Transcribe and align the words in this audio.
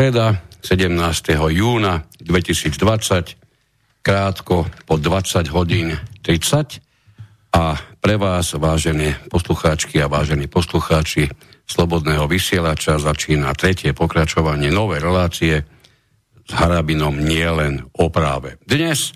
Streda 0.00 0.40
17. 0.64 0.96
júna 1.52 2.08
2020, 2.24 3.36
krátko 4.00 4.64
po 4.88 4.96
20 4.96 5.52
hodín 5.52 5.92
30 6.24 6.80
a 7.52 7.76
pre 8.00 8.16
vás, 8.16 8.56
vážené 8.56 9.20
poslucháčky 9.28 10.00
a 10.00 10.08
vážení 10.08 10.48
poslucháči 10.48 11.28
Slobodného 11.68 12.24
vysielača, 12.32 12.96
začína 12.96 13.52
tretie 13.52 13.92
pokračovanie 13.92 14.72
novej 14.72 15.04
relácie 15.04 15.68
s 16.48 16.52
Harabinom 16.56 17.20
nielen 17.20 17.84
o 17.92 18.08
práve. 18.08 18.56
Dnes 18.64 19.12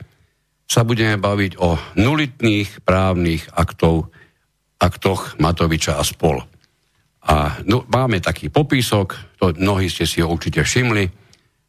sa 0.68 0.84
budeme 0.84 1.16
baviť 1.16 1.64
o 1.64 1.80
nulitných 1.96 2.84
právnych 2.84 3.48
aktov, 3.56 4.12
aktoch 4.76 5.40
Matoviča 5.40 5.96
a 5.96 6.04
spol. 6.04 6.44
A 7.24 7.60
no, 7.64 7.88
máme 7.88 8.20
taký 8.20 8.52
popisok, 8.52 9.16
to 9.40 9.56
mnohí 9.56 9.88
ste 9.88 10.04
si 10.04 10.20
ho 10.20 10.28
určite 10.28 10.60
všimli, 10.60 11.04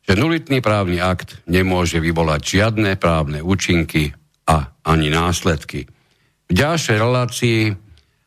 že 0.06 0.14
nulitný 0.14 0.59
právny 0.62 1.02
akt 1.02 1.42
nemôže 1.50 1.97
vyvolať 1.97 2.42
žiadne 2.44 3.00
právne 3.00 3.39
účinky 3.42 4.14
a 4.45 4.75
ani 4.86 5.09
následky. 5.09 5.88
V 6.45 6.52
ďalšej 6.53 6.97
relácii 7.02 7.59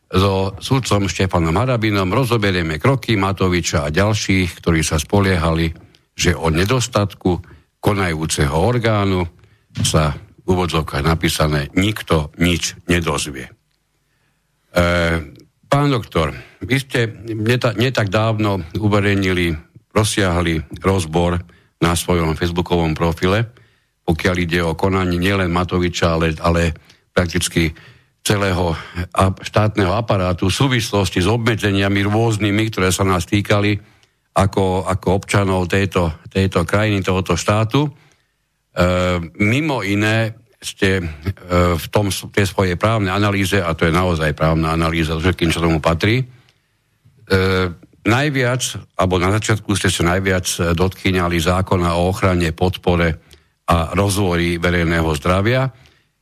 so 0.09 0.57
sudcom 0.59 1.07
Štefanom 1.07 1.55
Harabinom 1.55 2.09
rozoberieme 2.11 2.81
kroky 2.81 3.15
Matoviča 3.15 3.87
a 3.87 3.95
ďalších, 3.95 4.59
ktorí 4.59 4.81
sa 4.81 4.97
spoliehali, 4.97 5.71
že 6.17 6.35
o 6.35 6.49
nedostatku 6.51 7.39
konajúceho 7.79 8.57
orgánu 8.57 9.23
sa 9.85 10.17
v 10.17 10.47
úvodzovkách 10.49 11.05
napísané 11.05 11.69
nikto 11.77 12.35
nič 12.41 12.75
nedozvie. 12.89 13.47
E, 13.47 13.53
pán 15.69 15.93
doktor, 15.93 16.33
vy 16.65 16.77
ste 16.81 17.13
netak 17.77 18.09
dávno 18.09 18.65
uverejnili 18.75 19.55
rozsiahli 19.93 20.81
rozbor 20.81 21.39
na 21.79 21.93
svojom 21.95 22.35
facebookovom 22.35 22.97
profile, 22.97 23.47
pokiaľ 24.03 24.37
ide 24.41 24.61
o 24.65 24.75
konanie 24.75 25.21
nielen 25.21 25.53
Matoviča, 25.53 26.17
ale, 26.17 26.35
ale 26.41 26.75
prakticky 27.13 27.71
celého 28.25 28.77
štátneho 29.41 29.95
aparátu 29.95 30.53
v 30.53 30.59
súvislosti 30.59 31.25
s 31.25 31.29
obmedzeniami 31.29 32.05
rôznymi, 32.05 32.65
ktoré 32.69 32.93
sa 32.93 33.07
nás 33.07 33.25
týkali 33.25 33.79
ako, 34.37 34.85
ako 34.85 35.07
občanov 35.17 35.67
tejto, 35.67 36.13
tejto 36.29 36.63
krajiny, 36.69 37.01
tohoto 37.01 37.35
štátu. 37.35 37.89
E, 37.89 37.91
mimo 39.41 39.83
iné 39.83 40.37
ste 40.59 40.99
e, 40.99 41.03
v 41.79 41.87
tom, 41.91 42.11
tej 42.11 42.47
svojej 42.51 42.75
právnej 42.75 43.15
analýze, 43.15 43.59
a 43.63 43.71
to 43.79 43.87
je 43.87 43.95
naozaj 43.95 44.35
právna 44.35 44.75
analýza, 44.75 45.15
všetkým, 45.15 45.55
čo 45.55 45.63
tomu 45.63 45.79
patrí, 45.79 46.23
e, 46.23 46.27
Najviac, 48.09 48.97
alebo 48.97 49.21
na 49.21 49.29
začiatku 49.37 49.77
ste 49.77 49.93
sa 49.93 50.17
najviac 50.17 50.73
dotkýňali 50.73 51.37
zákona 51.45 52.01
o 52.01 52.09
ochrane, 52.09 52.57
podpore 52.57 53.21
a 53.69 53.93
rozvoji 53.93 54.57
verejného 54.57 55.13
zdravia. 55.13 55.69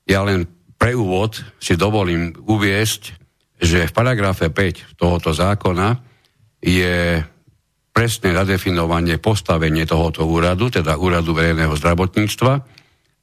Ja 0.02 0.26
len 0.26 0.50
pre 0.74 0.98
úvod 0.98 1.38
si 1.62 1.78
dovolím 1.78 2.34
uviesť, 2.34 3.02
že 3.62 3.86
v 3.86 3.94
paragrafe 3.94 4.50
5 4.50 4.98
tohoto 4.98 5.30
zákona 5.30 5.94
je 6.58 7.22
presné 7.94 8.34
zadefinovanie 8.34 9.22
postavenie 9.22 9.86
tohoto 9.86 10.26
úradu, 10.26 10.68
teda 10.68 10.98
úradu 10.98 11.32
verejného 11.32 11.72
zdravotníctva, 11.72 12.52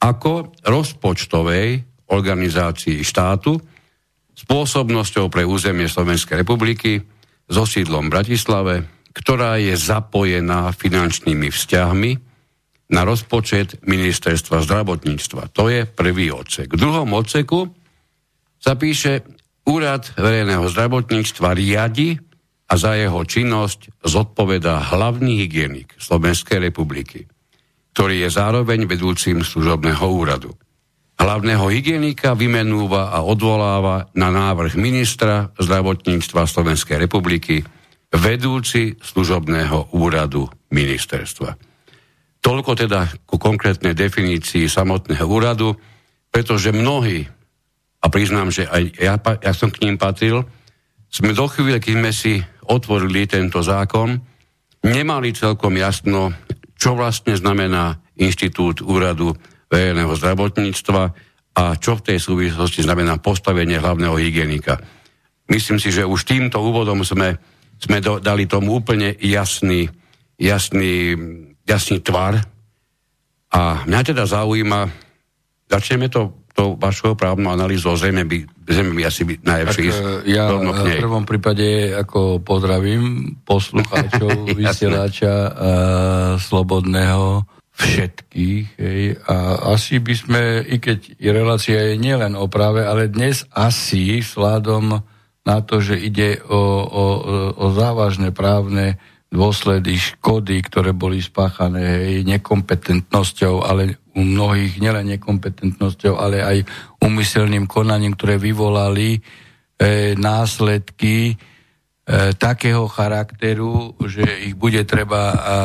ako 0.04 0.52
rozpočtovej 0.68 1.88
organizácii 2.12 3.00
štátu 3.00 3.56
spôsobnosťou 4.36 5.32
pre 5.32 5.48
územie 5.48 5.88
Slovenskej 5.88 6.44
republiky, 6.44 7.00
so 7.48 7.64
sídlom 7.68 8.08
Bratislave, 8.12 8.88
ktorá 9.14 9.60
je 9.62 9.76
zapojená 9.78 10.74
finančnými 10.74 11.52
vzťahmi 11.52 12.12
na 12.92 13.02
rozpočet 13.06 13.84
ministerstva 13.86 14.64
zdravotníctva. 14.64 15.54
To 15.54 15.70
je 15.70 15.86
prvý 15.86 16.34
odsek. 16.34 16.74
V 16.74 16.82
druhom 16.82 17.10
odseku 17.14 17.70
sa 18.58 18.74
píše, 18.80 19.24
úrad 19.68 20.12
verejného 20.16 20.66
zdravotníctva 20.68 21.56
riadi 21.56 22.20
a 22.68 22.74
za 22.76 22.96
jeho 22.96 23.22
činnosť 23.24 24.04
zodpovedá 24.04 24.92
hlavný 24.92 25.46
hygienik 25.46 25.96
Slovenskej 26.00 26.64
republiky, 26.64 27.28
ktorý 27.94 28.26
je 28.26 28.30
zároveň 28.34 28.90
vedúcim 28.90 29.46
služobného 29.46 30.02
úradu. 30.02 30.52
Hlavného 31.14 31.70
hygienika 31.70 32.34
vymenúva 32.34 33.14
a 33.14 33.22
odvoláva 33.22 34.10
na 34.18 34.34
návrh 34.34 34.74
ministra 34.76 35.54
zdravotníctva 35.62 36.50
Slovenskej 36.50 36.98
republiky 36.98 37.62
vedúci 38.10 38.98
služobného 38.98 39.94
úradu 39.94 40.50
ministerstva. 40.74 41.54
Toľko 42.44 42.72
teda 42.76 43.08
ku 43.30 43.38
konkrétnej 43.38 43.94
definícii 43.94 44.68
samotného 44.68 45.24
úradu, 45.30 45.78
pretože 46.34 46.74
mnohí, 46.74 47.24
a 48.04 48.06
priznám, 48.10 48.50
že 48.52 48.68
aj 48.68 48.84
ja, 49.00 49.16
ja 49.22 49.54
som 49.54 49.70
k 49.70 49.86
ním 49.86 50.02
patril, 50.02 50.44
sme 51.14 51.38
do 51.38 51.46
chvíle, 51.46 51.78
keď 51.78 51.94
sme 51.94 52.12
si 52.12 52.34
otvorili 52.68 53.30
tento 53.30 53.62
zákon, 53.62 54.18
nemali 54.82 55.30
celkom 55.32 55.78
jasno, 55.78 56.34
čo 56.84 57.00
vlastne 57.00 57.32
znamená 57.32 58.04
inštitút 58.20 58.84
úradu 58.84 59.32
verejného 59.72 60.12
zdravotníctva 60.20 61.04
a 61.56 61.64
čo 61.80 61.96
v 61.96 62.12
tej 62.12 62.20
súvislosti 62.20 62.84
znamená 62.84 63.24
postavenie 63.24 63.80
hlavného 63.80 64.20
hygienika. 64.20 64.84
Myslím 65.48 65.80
si, 65.80 65.96
že 65.96 66.04
už 66.04 66.28
týmto 66.28 66.60
úvodom 66.60 67.00
sme, 67.08 67.40
sme 67.80 68.04
do, 68.04 68.20
dali 68.20 68.52
tomu 68.52 68.84
úplne 68.84 69.16
jasný, 69.24 69.88
jasný, 70.36 71.16
jasný 71.64 72.04
tvar. 72.04 72.44
A 73.56 73.88
mňa 73.88 74.02
teda 74.04 74.28
zaujíma, 74.28 74.92
začneme 75.72 76.12
to 76.12 76.43
tou 76.54 76.78
vašou 76.78 77.18
právnou 77.18 77.50
analýzou, 77.50 77.98
zrejme 77.98 78.30
by, 78.30 78.46
zrejme 78.70 78.94
by 78.94 79.04
asi 79.10 79.22
by 79.26 79.34
najlepšie 79.42 79.84
ísť 79.90 80.02
e, 80.02 80.38
Ja 80.38 80.54
v 80.54 81.02
prvom 81.02 81.26
prípade 81.26 81.90
ako 81.98 82.46
pozdravím 82.46 83.36
poslucháčov, 83.42 84.48
vysielača 84.62 85.34
uh, 85.34 85.52
slobodného 86.38 87.50
všetkých. 87.74 88.66
Hej. 88.78 89.04
A 89.26 89.36
asi 89.74 89.98
by 89.98 90.14
sme, 90.14 90.42
i 90.62 90.78
keď 90.78 91.18
relácia 91.26 91.90
je 91.90 91.98
nielen 91.98 92.38
o 92.38 92.46
práve, 92.46 92.86
ale 92.86 93.10
dnes 93.10 93.50
asi 93.50 94.22
vzhľadom 94.22 95.02
na 95.44 95.58
to, 95.66 95.82
že 95.82 95.98
ide 95.98 96.40
o, 96.46 96.62
o, 96.86 97.06
o 97.58 97.66
závažné 97.74 98.30
právne 98.32 99.02
dôsledy 99.34 99.98
škody, 99.98 100.62
ktoré 100.62 100.94
boli 100.94 101.18
spáchané 101.18 101.82
hej, 102.06 102.18
nekompetentnosťou, 102.30 103.66
ale 103.66 103.98
u 104.14 104.22
mnohých 104.22 104.78
nielen 104.78 105.10
nekompetentnosťou, 105.18 106.22
ale 106.22 106.46
aj 106.46 106.58
umyselným 107.02 107.66
konaním, 107.66 108.14
ktoré 108.14 108.38
vyvolali 108.38 109.18
e, 109.18 109.20
následky, 110.14 111.34
e, 111.34 111.36
takého 112.38 112.86
charakteru, 112.86 113.98
že 114.06 114.22
ich 114.22 114.54
bude 114.54 114.86
treba 114.86 115.34
a, 115.34 115.34
a, 115.34 115.58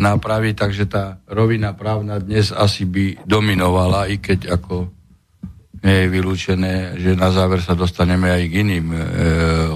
napraviť, 0.00 0.54
takže 0.56 0.84
tá 0.88 1.20
rovina 1.28 1.76
právna 1.76 2.16
dnes 2.16 2.48
asi 2.48 2.88
by 2.88 3.28
dominovala, 3.28 4.08
i 4.08 4.16
keď 4.16 4.56
ako 4.56 4.88
nie 5.84 5.96
je 6.04 6.12
vylúčené, 6.12 6.74
že 6.96 7.12
na 7.16 7.28
záver 7.32 7.60
sa 7.60 7.76
dostaneme 7.76 8.28
aj 8.28 8.42
k 8.48 8.56
iným 8.64 8.86
e, 8.92 8.98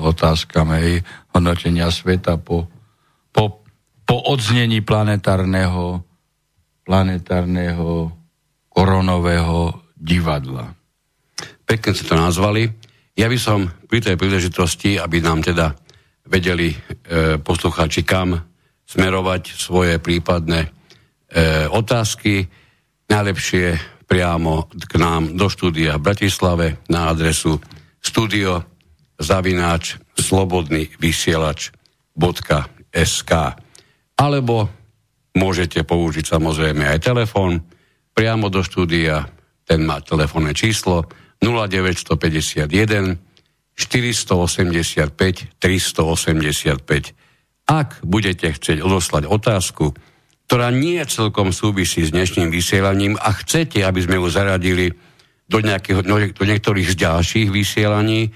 otázkam, 0.01 0.73
aj 0.73 1.05
hodnotenia 1.33 1.89
sveta 1.89 2.37
po, 2.37 2.69
po, 3.35 3.67
po 4.07 4.17
odznení 4.31 4.87
planetárneho, 4.87 6.07
planetárneho 6.87 8.15
koronového 8.71 9.83
divadla. 9.99 10.71
Pekne 11.67 11.91
ste 11.91 12.07
to 12.07 12.15
nazvali. 12.15 12.71
Ja 13.19 13.27
by 13.27 13.39
som 13.39 13.67
pri 13.91 13.99
tej 13.99 14.17
príležitosti, 14.19 14.99
aby 15.03 15.19
nám 15.19 15.43
teda 15.43 15.75
vedeli 16.31 16.71
e, 16.71 16.77
poslucháči, 17.43 18.07
kam 18.07 18.39
smerovať 18.85 19.43
svoje 19.55 19.99
prípadné 19.99 20.67
e, 20.67 20.69
otázky, 21.71 22.47
najlepšie 23.09 23.95
priamo 24.05 24.69
k 24.69 24.93
nám 25.01 25.35
do 25.35 25.49
štúdia 25.49 25.97
v 25.97 26.05
Bratislave 26.05 26.67
na 26.93 27.11
adresu 27.11 27.57
studio 28.05 28.61
zavináč 29.17 29.97
slobodný 30.19 30.93
vysielač 31.01 31.73
.sk 32.95 33.59
alebo 34.15 34.71
môžete 35.35 35.83
použiť 35.83 36.31
samozrejme 36.31 36.87
aj 36.87 37.03
telefón 37.03 37.67
priamo 38.15 38.47
do 38.47 38.63
štúdia, 38.63 39.27
ten 39.67 39.83
má 39.83 39.99
telefónne 39.99 40.55
číslo 40.55 41.11
0951 41.43 43.19
485 43.75 45.59
385. 45.59 47.67
Ak 47.67 47.99
budete 48.07 48.55
chcieť 48.55 48.79
odoslať 48.79 49.27
otázku, 49.27 49.91
ktorá 50.47 50.71
nie 50.71 51.03
celkom 51.09 51.51
súvisí 51.51 52.07
s 52.07 52.15
dnešným 52.15 52.55
vysielaním 52.55 53.19
a 53.19 53.35
chcete, 53.35 53.83
aby 53.83 54.01
sme 54.05 54.23
ju 54.23 54.31
zaradili 54.31 54.95
do, 55.51 55.59
nejakého, 55.59 56.07
do 56.07 56.45
niektorých 56.45 56.93
z 56.93 56.97
ďalších 57.03 57.49
vysielaní, 57.51 58.31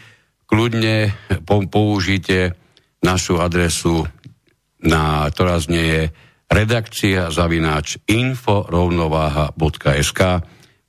kľudne 0.49 1.13
použite 1.47 2.57
našu 3.05 3.39
adresu, 3.39 4.09
na, 4.85 5.31
ktorá 5.31 5.59
znie 5.59 6.13
redakcia 6.49 7.29
zavináč 7.31 7.99
inforovnováha.sk. 8.09 10.21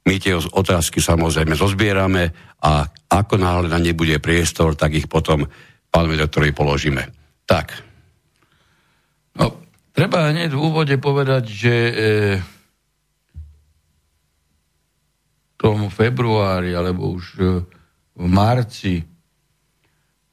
My 0.07 0.15
tie 0.18 0.36
otázky 0.39 1.03
samozrejme 1.03 1.56
zozbierame 1.57 2.31
a 2.63 2.88
ako 3.09 3.38
náhle 3.38 3.68
na 3.68 3.77
ne 3.81 3.94
bude 3.94 4.19
priestor, 4.24 4.75
tak 4.80 4.94
ich 4.95 5.07
potom 5.12 5.47
pánovi 5.89 6.18
doktorovi 6.21 6.53
položíme. 6.56 7.09
Tak. 7.44 7.74
No, 9.36 9.51
treba 9.92 10.30
hneď 10.30 10.53
v 10.53 10.63
úvode 10.63 10.97
povedať, 11.01 11.44
že 11.50 11.74
e, 11.74 11.94
tom 15.59 15.92
februári 15.92 16.71
alebo 16.71 17.19
už 17.19 17.25
e, 17.35 17.68
v 18.15 18.25
marci 18.31 19.03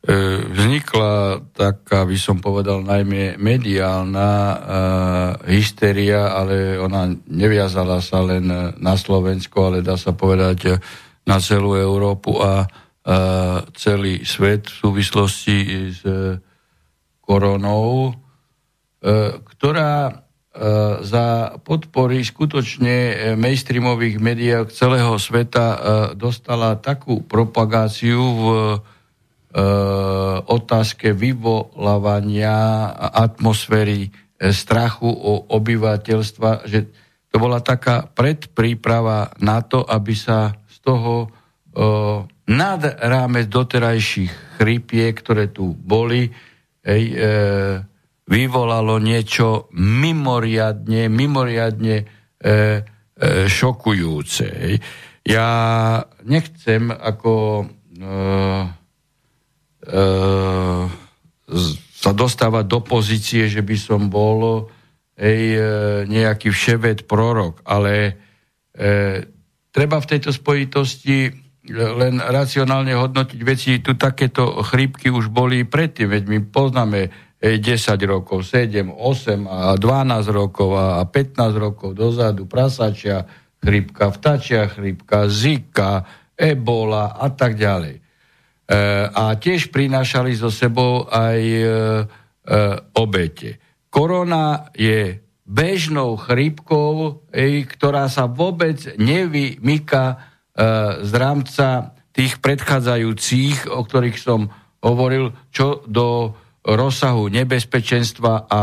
vznikla 0.06 1.42
taká, 1.50 2.06
by 2.06 2.14
som 2.14 2.38
povedal, 2.38 2.78
najmä 2.78 3.42
mediálna 3.42 4.30
uh, 4.30 4.58
hysteria, 5.50 6.30
ale 6.30 6.78
ona 6.78 7.10
neviazala 7.26 7.98
sa 7.98 8.22
len 8.22 8.46
na 8.78 8.94
Slovensko, 8.94 9.66
ale 9.66 9.78
dá 9.82 9.98
sa 9.98 10.14
povedať 10.14 10.78
na 11.26 11.42
celú 11.42 11.74
Európu 11.74 12.38
a 12.38 12.62
uh, 12.62 13.66
celý 13.74 14.22
svet 14.22 14.70
v 14.70 14.78
súvislosti 14.78 15.58
s 15.90 16.00
uh, 16.06 16.38
koronou, 17.18 18.14
uh, 18.14 19.42
ktorá 19.42 20.22
za 21.04 21.52
podpory 21.68 22.24
skutočne 22.24 23.28
mainstreamových 23.36 24.16
médiách 24.16 24.72
celého 24.72 25.12
sveta 25.20 25.76
dostala 26.16 26.80
takú 26.80 27.20
propagáciu 27.20 28.16
v 28.24 28.44
E, 28.56 28.95
otázke 30.46 31.16
vyvolávania 31.16 32.54
atmosféry 33.12 34.08
e, 34.08 34.10
strachu 34.52 35.08
o 35.08 35.48
obyvateľstva, 35.48 36.68
že 36.68 36.92
to 37.32 37.36
bola 37.40 37.64
taká 37.64 38.04
predpríprava 38.04 39.32
na 39.40 39.64
to, 39.64 39.80
aby 39.80 40.12
sa 40.12 40.52
z 40.68 40.76
toho 40.84 41.14
e, 41.24 41.28
nad 42.46 42.80
rámec 43.00 43.48
doterajších 43.48 44.60
chrypiek, 44.60 45.16
ktoré 45.16 45.48
tu 45.48 45.72
boli, 45.72 46.30
ej, 46.84 47.04
e, 47.10 47.30
vyvolalo 48.26 48.98
niečo 49.00 49.72
mimoriadne, 49.74 51.08
mimoriadne 51.08 51.96
e, 51.96 52.04
e, 52.44 52.54
šokujúce. 53.46 54.46
Ej. 54.46 54.74
Ja 55.26 55.48
nechcem 56.22 56.90
ako 56.92 57.32
e, 57.62 57.66
sa 61.96 62.12
dostávať 62.12 62.64
do 62.66 62.80
pozície, 62.82 63.46
že 63.46 63.62
by 63.62 63.76
som 63.78 64.10
bol 64.10 64.70
ej, 65.16 65.42
e, 65.56 65.60
nejaký 66.10 66.52
vševed 66.52 67.08
prorok, 67.08 67.64
ale 67.64 67.92
e, 68.04 68.12
treba 69.72 69.96
v 70.02 70.10
tejto 70.10 70.30
spojitosti 70.30 71.32
len 71.72 72.22
racionálne 72.22 72.94
hodnotiť 72.94 73.40
veci. 73.42 73.82
Tu 73.82 73.98
takéto 73.98 74.62
chrípky 74.62 75.10
už 75.10 75.34
boli 75.34 75.66
predtým, 75.66 76.14
veď 76.14 76.22
my 76.30 76.38
poznáme 76.46 77.00
10 77.42 77.58
rokov, 78.06 78.46
7, 78.46 78.86
8 78.86 79.50
a 79.50 79.74
12 79.74 80.30
rokov 80.30 80.70
a 80.78 81.02
15 81.04 81.58
rokov 81.58 81.92
dozadu 81.92 82.46
prasačia 82.46 83.26
chrípka, 83.60 84.14
vtačia 84.14 84.70
chrípka, 84.70 85.26
zika, 85.26 86.06
ebola 86.38 87.18
a 87.18 87.28
tak 87.34 87.58
ďalej. 87.58 88.05
E, 88.66 88.74
a 89.06 89.38
tiež 89.38 89.70
prinášali 89.70 90.34
so 90.34 90.50
sebou 90.50 91.06
aj 91.06 91.38
e, 91.38 91.62
e, 91.62 91.66
obete. 92.98 93.62
Korona 93.94 94.74
je 94.74 95.22
bežnou 95.46 96.18
chrípkou, 96.18 97.22
ktorá 97.70 98.10
sa 98.10 98.26
vôbec 98.26 98.98
nevymýka 98.98 100.18
z 101.06 101.12
rámca 101.14 101.94
tých 102.10 102.42
predchádzajúcich, 102.42 103.70
o 103.70 103.80
ktorých 103.86 104.18
som 104.18 104.50
hovoril, 104.82 105.30
čo 105.54 105.86
do 105.86 106.34
rozsahu 106.66 107.30
nebezpečenstva 107.30 108.50
a, 108.50 108.50
a, 108.50 108.62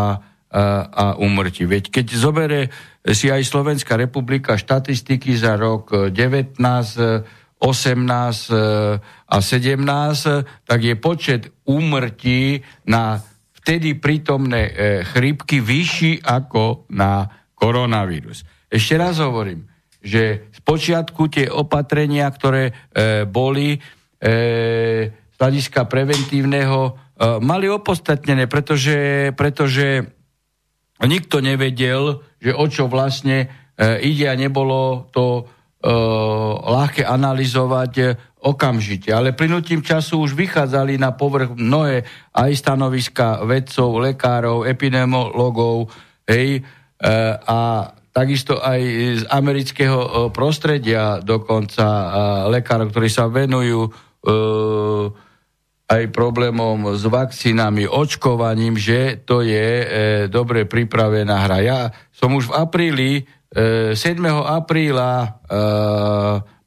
a 0.92 1.06
umrti. 1.24 1.64
Veď 1.64 1.88
keď 1.88 2.08
zobere 2.20 2.60
si 3.08 3.32
aj 3.32 3.48
Slovenská 3.48 3.96
republika 3.96 4.60
štatistiky 4.60 5.40
za 5.40 5.56
rok 5.56 6.12
19 6.12 7.43
18 7.64 8.52
e, 8.52 8.60
a 9.32 9.38
17, 9.40 10.68
tak 10.68 10.80
je 10.84 10.96
počet 11.00 11.48
úmrtí 11.64 12.60
na 12.84 13.24
vtedy 13.64 13.96
prítomné 13.96 14.68
e, 14.68 14.72
chrípky 15.08 15.64
vyšší 15.64 16.28
ako 16.28 16.92
na 16.92 17.32
koronavírus. 17.56 18.44
Ešte 18.68 19.00
raz 19.00 19.24
hovorím, 19.24 19.64
že 20.04 20.52
z 20.52 20.60
počiatku 20.68 21.32
tie 21.32 21.48
opatrenia, 21.48 22.28
ktoré 22.28 22.68
e, 22.68 22.74
boli 23.24 23.80
z 24.24 25.36
hľadiska 25.36 25.84
preventívneho, 25.92 26.96
mali 27.44 27.68
opostatnené, 27.68 28.48
pretože, 28.48 29.36
pretože 29.36 30.00
nikto 31.04 31.44
nevedel, 31.44 32.24
že 32.40 32.56
o 32.56 32.64
čo 32.72 32.88
vlastne 32.88 33.52
ide 34.00 34.32
a 34.32 34.40
nebolo 34.40 35.12
to 35.12 35.44
ľahké 36.64 37.04
analyzovať 37.04 37.94
eh, 38.00 38.16
okamžite. 38.40 39.12
Ale 39.12 39.36
plynutím 39.36 39.84
času 39.84 40.24
už 40.24 40.32
vychádzali 40.36 40.96
na 40.96 41.12
povrch 41.12 41.56
mnohé 41.56 42.08
aj 42.32 42.52
stanoviska 42.56 43.44
vedcov, 43.44 44.00
lekárov, 44.00 44.64
epidemiologov, 44.64 45.92
hej, 46.28 46.64
eh, 46.64 47.34
a 47.36 47.92
takisto 48.14 48.62
aj 48.62 48.80
z 49.20 49.24
amerického 49.26 50.30
prostredia, 50.30 51.18
dokonca 51.18 51.82
lekárov, 52.46 52.94
ktorí 52.94 53.10
sa 53.10 53.26
venujú 53.26 53.90
aj 55.90 56.04
problémom 56.14 56.94
s 56.94 57.10
vakcínami, 57.10 57.90
očkovaním, 57.90 58.78
že 58.78 59.18
to 59.26 59.42
je 59.42 59.66
dobre 60.30 60.70
pripravená 60.70 61.42
hra. 61.42 61.58
Ja 61.66 61.80
som 62.14 62.38
už 62.38 62.54
v 62.54 62.56
apríli 62.62 63.12
7. 63.54 64.18
apríla 64.34 65.12
e, 65.22 65.28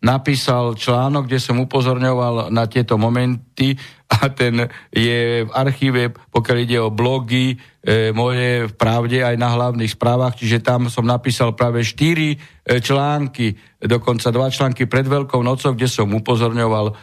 napísal 0.07 0.79
článok, 0.79 1.27
kde 1.27 1.43
som 1.43 1.59
upozorňoval 1.59 2.55
na 2.55 2.71
tieto 2.71 2.95
momenty 2.95 3.75
a 4.17 4.31
ten 4.31 4.71
je 4.95 5.43
v 5.43 5.51
archíve, 5.51 6.15
pokiaľ 6.15 6.57
ide 6.63 6.79
o 6.79 6.95
blogy 6.95 7.59
e, 7.83 8.15
moje 8.15 8.71
v 8.71 8.73
pravde 8.79 9.27
aj 9.27 9.35
na 9.35 9.51
hlavných 9.51 9.91
správach, 9.99 10.39
čiže 10.39 10.63
tam 10.63 10.87
som 10.87 11.03
napísal 11.03 11.59
práve 11.59 11.83
4 11.83 11.99
e, 11.99 12.37
články, 12.79 13.59
dokonca 13.83 14.31
dva 14.31 14.47
články 14.47 14.87
pred 14.87 15.11
Veľkou 15.11 15.43
nocou, 15.43 15.75
kde 15.75 15.91
som 15.91 16.07
upozorňoval 16.15 16.87
e, 16.87 16.95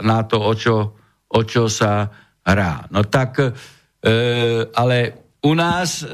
na 0.00 0.24
to, 0.24 0.40
o 0.40 0.52
čo, 0.56 0.76
o 1.28 1.40
čo 1.44 1.68
sa 1.68 2.08
hrá. 2.48 2.88
No 2.88 3.04
tak, 3.04 3.44
e, 3.44 3.52
ale 4.72 4.96
u 5.44 5.52
nás, 5.52 6.00
e, 6.00 6.06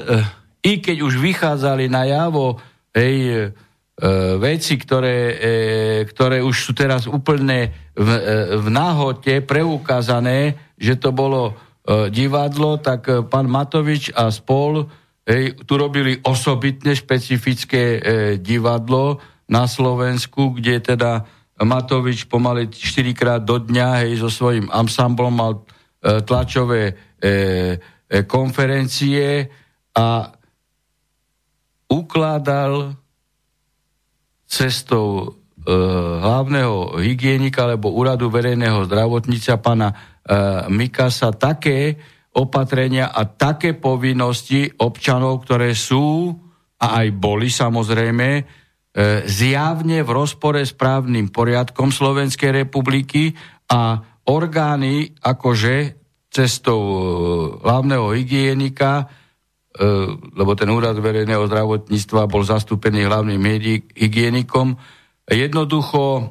i 0.66 0.83
keď 0.83 0.97
už 0.99 1.14
vychádzali 1.23 1.87
na 1.87 2.11
javo 2.11 2.59
hej, 2.95 3.17
e, 3.27 3.37
veci, 4.39 4.75
ktoré, 4.79 5.19
e, 5.35 5.49
ktoré 6.09 6.41
už 6.41 6.57
sú 6.57 6.73
teraz 6.73 7.11
úplne 7.11 7.75
v, 7.95 8.09
e, 8.09 8.21
v 8.59 8.67
náhote 8.71 9.43
preukázané, 9.43 10.57
že 10.79 10.97
to 10.97 11.11
bolo 11.11 11.53
e, 11.53 12.09
divadlo, 12.09 12.79
tak 12.79 13.11
e, 13.11 13.27
pán 13.27 13.51
Matovič 13.51 14.15
a 14.15 14.31
spol 14.31 14.87
hej, 15.27 15.59
tu 15.67 15.75
robili 15.77 16.19
osobitne 16.23 16.95
špecifické 16.95 17.83
e, 17.83 18.01
divadlo 18.39 19.21
na 19.51 19.69
Slovensku, 19.69 20.57
kde 20.57 20.81
teda 20.81 21.29
Matovič 21.63 22.27
pomaly 22.27 22.67
4 22.67 23.15
krát 23.15 23.41
do 23.47 23.63
dňa 23.63 24.03
hej, 24.03 24.19
so 24.19 24.27
svojím 24.27 24.67
ansamblom 24.75 25.31
mal 25.31 25.53
e, 25.55 25.63
tlačové 26.27 26.83
e, 26.91 26.93
e, 27.23 28.27
konferencie 28.27 29.47
a 29.95 30.34
ukladal 31.95 32.99
cestou 34.51 35.07
e, 35.23 35.71
hlavného 36.19 36.99
hygienika 36.99 37.71
alebo 37.71 37.95
úradu 37.95 38.27
verejného 38.29 38.91
zdravotníca 38.91 39.63
pana 39.63 39.89
e, 39.91 39.95
Mikasa 40.75 41.31
také 41.31 41.95
opatrenia 42.35 43.15
a 43.15 43.31
také 43.31 43.79
povinnosti 43.79 44.67
občanov, 44.83 45.47
ktoré 45.47 45.71
sú 45.79 46.35
a 46.83 47.03
aj 47.03 47.07
boli 47.15 47.47
samozrejme 47.47 48.29
e, 48.35 48.43
zjavne 49.31 50.03
v 50.03 50.11
rozpore 50.11 50.61
s 50.67 50.75
právnym 50.75 51.31
poriadkom 51.31 51.95
Slovenskej 51.95 52.67
republiky 52.67 53.31
a 53.71 54.03
orgány 54.27 55.15
akože 55.23 55.77
cestou 56.29 56.81
e, 56.83 56.99
hlavného 57.63 58.11
hygienika 58.19 59.24
lebo 60.35 60.54
ten 60.54 60.71
úrad 60.71 60.95
verejného 60.95 61.50
zdravotníctva 61.50 62.31
bol 62.31 62.47
zastúpený 62.47 63.11
hlavným 63.11 63.43
hygienikom, 63.90 64.78
jednoducho 65.26 66.31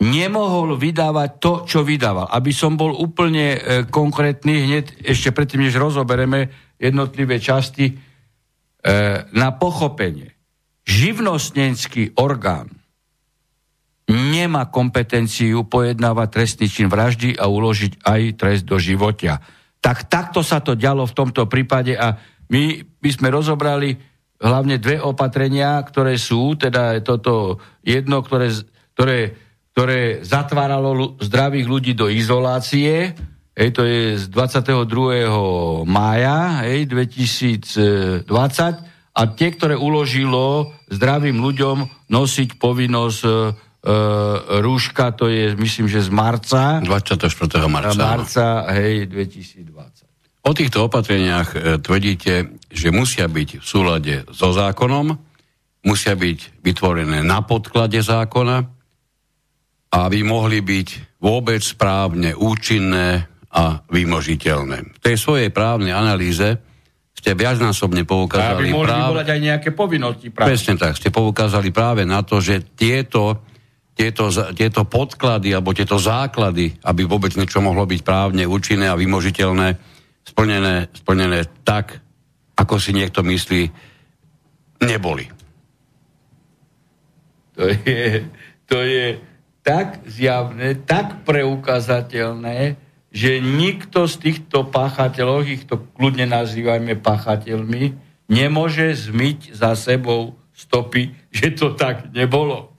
nemohol 0.00 0.74
vydávať 0.80 1.30
to, 1.38 1.52
čo 1.68 1.80
vydával. 1.86 2.28
Aby 2.32 2.52
som 2.52 2.74
bol 2.74 2.92
úplne 2.92 3.56
e, 3.56 3.58
konkrétny, 3.88 4.66
hneď 4.66 4.84
ešte 5.06 5.30
predtým, 5.30 5.64
než 5.64 5.78
rozobereme 5.78 6.50
jednotlivé 6.76 7.38
časti, 7.38 7.92
e, 7.92 7.94
na 9.32 9.48
pochopenie. 9.54 10.34
Živnostnícky 10.84 12.18
orgán 12.20 12.68
nemá 14.04 14.68
kompetenciu 14.68 15.64
pojednávať 15.64 16.28
trestný 16.28 16.66
čin 16.68 16.92
vraždy 16.92 17.40
a 17.40 17.48
uložiť 17.48 18.04
aj 18.04 18.20
trest 18.36 18.64
do 18.68 18.76
života. 18.76 19.40
Tak 19.80 20.12
takto 20.12 20.44
sa 20.44 20.60
to 20.60 20.76
dialo 20.76 21.08
v 21.08 21.16
tomto 21.16 21.48
prípade 21.48 21.96
a 21.96 22.16
my 22.54 22.86
by 23.02 23.10
sme 23.10 23.28
rozobrali 23.34 23.98
hlavne 24.38 24.78
dve 24.78 25.02
opatrenia, 25.02 25.82
ktoré 25.82 26.14
sú, 26.14 26.54
teda 26.54 27.02
toto 27.02 27.58
jedno, 27.82 28.22
ktoré, 28.22 28.54
ktoré, 28.94 29.18
ktoré 29.74 30.22
zatváralo 30.22 31.18
zdravých 31.18 31.66
ľudí 31.66 31.92
do 31.98 32.06
izolácie, 32.06 33.18
hej, 33.58 33.68
to 33.74 33.82
je 33.82 34.22
z 34.22 34.24
22. 34.30 35.82
mája 35.82 36.62
hej, 36.62 36.86
2020 36.86 38.22
a 39.14 39.22
tie, 39.30 39.48
ktoré 39.54 39.78
uložilo 39.78 40.74
zdravým 40.90 41.38
ľuďom 41.38 42.10
nosiť 42.10 42.58
povinnosť 42.58 43.20
e, 43.22 43.32
rúška, 44.58 45.14
to 45.14 45.30
je 45.30 45.54
myslím, 45.54 45.86
že 45.86 46.02
z 46.02 46.10
marca. 46.10 46.82
24. 46.82 47.30
marca. 47.70 47.94
Marca, 47.94 48.66
hej, 48.74 49.06
2020. 49.06 50.03
O 50.44 50.52
týchto 50.52 50.92
opatreniach 50.92 51.48
e, 51.56 51.58
tvrdíte, 51.80 52.60
že 52.68 52.92
musia 52.92 53.24
byť 53.24 53.48
v 53.60 53.64
súlade 53.64 54.14
so 54.28 54.52
zákonom, 54.52 55.16
musia 55.88 56.12
byť 56.12 56.60
vytvorené 56.60 57.24
na 57.24 57.40
podklade 57.40 57.96
zákona, 58.04 58.56
aby 59.96 60.18
mohli 60.20 60.60
byť 60.60 61.16
vôbec 61.24 61.64
správne 61.64 62.36
účinné 62.36 63.24
a 63.54 63.80
vymožiteľné. 63.88 64.98
V 64.98 65.00
tej 65.00 65.16
svojej 65.16 65.48
právnej 65.48 65.96
analýze 65.96 66.60
ste 67.14 67.32
viacnásobne 67.32 68.04
poukázali... 68.04 68.68
Aby 68.68 68.76
mohli 68.76 68.90
práve, 68.92 69.24
aj 69.24 69.40
nejaké 69.40 69.70
povinnosti. 69.72 70.28
Práve. 70.28 70.52
Presne 70.52 70.76
tak, 70.76 70.98
ste 70.98 71.08
poukázali 71.08 71.72
práve 71.72 72.04
na 72.04 72.20
to, 72.20 72.42
že 72.44 72.76
tieto, 72.76 73.40
tieto, 73.96 74.28
tieto 74.52 74.84
podklady 74.84 75.56
alebo 75.56 75.72
tieto 75.72 75.96
základy, 75.96 76.74
aby 76.84 77.08
vôbec 77.08 77.32
niečo 77.32 77.64
mohlo 77.64 77.88
byť 77.88 78.00
právne 78.04 78.44
účinné 78.44 78.92
a 78.92 78.98
vymožiteľné, 78.98 79.93
splnené, 80.24 80.90
splnené 80.92 81.46
tak, 81.62 82.00
ako 82.56 82.80
si 82.80 82.96
niekto 82.96 83.22
myslí, 83.22 83.62
neboli. 84.84 85.30
To 87.54 87.70
je, 87.70 88.26
to 88.66 88.78
je 88.82 89.06
tak 89.62 90.02
zjavné, 90.04 90.82
tak 90.82 91.22
preukazateľné, 91.22 92.76
že 93.14 93.38
nikto 93.38 94.10
z 94.10 94.14
týchto 94.18 94.66
páchateľov, 94.66 95.46
ich 95.46 95.64
to 95.70 95.78
kľudne 95.94 96.26
nazývajme 96.26 96.98
páchateľmi, 96.98 97.94
nemôže 98.26 98.90
zmyť 98.90 99.54
za 99.54 99.78
sebou 99.78 100.34
stopy, 100.50 101.14
že 101.30 101.54
to 101.54 101.78
tak 101.78 102.10
nebolo. 102.10 102.73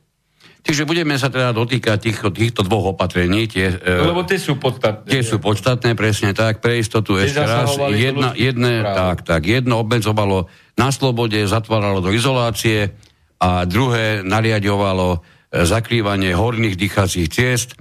Čiže 0.66 0.90
budeme 0.90 1.14
sa 1.22 1.30
teda 1.30 1.54
dotýkať 1.54 1.98
týchto, 2.02 2.34
týchto 2.34 2.66
dvoch 2.66 2.98
opatrení. 2.98 3.46
Tie, 3.46 3.70
e, 3.70 4.02
Lebo 4.02 4.26
tie 4.26 4.42
sú 4.42 4.58
podstatné. 4.58 5.06
Tie 5.06 5.22
sú 5.22 5.38
podstatné, 5.38 5.94
presne 5.94 6.34
tak. 6.34 6.58
Pre 6.58 6.74
istotu 6.74 7.22
tie 7.22 7.30
ešte 7.30 7.46
raz. 7.46 7.78
Jedna, 7.94 8.34
jedne, 8.34 8.82
tak, 8.82 9.22
tak, 9.22 9.46
jedno 9.46 9.86
obmedzovalo 9.86 10.50
na 10.74 10.90
slobode, 10.90 11.38
zatváralo 11.46 12.02
do 12.02 12.10
izolácie 12.10 12.98
a 13.38 13.70
druhé 13.70 14.26
nariadovalo 14.26 15.22
e, 15.22 15.64
zakrývanie 15.70 16.34
horných 16.34 16.74
dýchacích 16.74 17.30
ciest 17.30 17.78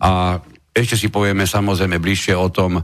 a 0.00 0.40
ešte 0.72 0.96
si 0.96 1.12
povieme 1.12 1.44
samozrejme 1.44 2.00
bližšie 2.00 2.32
o 2.32 2.48
tom, 2.48 2.80
e, 2.80 2.82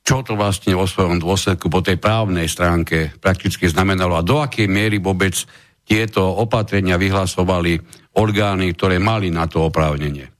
čo 0.00 0.24
to 0.24 0.40
vlastne 0.40 0.72
vo 0.72 0.88
svojom 0.88 1.20
dôsledku 1.20 1.68
po 1.68 1.84
tej 1.84 2.00
právnej 2.00 2.48
stránke 2.48 3.12
prakticky 3.20 3.68
znamenalo 3.68 4.16
a 4.16 4.24
do 4.24 4.40
akej 4.40 4.72
miery 4.72 4.96
vôbec 5.04 5.36
tieto 5.84 6.24
opatrenia 6.24 6.96
vyhlasovali 6.96 7.76
orgány, 8.16 8.72
ktoré 8.72 8.96
mali 8.96 9.28
na 9.28 9.44
to 9.44 9.68
oprávnenie. 9.68 10.32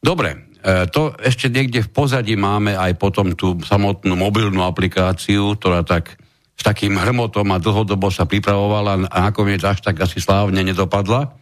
Dobre, 0.00 0.30
e, 0.60 0.88
to 0.88 1.16
ešte 1.16 1.48
niekde 1.48 1.84
v 1.84 1.92
pozadí 1.92 2.36
máme 2.36 2.76
aj 2.76 2.92
potom 3.00 3.32
tú 3.32 3.56
samotnú 3.60 4.16
mobilnú 4.16 4.64
aplikáciu, 4.64 5.56
ktorá 5.56 5.84
tak 5.84 6.20
s 6.56 6.62
takým 6.62 7.00
hrmotom 7.00 7.48
a 7.56 7.62
dlhodobo 7.62 8.12
sa 8.12 8.28
pripravovala 8.28 9.08
a 9.08 9.16
nakoniec 9.32 9.64
až 9.64 9.80
tak 9.80 9.96
asi 10.04 10.20
slávne 10.20 10.60
nedopadla. 10.60 11.32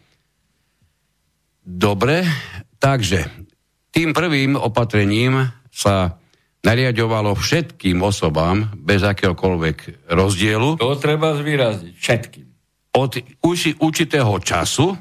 Dobre, 1.58 2.22
takže 2.78 3.26
tým 3.90 4.14
prvým 4.14 4.54
opatrením 4.54 5.50
sa 5.74 6.22
nariadovalo 6.62 7.34
všetkým 7.34 7.98
osobám 7.98 8.78
bez 8.78 9.02
akéhokoľvek 9.02 10.06
rozdielu. 10.10 10.78
To 10.78 10.98
treba 10.98 11.34
zvýrazniť, 11.34 11.94
všetkým 11.98 12.47
od 12.94 13.20
určitého 13.82 14.34
času, 14.40 14.96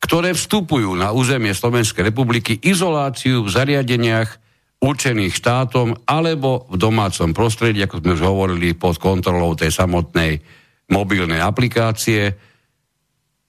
ktoré 0.00 0.32
vstupujú 0.32 0.96
na 0.96 1.12
územie 1.12 1.52
Slovenskej 1.52 2.08
republiky 2.08 2.56
izoláciu 2.56 3.44
v 3.44 3.52
zariadeniach 3.52 4.40
určených 4.80 5.36
štátom 5.36 5.92
alebo 6.08 6.64
v 6.72 6.76
domácom 6.80 7.36
prostredí, 7.36 7.84
ako 7.84 8.00
sme 8.00 8.16
už 8.16 8.22
hovorili, 8.24 8.72
pod 8.72 8.96
kontrolou 8.96 9.52
tej 9.52 9.68
samotnej 9.68 10.40
mobilnej 10.88 11.38
aplikácie. 11.44 12.32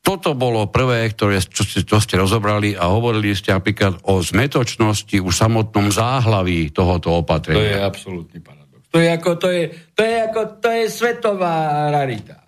Toto 0.04 0.36
bolo 0.36 0.68
prvé, 0.68 1.08
ktoré, 1.13 1.40
čo, 1.40 1.63
ste, 1.63 1.88
čo 1.88 2.04
ste 2.04 2.20
rozobrali 2.20 2.75
a 2.75 2.92
hovorili 2.92 3.32
ste 3.32 3.56
napríklad 3.56 4.04
o 4.12 4.20
zmetočnosti 4.20 5.24
už 5.24 5.32
samotnom 5.32 5.88
záhlaví 5.88 6.75
tohoto 6.75 7.24
opatrenia. 7.24 7.63
To 7.63 7.63
je 7.63 7.80
absolútny 7.80 8.40
paradox. 8.44 8.82
To 8.92 8.98
je 9.00 9.08
ako, 9.08 9.32
to 9.40 9.48
je, 9.56 9.63
to 9.96 10.01
je 10.04 10.16
ako, 10.20 10.42
to 10.60 10.68
je 10.68 10.86
svetová 10.92 11.88
rarita. 11.96 12.41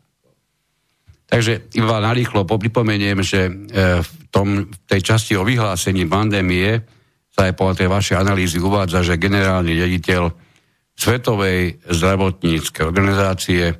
Takže 1.33 1.73
iba 1.73 1.97
narýchlo 1.97 2.45
pripomeniem, 2.45 3.25
že 3.25 3.49
e, 3.49 3.51
v, 4.05 4.09
tom, 4.29 4.69
v 4.69 4.77
tej 4.85 5.01
časti 5.01 5.33
o 5.33 5.41
vyhlásení 5.41 6.05
pandémie 6.05 6.77
sa 7.33 7.49
aj 7.49 7.53
po 7.57 7.73
tej 7.73 7.89
vašej 7.89 8.21
analýzy 8.21 8.61
uvádza, 8.61 9.01
že 9.01 9.17
generálny 9.17 9.73
riaditeľ 9.73 10.29
Svetovej 10.93 11.81
zdravotníckej 11.89 12.85
organizácie 12.85 13.73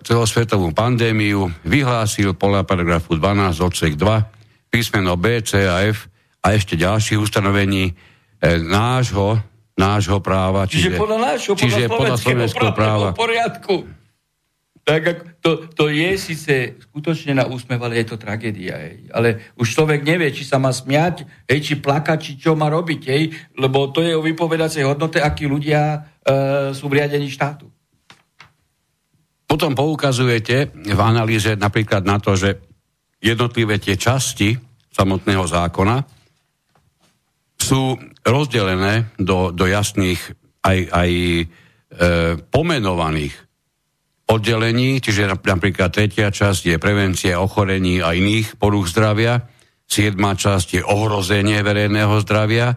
celosvetovú 0.00 0.72
pandémiu 0.72 1.52
vyhlásil 1.68 2.32
podľa 2.32 2.64
paragrafu 2.64 3.20
12 3.20 3.52
odsek 3.60 4.00
2 4.00 4.72
písmeno 4.72 5.20
B, 5.20 5.44
C 5.44 5.68
a 5.68 5.84
F 5.84 6.08
a 6.40 6.56
ešte 6.56 6.80
ďalších 6.80 7.20
ustanovení 7.20 7.92
e, 7.92 8.56
nášho, 8.56 9.36
nášho 9.76 10.24
práva. 10.24 10.64
Čiže, 10.64 10.96
čiže 10.96 10.96
podľa 10.96 11.18
nášho, 11.20 11.52
čiže 11.52 11.92
podľa 11.92 12.16
slovenského 12.16 12.72
práva. 12.72 13.12
poriadku. 13.12 14.03
Tak 14.84 15.40
to, 15.40 15.64
to 15.72 15.88
je 15.88 16.12
síce 16.20 16.76
skutočne 16.76 17.32
na 17.40 17.48
úsmev, 17.48 17.80
ale 17.80 18.04
je 18.04 18.12
to 18.12 18.20
tragédia. 18.20 18.76
Hej. 18.76 19.08
Ale 19.16 19.28
už 19.56 19.72
človek 19.72 20.04
nevie, 20.04 20.28
či 20.28 20.44
sa 20.44 20.60
má 20.60 20.68
smiať, 20.68 21.24
hej, 21.48 21.60
či 21.64 21.74
plakať, 21.80 22.18
či 22.20 22.32
čo 22.36 22.52
má 22.52 22.68
robiť. 22.68 23.02
Hej, 23.08 23.32
lebo 23.56 23.88
to 23.88 24.04
je 24.04 24.12
o 24.12 24.20
vypovedacej 24.20 24.84
hodnote, 24.84 25.24
akí 25.24 25.48
ľudia 25.48 25.80
e, 25.88 25.98
sú 26.76 26.92
v 26.92 27.00
riadení 27.00 27.32
štátu. 27.32 27.64
Potom 29.48 29.72
poukazujete 29.72 30.76
v 30.76 31.00
analýze 31.00 31.56
napríklad 31.56 32.04
na 32.04 32.20
to, 32.20 32.36
že 32.36 32.60
jednotlivé 33.24 33.80
tie 33.80 33.96
časti 33.96 34.52
samotného 34.92 35.48
zákona 35.48 35.96
sú 37.56 37.96
rozdelené 38.20 39.16
do, 39.16 39.48
do 39.48 39.64
jasných 39.64 40.20
aj, 40.60 40.78
aj 40.92 41.10
e, 41.16 41.44
pomenovaných 42.52 43.43
oddelení, 44.24 45.04
čiže 45.04 45.28
napríklad 45.28 45.92
tretia 45.92 46.32
časť 46.32 46.74
je 46.74 46.76
prevencia 46.80 47.40
ochorení 47.40 48.00
a 48.00 48.16
iných 48.16 48.56
poruch 48.56 48.88
zdravia, 48.88 49.44
siedma 49.84 50.32
časť 50.32 50.80
je 50.80 50.82
ohrozenie 50.82 51.60
verejného 51.60 52.16
zdravia 52.24 52.72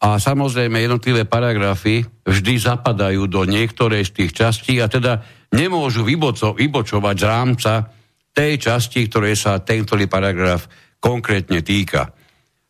a 0.00 0.16
samozrejme 0.16 0.80
jednotlivé 0.80 1.24
paragrafy 1.24 2.04
vždy 2.24 2.54
zapadajú 2.60 3.28
do 3.28 3.48
niektorej 3.48 4.08
z 4.08 4.12
tých 4.12 4.32
častí 4.32 4.74
a 4.80 4.88
teda 4.88 5.24
nemôžu 5.56 6.04
vyboco, 6.04 6.52
vybočovať 6.52 7.16
z 7.16 7.24
rámca 7.24 7.72
tej 8.30 8.52
časti, 8.60 9.08
ktoré 9.08 9.32
sa 9.36 9.60
ten 9.60 9.82
ktorý 9.84 10.06
paragraf 10.06 10.68
konkrétne 11.00 11.64
týka. 11.64 12.12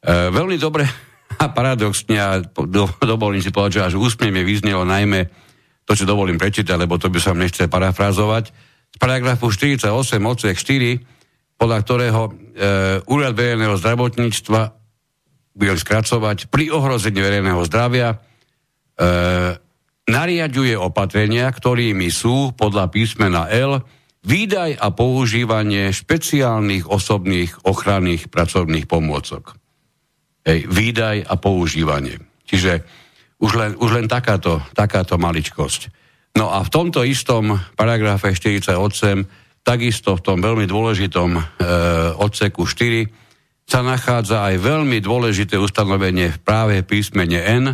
E, 0.01 0.31
veľmi 0.31 0.57
dobre 0.59 0.87
a 1.43 1.51
paradoxne, 1.51 2.17
a 2.19 2.43
do, 2.47 2.87
dovolím 3.03 3.43
si 3.43 3.51
povedať, 3.51 3.75
že 3.75 3.87
až 3.91 3.95
úsmevne 3.99 4.47
vyznelo 4.47 4.87
najmä 4.87 5.50
to 5.91 5.99
si 5.99 6.07
dovolím 6.07 6.39
prečítať, 6.39 6.79
lebo 6.79 7.03
to 7.03 7.11
by 7.11 7.19
som 7.19 7.35
nechcel 7.35 7.67
parafrazovať, 7.67 8.55
z 8.95 8.97
paragrafu 9.03 9.51
48 9.51 9.91
odsek 10.23 10.55
4, 10.55 11.59
podľa 11.59 11.79
ktorého 11.83 12.23
e, 12.31 12.33
úrad 13.11 13.35
verejného 13.35 13.75
zdravotníctva 13.75 14.71
budem 15.51 15.79
skracovať, 15.83 16.47
pri 16.47 16.71
ohrození 16.71 17.19
verejného 17.19 17.59
zdravia 17.67 18.15
e, 18.15 18.17
nariaduje 20.07 20.79
opatrenia, 20.79 21.51
ktorými 21.51 22.07
sú 22.07 22.55
podľa 22.55 22.87
písmena 22.95 23.51
L 23.51 23.83
výdaj 24.23 24.79
a 24.79 24.95
používanie 24.95 25.91
špeciálnych 25.91 26.87
osobných 26.87 27.67
ochranných 27.67 28.31
pracovných 28.31 28.87
pomôcok. 28.87 29.59
Hej, 30.47 30.71
výdaj 30.71 31.27
a 31.27 31.35
používanie. 31.35 32.23
Čiže 32.47 33.00
už 33.41 33.53
len, 33.57 33.73
už 33.81 33.91
len 33.97 34.07
takáto, 34.07 34.61
takáto 34.77 35.17
maličkosť. 35.17 35.91
No 36.37 36.53
a 36.53 36.63
v 36.63 36.71
tomto 36.71 37.03
istom 37.03 37.59
paragrafe 37.75 38.31
48, 38.31 38.77
takisto 39.67 40.15
v 40.15 40.23
tom 40.23 40.39
veľmi 40.39 40.69
dôležitom 40.69 41.31
e, 41.35 41.43
odseku 42.21 42.69
4, 42.69 43.09
sa 43.71 43.87
nachádza 43.87 44.51
aj 44.51 44.55
veľmi 44.59 44.99
dôležité 44.99 45.55
ustanovenie 45.55 46.35
v 46.35 46.39
práve 46.43 46.83
písmene 46.83 47.39
N, 47.39 47.65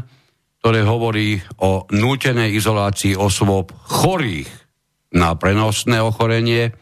ktoré 0.61 0.85
hovorí 0.85 1.40
o 1.62 1.88
nútenej 1.88 2.52
izolácii 2.52 3.16
osôb 3.16 3.73
chorých 3.87 4.50
na 5.16 5.32
prenosné 5.38 6.02
ochorenie, 6.02 6.75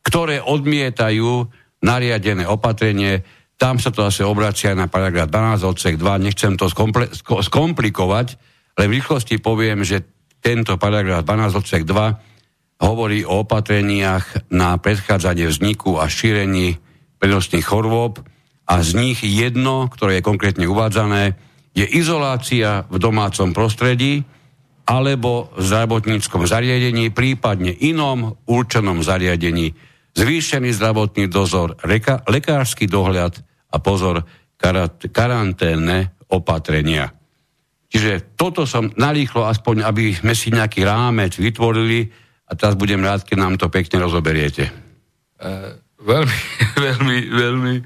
ktoré 0.00 0.40
odmietajú 0.40 1.44
nariadené 1.84 2.48
opatrenie. 2.48 3.20
Tam 3.54 3.78
sa 3.78 3.94
to 3.94 4.02
asi 4.02 4.26
obracia 4.26 4.74
na 4.74 4.90
paragraf 4.90 5.30
12 5.30 5.62
odsek 5.62 5.94
2. 5.96 6.26
Nechcem 6.26 6.58
to 6.58 6.66
skomplikovať, 7.42 8.26
ale 8.74 8.84
v 8.90 8.94
rýchlosti 8.98 9.38
poviem, 9.38 9.86
že 9.86 10.02
tento 10.42 10.74
paragraf 10.76 11.22
12 11.22 11.60
odsek 11.62 11.82
2 11.86 12.82
hovorí 12.82 13.22
o 13.22 13.46
opatreniach 13.46 14.50
na 14.50 14.76
predchádzanie 14.76 15.46
vzniku 15.48 15.96
a 16.02 16.10
šírení 16.10 16.76
prenosných 17.22 17.64
chorôb 17.64 18.20
a 18.66 18.74
z 18.82 18.90
nich 18.98 19.22
jedno, 19.22 19.86
ktoré 19.88 20.20
je 20.20 20.26
konkrétne 20.26 20.66
uvádzané, 20.66 21.38
je 21.74 21.86
izolácia 21.86 22.84
v 22.90 22.96
domácom 22.98 23.54
prostredí 23.54 24.26
alebo 24.84 25.48
v 25.56 25.64
zdravotníckom 25.64 26.44
zariadení, 26.44 27.08
prípadne 27.08 27.72
inom 27.72 28.36
určenom 28.44 29.00
zariadení, 29.00 29.72
zvýšený 30.14 30.70
zdravotný 30.74 31.26
dozor, 31.26 31.74
reka, 31.82 32.22
lekársky 32.30 32.86
dohľad 32.86 33.34
a 33.74 33.76
pozor, 33.82 34.22
karanténne 35.10 36.14
opatrenia. 36.30 37.12
Čiže 37.90 38.34
toto 38.34 38.66
som 38.66 38.90
narýchlo, 38.90 39.46
aspoň 39.46 39.86
aby 39.86 40.14
sme 40.14 40.34
si 40.34 40.50
nejaký 40.50 40.82
rámec 40.82 41.38
vytvorili 41.38 42.10
a 42.50 42.58
teraz 42.58 42.74
budem 42.74 42.98
rád, 43.02 43.22
keď 43.22 43.36
nám 43.38 43.54
to 43.54 43.70
pekne 43.70 44.02
rozoberiete. 44.02 44.66
Uh, 45.38 45.78
veľmi, 46.02 46.40
veľmi, 46.86 47.18
veľmi 47.30 47.74
e, 47.78 47.82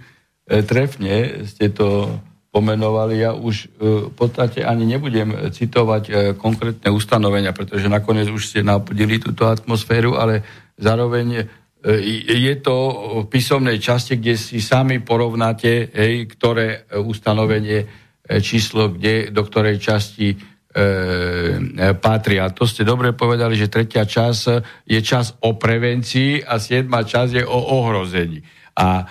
trefne 0.65 1.45
ste 1.45 1.69
to 1.73 2.09
pomenovali. 2.49 3.21
Ja 3.21 3.37
už 3.37 3.69
uh, 3.77 4.09
v 4.09 4.15
podstate 4.17 4.65
ani 4.65 4.89
nebudem 4.89 5.53
citovať 5.53 6.05
uh, 6.09 6.17
konkrétne 6.41 6.89
ustanovenia, 6.89 7.53
pretože 7.53 7.93
nakoniec 7.93 8.33
už 8.33 8.49
ste 8.49 8.61
napodili 8.65 9.21
túto 9.21 9.45
atmosféru, 9.45 10.17
ale 10.17 10.41
zároveň 10.81 11.45
je 11.85 12.55
to 12.59 12.77
v 13.23 13.31
písomnej 13.31 13.79
časti, 13.79 14.19
kde 14.19 14.35
si 14.35 14.59
sami 14.59 14.99
porovnáte, 14.99 15.95
hej, 15.95 16.27
ktoré 16.27 16.91
ustanovenie 16.91 18.09
E, 18.29 18.45
číslo, 18.45 18.93
kde, 18.93 19.33
do 19.33 19.41
ktorej 19.41 19.81
časti 19.81 20.29
e, 20.29 20.37
e, 20.37 21.97
patria. 21.97 22.53
To 22.53 22.69
ste 22.69 22.85
dobre 22.85 23.17
povedali, 23.17 23.57
že 23.57 23.73
tretia 23.73 24.05
čas 24.05 24.45
je 24.85 25.01
čas 25.01 25.33
o 25.41 25.57
prevencii 25.57 26.45
a 26.45 26.61
siedma 26.61 27.09
čas 27.09 27.33
je 27.33 27.41
o 27.41 27.57
ohrození. 27.57 28.45
A 28.77 29.01
e, 29.01 29.05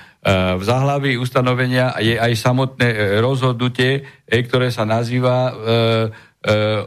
v 0.53 0.61
zahlaví 0.61 1.17
ustanovenia 1.17 1.97
je 1.97 2.13
aj 2.13 2.33
samotné 2.37 2.87
e, 2.93 2.97
rozhodnutie, 3.17 4.05
e, 4.29 4.37
ktoré 4.45 4.69
sa 4.69 4.85
nazýva 4.85 5.49
e, 5.49 5.51
e, 5.51 5.53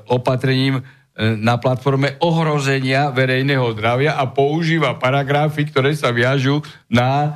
opatrením 0.06 0.78
na 1.20 1.60
platforme 1.60 2.16
ohrozenia 2.22 3.12
verejného 3.12 3.76
zdravia 3.76 4.16
a 4.16 4.30
používa 4.30 4.96
paragrafy, 4.96 5.68
ktoré 5.68 5.92
sa 5.92 6.14
viažú 6.14 6.64
na 6.88 7.10
e, 7.20 7.28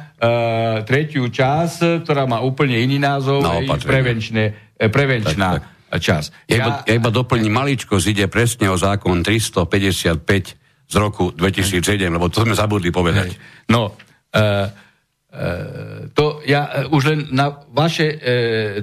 tretiu 0.88 1.28
časť, 1.28 2.00
ktorá 2.06 2.24
má 2.24 2.40
úplne 2.40 2.80
iný 2.80 2.96
názov, 2.96 3.44
no, 3.44 3.60
prevenčné 3.84 4.64
E, 4.74 4.90
prevenčná 4.90 5.62
tak, 5.62 5.62
tak. 5.64 6.00
časť. 6.02 6.28
Ja, 6.50 6.54
iba, 6.58 6.70
ja 6.82 6.92
iba 6.98 7.10
doplním 7.14 7.54
maličko, 7.54 8.02
ide 8.02 8.26
presne 8.26 8.66
o 8.68 8.76
zákon 8.76 9.22
355 9.22 10.90
z 10.90 10.94
roku 10.98 11.30
2007, 11.30 11.80
lebo 12.10 12.26
to 12.26 12.42
sme 12.42 12.58
zabudli 12.58 12.90
povedať. 12.90 13.38
No, 13.70 13.94
uh, 13.94 14.42
uh, 14.42 16.10
to 16.10 16.42
ja 16.44 16.90
už 16.90 17.02
len 17.06 17.20
na 17.30 17.64
vaše 17.70 18.06
uh, 18.10 18.18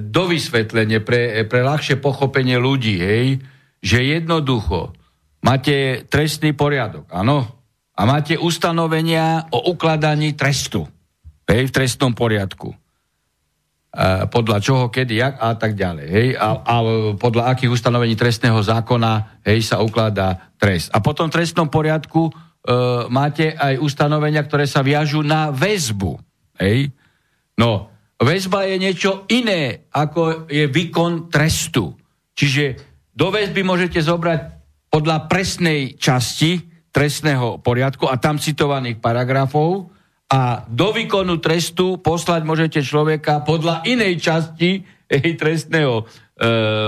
dovysvetlenie 0.00 1.04
pre, 1.04 1.44
pre 1.46 1.60
ľahšie 1.60 2.00
pochopenie 2.00 2.56
ľudí, 2.56 2.96
hej, 2.98 3.26
že 3.82 3.98
jednoducho 4.00 4.94
máte 5.42 6.06
trestný 6.06 6.54
poriadok, 6.54 7.10
áno, 7.10 7.44
a 7.92 8.02
máte 8.08 8.40
ustanovenia 8.40 9.52
o 9.52 9.68
ukladaní 9.74 10.32
trestu 10.32 10.88
hej, 11.44 11.68
v 11.68 11.74
trestnom 11.74 12.16
poriadku 12.16 12.72
podľa 14.32 14.58
čoho, 14.64 14.88
kedy, 14.88 15.20
jak 15.20 15.34
a 15.36 15.52
tak 15.52 15.76
ďalej. 15.76 16.06
Hej? 16.08 16.28
A, 16.40 16.64
a 16.64 16.74
podľa 17.20 17.52
akých 17.52 17.76
ustanovení 17.76 18.16
trestného 18.16 18.56
zákona 18.64 19.44
hej, 19.44 19.60
sa 19.68 19.84
ukladá 19.84 20.56
trest. 20.56 20.88
A 20.96 21.04
potom 21.04 21.28
v 21.28 21.36
trestnom 21.36 21.68
poriadku 21.68 22.24
e, 22.24 22.32
máte 23.12 23.52
aj 23.52 23.76
ustanovenia, 23.84 24.40
ktoré 24.48 24.64
sa 24.64 24.80
viažú 24.80 25.20
na 25.20 25.52
väzbu. 25.52 26.16
Hej? 26.56 26.88
No, 27.60 27.92
väzba 28.16 28.64
je 28.64 28.76
niečo 28.80 29.28
iné, 29.28 29.92
ako 29.92 30.48
je 30.48 30.72
výkon 30.72 31.28
trestu. 31.28 31.92
Čiže 32.32 32.91
do 33.12 33.28
väzby 33.28 33.60
môžete 33.64 34.00
zobrať 34.00 34.40
podľa 34.92 35.28
presnej 35.28 35.96
časti 35.96 36.68
trestného 36.92 37.60
poriadku 37.60 38.04
a 38.08 38.20
tam 38.20 38.36
citovaných 38.36 39.00
paragrafov, 39.00 39.92
a 40.32 40.64
do 40.64 40.96
výkonu 40.96 41.44
trestu 41.44 42.00
poslať 42.00 42.40
môžete 42.48 42.80
človeka 42.80 43.44
podľa 43.44 43.84
inej 43.84 44.16
časti 44.16 44.80
hej, 45.12 45.36
trestného 45.36 46.00
e, 46.00 46.04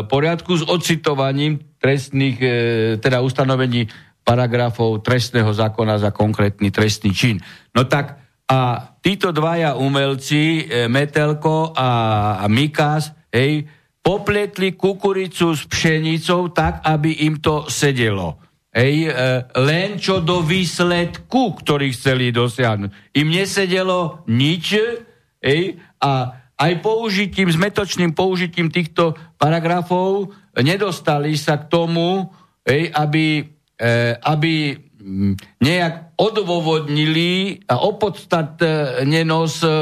poriadku 0.08 0.56
s 0.56 0.64
ocitovaním 0.64 1.60
trestných, 1.76 2.36
e, 2.40 2.48
teda 2.96 3.20
ustanovení 3.20 3.84
paragrafov 4.24 5.04
trestného 5.04 5.52
zákona 5.52 6.00
za 6.00 6.10
konkrétny 6.16 6.72
trestný 6.72 7.12
čin. 7.12 7.36
No 7.76 7.84
tak 7.84 8.24
a 8.48 8.92
títo 9.04 9.28
dvaja 9.28 9.76
umelci, 9.76 10.64
e, 10.64 10.88
Metelko 10.88 11.76
a, 11.76 11.88
a 12.40 12.48
Mikas, 12.48 13.12
hej, 13.28 13.68
popletli 14.04 14.76
kukuricu 14.76 15.56
s 15.56 15.64
pšenicou 15.64 16.52
tak, 16.52 16.84
aby 16.84 17.24
im 17.24 17.40
to 17.40 17.64
sedelo. 17.72 18.36
Ej, 18.68 19.08
e, 19.08 19.10
len 19.64 19.96
čo 19.96 20.20
do 20.20 20.44
výsledku, 20.44 21.56
ktorý 21.64 21.94
chceli 21.94 22.28
dosiahnuť. 22.34 23.16
Im 23.16 23.28
nesedelo 23.32 24.26
nič 24.28 24.76
ej, 25.40 25.80
a 26.02 26.12
aj 26.58 26.72
použitím, 26.84 27.48
zmetočným 27.48 28.12
použitím 28.12 28.68
týchto 28.68 29.16
paragrafov 29.40 30.34
nedostali 30.58 31.34
sa 31.38 31.58
k 31.58 31.70
tomu, 31.70 32.28
ej, 32.66 32.92
aby, 32.92 33.46
e, 33.78 33.90
aby 34.20 34.76
nejak 35.60 36.18
odôvodnili 36.18 37.62
a 37.66 37.78
opodstatnenosť 37.82 39.60
e, 39.64 39.72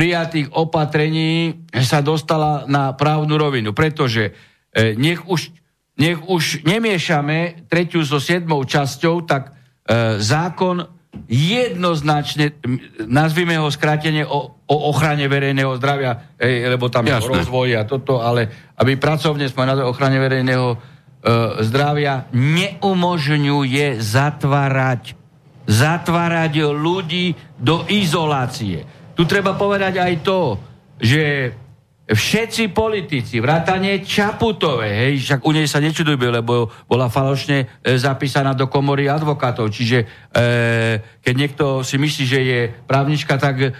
prijatých 0.00 0.56
opatrení 0.56 1.60
sa 1.84 2.00
dostala 2.00 2.64
na 2.64 2.96
právnu 2.96 3.36
rovinu. 3.36 3.76
Pretože 3.76 4.32
e, 4.72 4.96
nech 4.96 5.28
už 5.28 5.52
nech 6.00 6.16
už 6.24 6.64
nemiešame 6.64 7.68
tretiu 7.68 8.00
so 8.00 8.16
siedmou 8.16 8.64
časťou, 8.64 9.28
tak 9.28 9.52
e, 9.52 10.16
zákon 10.16 10.88
jednoznačne, 11.28 12.56
nazvime 13.04 13.60
ho 13.60 13.68
skrátenie 13.68 14.24
o, 14.24 14.56
o 14.64 14.76
ochrane 14.88 15.28
verejného 15.28 15.76
zdravia, 15.76 16.32
ej, 16.40 16.72
lebo 16.72 16.88
tam 16.88 17.04
Jasne. 17.04 17.20
je 17.20 17.44
rozvoj 17.44 17.68
a 17.76 17.82
toto, 17.84 18.24
ale 18.24 18.72
aby 18.80 18.96
pracovne 18.96 19.44
sme 19.52 19.68
na 19.68 19.84
ochrane 19.84 20.16
verejného 20.16 20.68
e, 20.72 20.76
zdravia 21.68 22.32
neumožňuje 22.32 24.00
zatvárať 24.00 25.20
zatvárať 25.70 26.66
ľudí 26.66 27.36
do 27.54 27.86
izolácie. 27.86 28.82
Tu 29.14 29.22
treba 29.28 29.54
povedať 29.58 30.00
aj 30.00 30.14
to, 30.24 30.58
že 31.00 31.52
všetci 32.10 32.74
politici, 32.74 33.38
vrátane 33.38 34.02
Čaputovej, 34.02 34.90
hej, 34.90 35.12
však 35.22 35.40
u 35.46 35.50
nej 35.54 35.66
sa 35.70 35.78
nečudujme, 35.78 36.42
lebo 36.42 36.66
bola 36.90 37.06
falošne 37.06 37.58
e, 37.62 37.94
zapísaná 37.94 38.50
do 38.58 38.66
komory 38.66 39.06
advokátov, 39.06 39.70
čiže 39.70 39.98
e, 40.02 40.06
keď 41.22 41.34
niekto 41.38 41.64
si 41.86 42.02
myslí, 42.02 42.24
že 42.26 42.40
je 42.42 42.60
právnička, 42.90 43.38
tak 43.38 43.62
e, 43.62 43.70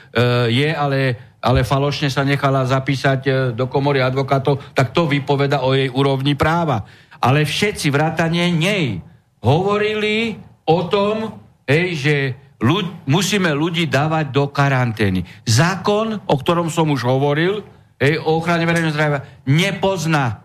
je, 0.47 0.69
ale, 0.71 1.19
ale 1.43 1.66
falošne 1.66 2.07
sa 2.07 2.23
nechala 2.23 2.62
zapísať 2.71 3.21
e, 3.27 3.31
do 3.51 3.66
komory 3.66 3.99
advokátov, 3.99 4.62
tak 4.79 4.95
to 4.95 5.11
vypoveda 5.11 5.66
o 5.66 5.75
jej 5.75 5.90
úrovni 5.90 6.38
práva. 6.38 6.87
Ale 7.19 7.43
všetci, 7.43 7.90
vrátane 7.90 8.47
nej, 8.55 9.03
hovorili 9.43 10.38
o 10.71 10.87
tom, 10.87 11.35
hej, 11.66 11.87
že 11.99 12.14
ľud, 12.61 13.09
musíme 13.09 13.51
ľudí 13.57 13.88
dávať 13.88 14.31
do 14.31 14.53
karantény. 14.53 15.25
Zákon, 15.49 16.20
o 16.29 16.37
ktorom 16.37 16.68
som 16.68 16.92
už 16.92 17.09
hovoril, 17.09 17.64
hej, 17.96 18.20
o 18.20 18.37
ochrane 18.37 18.68
verejného 18.68 18.94
zdravia, 18.94 19.25
nepozná. 19.49 20.44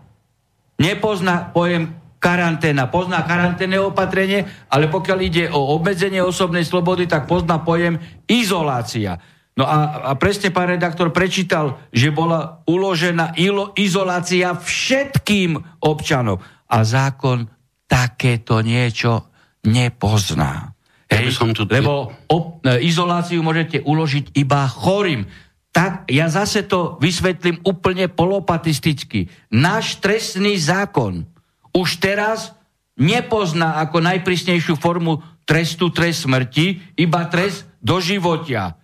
Nepozná 0.76 1.52
pojem 1.52 1.96
karanténa. 2.20 2.88
Pozná 2.88 3.24
karanténne 3.24 3.80
opatrenie, 3.80 4.44
ale 4.72 4.88
pokiaľ 4.88 5.18
ide 5.22 5.44
o 5.52 5.76
obmedzenie 5.76 6.20
osobnej 6.20 6.64
slobody, 6.64 7.08
tak 7.08 7.28
pozná 7.28 7.60
pojem 7.62 8.00
izolácia. 8.28 9.20
No 9.56 9.64
a, 9.64 10.12
a 10.12 10.20
presne 10.20 10.52
pán 10.52 10.68
redaktor 10.68 11.16
prečítal, 11.16 11.80
že 11.88 12.12
bola 12.12 12.60
uložená 12.68 13.40
ilo, 13.40 13.72
izolácia 13.72 14.52
všetkým 14.52 15.80
občanom. 15.80 16.36
A 16.68 16.84
zákon 16.84 17.48
takéto 17.88 18.60
niečo 18.60 19.32
nepozná. 19.64 20.75
Hej? 21.10 21.30
Ja 21.30 21.34
som 21.34 21.50
tu... 21.54 21.62
Lebo 21.66 22.10
op- 22.26 22.62
e, 22.66 22.82
izoláciu 22.82 23.42
môžete 23.42 23.82
uložiť 23.82 24.34
iba 24.34 24.66
chorým. 24.66 25.26
Tak 25.70 26.08
ja 26.08 26.26
zase 26.32 26.64
to 26.64 26.96
vysvetlím 26.98 27.60
úplne 27.62 28.08
polopatisticky. 28.08 29.28
Náš 29.52 30.00
trestný 30.00 30.56
zákon 30.56 31.28
už 31.76 32.00
teraz 32.00 32.56
nepozná 32.96 33.76
ako 33.84 34.00
najprísnejšiu 34.00 34.80
formu 34.80 35.20
trestu 35.44 35.92
trest 35.92 36.24
smrti, 36.24 36.96
iba 36.96 37.28
trest 37.28 37.68
do 37.84 38.00
životia. 38.00 38.74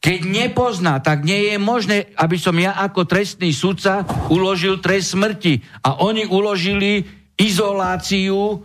Keď 0.00 0.20
nepozná, 0.28 1.00
tak 1.00 1.24
nie 1.24 1.52
je 1.52 1.56
možné, 1.60 2.08
aby 2.16 2.36
som 2.40 2.56
ja 2.56 2.72
ako 2.72 3.04
trestný 3.04 3.52
sudca 3.52 4.04
uložil 4.32 4.80
trest 4.80 5.12
smrti. 5.12 5.60
A 5.84 6.00
oni 6.00 6.24
uložili 6.24 7.04
izoláciu 7.36 8.36
e, 8.36 8.56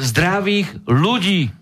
zdravých 0.00 0.88
ľudí 0.88 1.55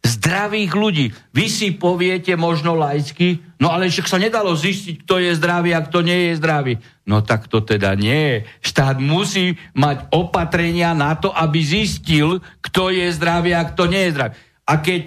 zdravých 0.00 0.72
ľudí. 0.72 1.06
Vy 1.36 1.46
si 1.52 1.68
poviete 1.76 2.32
možno 2.34 2.72
laicky, 2.72 3.40
no 3.60 3.68
ale 3.68 3.92
však 3.92 4.08
sa 4.08 4.16
nedalo 4.16 4.56
zistiť, 4.56 5.04
kto 5.04 5.20
je 5.20 5.36
zdravý 5.36 5.76
a 5.76 5.84
kto 5.84 6.00
nie 6.00 6.30
je 6.30 6.32
zdravý. 6.40 6.74
No 7.04 7.20
tak 7.20 7.52
to 7.52 7.60
teda 7.60 7.92
nie. 7.98 8.48
Štát 8.64 8.96
musí 8.96 9.60
mať 9.76 10.08
opatrenia 10.14 10.96
na 10.96 11.16
to, 11.16 11.28
aby 11.28 11.60
zistil, 11.60 12.40
kto 12.64 12.88
je 12.88 13.12
zdravý 13.12 13.52
a 13.52 13.68
kto 13.68 13.90
nie 13.92 14.08
je 14.08 14.14
zdravý. 14.16 14.32
A 14.64 14.72
keď 14.80 15.00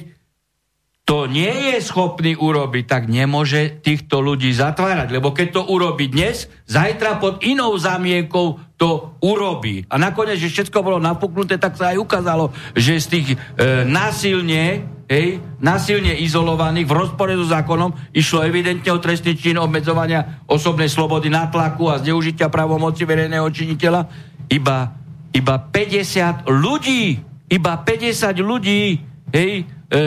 to 1.03 1.27
nie 1.27 1.75
je 1.75 1.83
schopný 1.83 2.31
urobiť, 2.39 2.87
tak 2.87 3.11
nemôže 3.11 3.83
týchto 3.83 4.23
ľudí 4.23 4.55
zatvárať. 4.55 5.11
Lebo 5.11 5.35
keď 5.35 5.47
to 5.59 5.61
urobí 5.67 6.07
dnes, 6.07 6.47
zajtra 6.63 7.19
pod 7.19 7.43
inou 7.43 7.75
zamienkou 7.75 8.55
to 8.83 9.15
urobí. 9.23 9.87
A 9.87 9.95
nakoniec, 9.95 10.35
že 10.35 10.51
všetko 10.51 10.83
bolo 10.83 10.99
napuknuté, 10.99 11.55
tak 11.55 11.79
sa 11.79 11.95
aj 11.95 12.03
ukázalo, 12.03 12.51
že 12.75 12.99
z 12.99 13.07
tých 13.07 13.27
e, 13.31 13.87
násilne, 13.87 14.83
hej, 15.07 15.39
násilne 15.63 16.11
izolovaných 16.19 16.91
v 16.91 16.91
rozpore 16.91 17.31
so 17.31 17.47
zákonom 17.47 17.95
išlo 18.11 18.43
evidentne 18.43 18.91
o 18.91 18.99
trestný 18.99 19.39
čin 19.39 19.55
obmedzovania 19.55 20.43
osobnej 20.51 20.91
slobody 20.91 21.31
na 21.31 21.47
tlaku 21.47 21.95
a 21.95 22.03
zneužitia 22.03 22.51
právomoci 22.51 23.07
verejného 23.07 23.47
činiteľa. 23.47 24.03
Iba, 24.51 24.91
iba 25.31 25.55
50 25.63 26.43
ľudí, 26.51 27.23
iba 27.55 27.73
50 27.79 28.35
ľudí, 28.43 28.99
hej, 29.31 29.63
e, 29.63 30.01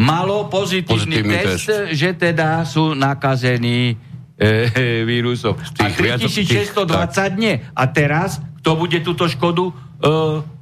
malo 0.00 0.48
pozitívny, 0.48 1.20
pozitívny 1.20 1.36
test, 1.36 1.68
test, 1.68 2.00
že 2.00 2.16
teda 2.16 2.64
sú 2.64 2.96
nakazení 2.96 4.11
e, 4.38 5.02
vírusom. 5.10 5.56
A 5.78 5.86
3620 5.90 7.36
nie. 7.36 7.60
A 7.72 7.82
teraz 7.90 8.40
kto 8.62 8.78
bude 8.78 9.02
túto 9.02 9.26
škodu 9.26 9.68
e, 9.68 9.72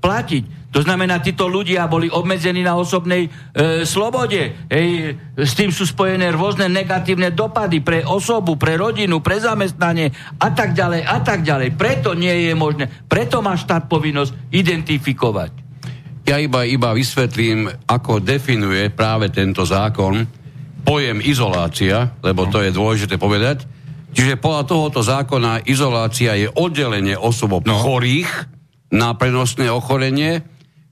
platiť? 0.01 0.45
To 0.71 0.81
znamená, 0.81 1.19
títo 1.19 1.51
ľudia 1.51 1.91
boli 1.91 2.07
obmedzení 2.09 2.63
na 2.63 2.79
osobnej 2.79 3.27
e, 3.27 3.31
slobode. 3.83 4.71
Ej, 4.71 5.19
s 5.37 5.53
tým 5.59 5.75
sú 5.75 5.85
spojené 5.85 6.31
rôzne 6.33 6.71
negatívne 6.71 7.35
dopady 7.35 7.85
pre 7.85 8.01
osobu, 8.07 8.57
pre 8.57 8.81
rodinu, 8.81 9.21
pre 9.21 9.43
zamestnanie 9.43 10.15
a 10.41 10.49
tak 10.55 10.73
ďalej 10.73 11.03
a 11.05 11.19
tak 11.21 11.43
ďalej. 11.45 11.77
Preto 11.77 12.17
nie 12.17 12.49
je 12.49 12.55
možné. 12.57 12.89
Preto 13.11 13.45
má 13.45 13.59
štát 13.59 13.91
povinnosť 13.91 14.55
identifikovať. 14.55 15.53
Ja 16.25 16.39
iba, 16.39 16.63
iba 16.65 16.95
vysvetlím, 16.95 17.69
ako 17.91 18.23
definuje 18.23 18.89
práve 18.95 19.29
tento 19.35 19.67
zákon 19.67 20.40
pojem 20.83 21.21
izolácia, 21.23 22.17
lebo 22.25 22.49
to 22.49 22.65
je 22.65 22.75
dôležité 22.75 23.17
povedať. 23.21 23.65
Čiže 24.11 24.43
podľa 24.43 24.65
tohoto 24.67 25.01
zákona 25.07 25.65
izolácia 25.71 26.35
je 26.35 26.51
oddelenie 26.51 27.15
osob 27.15 27.63
no. 27.63 27.79
chorých 27.79 28.29
na 28.91 29.15
prenosné 29.15 29.71
ochorenie 29.71 30.43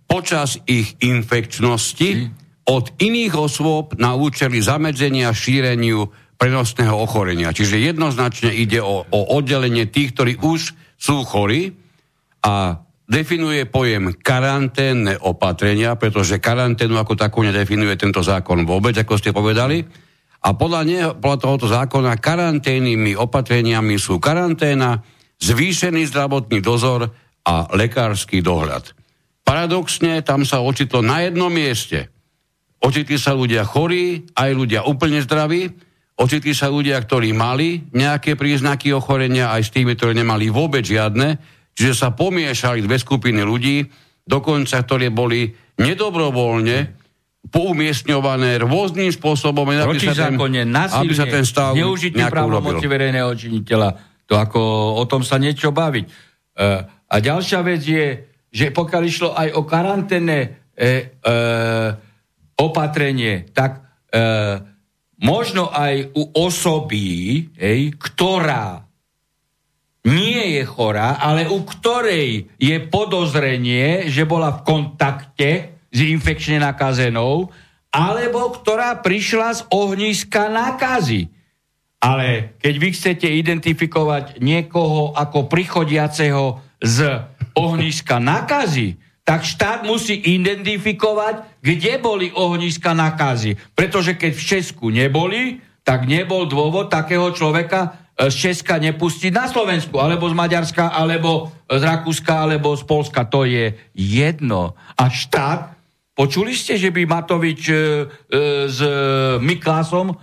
počas 0.06 0.62
ich 0.70 0.94
infekčnosti 1.02 2.10
mm. 2.14 2.26
od 2.70 2.94
iných 3.02 3.34
osôb 3.34 3.98
na 3.98 4.14
účely 4.14 4.62
zamedzenia 4.62 5.34
šíreniu 5.34 6.08
prenosného 6.38 6.94
ochorenia. 6.94 7.50
Čiže 7.50 7.82
jednoznačne 7.82 8.54
ide 8.54 8.78
o, 8.78 9.02
o 9.02 9.20
oddelenie 9.34 9.90
tých, 9.90 10.14
ktorí 10.14 10.38
už 10.38 10.78
sú 10.94 11.26
chorí 11.26 11.74
a 12.46 12.86
definuje 13.08 13.64
pojem 13.64 14.12
karanténne 14.20 15.16
opatrenia, 15.24 15.96
pretože 15.96 16.36
karanténu 16.38 17.00
ako 17.00 17.16
takú 17.16 17.40
nedefinuje 17.40 17.96
tento 17.96 18.20
zákon 18.20 18.68
vôbec, 18.68 18.92
ako 19.00 19.16
ste 19.16 19.32
povedali. 19.32 19.80
A 20.44 20.54
podľa, 20.54 20.80
neho, 20.86 21.10
podľa 21.18 21.38
tohoto 21.40 21.66
zákona 21.66 22.20
karanténnymi 22.20 23.16
opatreniami 23.18 23.96
sú 23.98 24.20
karanténa, 24.22 25.02
zvýšený 25.40 26.06
zdravotný 26.12 26.62
dozor 26.62 27.10
a 27.42 27.54
lekársky 27.74 28.44
dohľad. 28.44 28.92
Paradoxne, 29.42 30.20
tam 30.20 30.44
sa 30.44 30.60
ocitlo 30.60 31.00
na 31.00 31.24
jednom 31.24 31.48
mieste. 31.48 32.12
Ocitli 32.78 33.18
sa 33.18 33.34
ľudia 33.34 33.64
chorí, 33.66 34.28
aj 34.36 34.50
ľudia 34.54 34.86
úplne 34.86 35.18
zdraví, 35.24 35.66
ocitli 36.20 36.54
sa 36.54 36.70
ľudia, 36.70 37.00
ktorí 37.00 37.34
mali 37.34 37.90
nejaké 37.90 38.38
príznaky 38.38 38.94
ochorenia, 38.94 39.50
aj 39.50 39.62
s 39.66 39.74
tými, 39.74 39.98
ktorí 39.98 40.14
nemali 40.14 40.52
vôbec 40.52 40.86
žiadne, 40.86 41.57
Čiže 41.78 41.94
sa 41.94 42.10
pomiešali 42.10 42.82
dve 42.82 42.98
skupiny 42.98 43.38
ľudí, 43.46 43.86
dokonca 44.26 44.82
ktoré 44.82 45.14
boli 45.14 45.46
nedobrovoľne 45.78 46.98
poumiestňované 47.54 48.58
rôznym 48.58 49.14
spôsobom, 49.14 49.62
aby 49.62 50.02
sa, 50.02 50.26
ten, 50.26 50.34
aby 50.74 51.14
sa 51.14 51.30
ten 51.30 51.46
stav 51.46 51.78
právomoci 52.34 52.82
verejného 52.90 53.30
činiteľa. 53.30 53.94
To 54.26 54.34
ako 54.34 54.60
o 54.98 55.04
tom 55.06 55.22
sa 55.22 55.38
niečo 55.38 55.70
baviť. 55.70 56.04
E, 56.04 56.10
a 57.08 57.14
ďalšia 57.22 57.62
vec 57.62 57.80
je, 57.86 58.06
že 58.50 58.74
pokiaľ 58.74 59.02
išlo 59.06 59.30
aj 59.38 59.48
o 59.54 59.62
karanténne 59.62 60.40
e, 60.42 60.46
e, 60.82 60.92
opatrenie, 62.58 63.54
tak 63.54 64.02
e, 64.10 64.20
možno 65.22 65.70
aj 65.70 66.10
u 66.10 66.22
osoby, 66.42 67.46
ej, 67.54 67.94
ktorá 67.96 68.87
nie 70.06 70.60
je 70.60 70.62
chorá, 70.68 71.18
ale 71.18 71.50
u 71.50 71.66
ktorej 71.66 72.46
je 72.56 72.76
podozrenie, 72.86 74.06
že 74.06 74.22
bola 74.28 74.54
v 74.54 74.64
kontakte 74.64 75.50
s 75.90 75.98
infekčne 75.98 76.62
nakazenou, 76.62 77.50
alebo 77.90 78.52
ktorá 78.52 79.00
prišla 79.00 79.48
z 79.58 79.60
ohniska 79.72 80.52
nákazy. 80.52 81.32
Ale 81.98 82.54
keď 82.62 82.74
vy 82.78 82.88
chcete 82.94 83.26
identifikovať 83.26 84.38
niekoho 84.38 85.18
ako 85.18 85.50
prichodiaceho 85.50 86.62
z 86.78 87.26
ohniska 87.58 88.22
nakazy, 88.22 88.94
tak 89.26 89.44
štát 89.44 89.84
musí 89.84 90.14
identifikovať, 90.14 91.60
kde 91.60 92.00
boli 92.00 92.32
ohniska 92.32 92.94
nakazy. 92.94 93.58
Pretože 93.74 94.14
keď 94.14 94.32
v 94.32 94.46
Česku 94.46 94.86
neboli, 94.88 95.60
tak 95.84 96.08
nebol 96.08 96.48
dôvod 96.48 96.88
takého 96.88 97.28
človeka 97.34 98.07
z 98.18 98.34
Česka 98.34 98.82
nepustiť 98.82 99.30
na 99.30 99.46
Slovensku, 99.46 99.94
alebo 100.02 100.26
z 100.26 100.34
Maďarska, 100.34 100.90
alebo 100.90 101.54
z 101.70 101.82
Rakúska, 101.86 102.50
alebo 102.50 102.74
z 102.74 102.82
Polska. 102.82 103.22
To 103.30 103.46
je 103.46 103.78
jedno. 103.94 104.74
A 104.98 105.06
štát, 105.06 105.78
počuli 106.18 106.50
ste, 106.58 106.74
že 106.74 106.90
by 106.90 107.06
Matovič 107.06 107.70
e, 107.70 107.74
e, 107.74 107.78
s 108.66 108.80
Miklásom 109.38 110.10
e, 110.10 110.14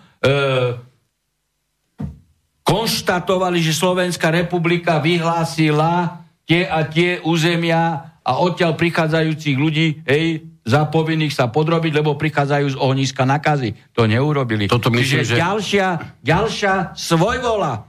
konštatovali, 2.68 3.64
že 3.64 3.72
Slovenská 3.72 4.28
republika 4.28 5.00
vyhlásila 5.00 6.26
tie 6.44 6.68
a 6.68 6.84
tie 6.84 7.24
územia 7.24 8.12
a 8.26 8.32
odtiaľ 8.44 8.76
prichádzajúcich 8.76 9.56
ľudí, 9.56 10.04
hej, 10.04 10.55
za 10.66 10.90
povinných 10.90 11.30
sa 11.30 11.54
podrobiť, 11.54 11.94
lebo 11.94 12.18
prichádzajú 12.18 12.74
z 12.74 12.78
ohniska 12.82 13.24
nakazy. 13.24 13.78
To 13.94 14.10
neurobili. 14.10 14.66
Toto 14.66 14.90
myslím, 14.90 15.22
Čiže 15.22 15.38
že... 15.38 15.38
ďalšia, 15.38 15.88
ďalšia 16.26 16.74
svojvola. 16.98 17.86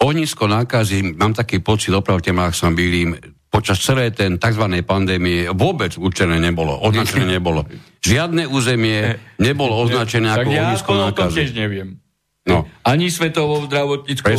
Ohnisko 0.00 0.48
nákazy, 0.48 1.16
mám 1.16 1.36
taký 1.36 1.60
pocit, 1.60 1.92
opravte 1.92 2.32
ma, 2.32 2.48
ak 2.48 2.56
som 2.56 2.72
bylým, 2.72 3.16
počas 3.52 3.80
celej 3.80 4.16
ten 4.16 4.36
tzv. 4.36 4.64
pandémie 4.84 5.48
vôbec 5.52 5.96
určené 5.96 6.40
nebolo, 6.40 6.76
označené 6.80 7.24
nebolo. 7.36 7.68
Žiadne 8.00 8.48
územie 8.48 9.16
nebolo 9.40 9.76
označené 9.80 10.32
ako 10.32 10.48
ja 10.52 10.72
ohnisko 10.72 10.92
nákazy. 10.96 11.36
Tiež 11.36 11.52
neviem. 11.52 12.00
No. 12.46 12.62
Ani 12.86 13.10
svetovou 13.10 13.66
zdravotníckou, 13.66 14.30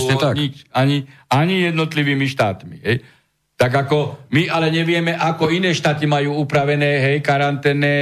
ani, 0.72 1.12
ani 1.28 1.56
jednotlivými 1.68 2.24
štátmi. 2.32 2.80
Hej. 2.80 2.98
Tak 3.58 3.74
ako 3.74 4.30
my 4.30 4.54
ale 4.54 4.70
nevieme, 4.70 5.17
ako 5.17 5.50
iné 5.50 5.74
štáty 5.74 6.06
majú 6.06 6.38
upravené 6.46 7.02
hej, 7.02 7.17
karanténne 7.26 7.93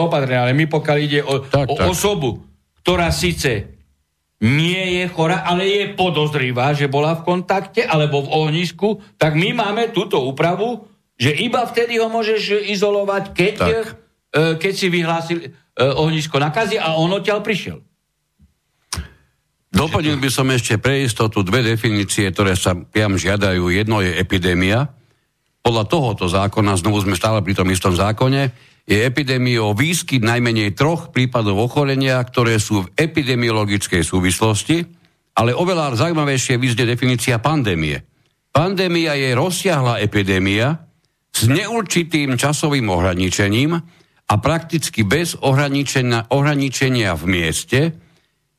opatrenia. 0.00 0.48
Ale 0.48 0.56
my 0.56 0.64
pokiaľ 0.64 0.98
ide 0.98 1.20
o, 1.20 1.44
tak, 1.44 1.68
o 1.68 1.76
tak. 1.76 1.92
osobu, 1.92 2.40
ktorá 2.80 3.12
síce 3.12 3.74
nie 4.40 5.00
je 5.00 5.04
chora, 5.12 5.44
ale 5.44 5.68
je 5.68 5.82
podozrivá, 5.92 6.72
že 6.72 6.88
bola 6.88 7.16
v 7.20 7.24
kontakte 7.24 7.84
alebo 7.84 8.24
v 8.24 8.32
ohnisku, 8.32 9.00
tak 9.20 9.36
my 9.36 9.52
máme 9.56 9.92
túto 9.92 10.20
úpravu, 10.20 10.88
že 11.20 11.32
iba 11.32 11.62
vtedy 11.64 12.00
ho 12.00 12.10
môžeš 12.10 12.68
izolovať, 12.68 13.32
keď, 13.32 13.56
e, 13.62 13.76
keď 14.58 14.72
si 14.74 14.86
vyhlásil 14.90 15.38
e, 15.40 15.48
ohnisko 15.80 16.36
nakazy 16.42 16.76
a 16.76 16.98
on 16.98 17.12
odtiaľ 17.14 17.40
prišiel. 17.40 17.80
Doplnil 19.84 20.16
by 20.16 20.30
som 20.32 20.48
ešte 20.48 20.80
pre 20.80 21.04
istotu 21.04 21.44
dve 21.44 21.60
definície, 21.60 22.32
ktoré 22.32 22.56
sa 22.56 22.72
priam 22.72 23.20
žiadajú. 23.20 23.68
Jedno 23.68 24.00
je 24.00 24.16
epidémia, 24.16 24.88
podľa 25.60 25.84
tohoto 25.84 26.24
zákona, 26.24 26.80
znovu 26.80 27.04
sme 27.04 27.12
stále 27.12 27.44
pri 27.44 27.52
tom 27.52 27.68
istom 27.68 27.92
zákone, 27.92 28.48
je 28.88 28.96
epidémiou 29.00 29.76
výskyt 29.76 30.24
najmenej 30.24 30.72
troch 30.72 31.12
prípadov 31.12 31.60
ochorenia, 31.68 32.16
ktoré 32.24 32.56
sú 32.56 32.84
v 32.84 32.92
epidemiologickej 32.96 34.00
súvislosti, 34.00 34.88
ale 35.36 35.52
oveľa 35.52 36.00
zaujímavejšie 36.00 36.56
vyzde 36.56 36.88
definícia 36.88 37.36
pandémie. 37.36 38.00
Pandémia 38.56 39.16
je 39.20 39.36
rozsiahla 39.36 40.00
epidémia 40.00 40.80
s 41.28 41.44
neurčitým 41.44 42.40
časovým 42.40 42.88
ohraničením 42.88 43.76
a 44.24 44.34
prakticky 44.40 45.04
bez 45.04 45.36
ohraničenia, 45.36 46.32
ohraničenia 46.32 47.12
v 47.16 47.24
mieste, 47.28 47.80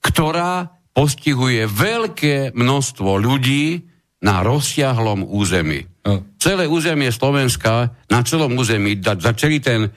ktorá 0.06 0.76
postihuje 0.96 1.68
veľké 1.68 2.56
množstvo 2.56 3.20
ľudí 3.20 3.84
na 4.24 4.40
rozsiahlom 4.42 5.28
území. 5.28 5.84
No. 6.08 6.24
Celé 6.40 6.72
územie 6.72 7.12
Slovenska, 7.12 7.92
na 8.08 8.24
celom 8.24 8.56
území, 8.56 8.96
za 9.04 9.36
celý 9.36 9.60
ten 9.60 9.92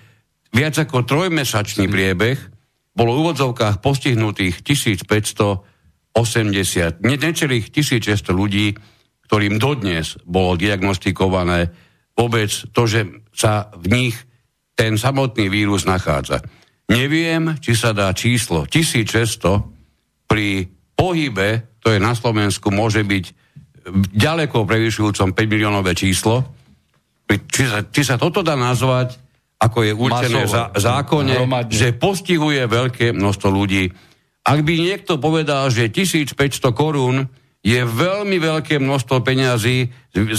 viac 0.50 0.74
ako 0.74 1.06
trojmesačný 1.06 1.86
priebeh, 1.86 2.34
bolo 2.98 3.14
v 3.14 3.30
úvodzovkách 3.30 3.78
postihnutých 3.78 4.66
1580, 4.66 6.98
ne, 7.06 7.14
necelých 7.14 7.70
1600 7.70 8.34
ľudí, 8.34 8.74
ktorým 9.30 9.62
dodnes 9.62 10.18
bolo 10.26 10.58
diagnostikované 10.58 11.70
vôbec 12.18 12.50
to, 12.74 12.90
že 12.90 13.06
sa 13.30 13.70
v 13.78 13.86
nich 13.86 14.18
ten 14.74 14.98
samotný 14.98 15.46
vírus 15.46 15.86
nachádza. 15.86 16.42
Neviem, 16.90 17.54
či 17.62 17.78
sa 17.78 17.94
dá 17.94 18.10
číslo 18.10 18.66
1600 18.66 20.26
pri 20.26 20.66
pohybe, 20.98 21.78
to 21.78 21.94
je 21.94 22.02
na 22.02 22.18
Slovensku, 22.18 22.74
môže 22.74 23.06
byť 23.06 23.24
ďaleko 24.18 24.66
prevyšujúcom 24.66 25.32
5 25.32 25.38
miliónové 25.46 25.94
číslo. 25.94 26.42
Či 27.28 27.62
sa, 27.70 27.78
či 27.86 28.02
sa 28.02 28.16
toto 28.18 28.42
dá 28.42 28.58
nazvať, 28.58 29.14
ako 29.58 29.78
je 29.86 29.92
určené 29.94 30.42
za, 30.50 30.74
zákone, 30.74 31.34
hromadne. 31.38 31.74
že 31.74 31.94
postihuje 31.94 32.66
veľké 32.66 33.14
množstvo 33.14 33.48
ľudí. 33.50 33.90
Ak 34.48 34.64
by 34.64 34.74
niekto 34.80 35.20
povedal, 35.20 35.68
že 35.68 35.92
1500 35.92 36.34
korún 36.72 37.28
je 37.60 37.80
veľmi 37.82 38.38
veľké 38.38 38.80
množstvo 38.80 39.20
peňazí, 39.20 39.90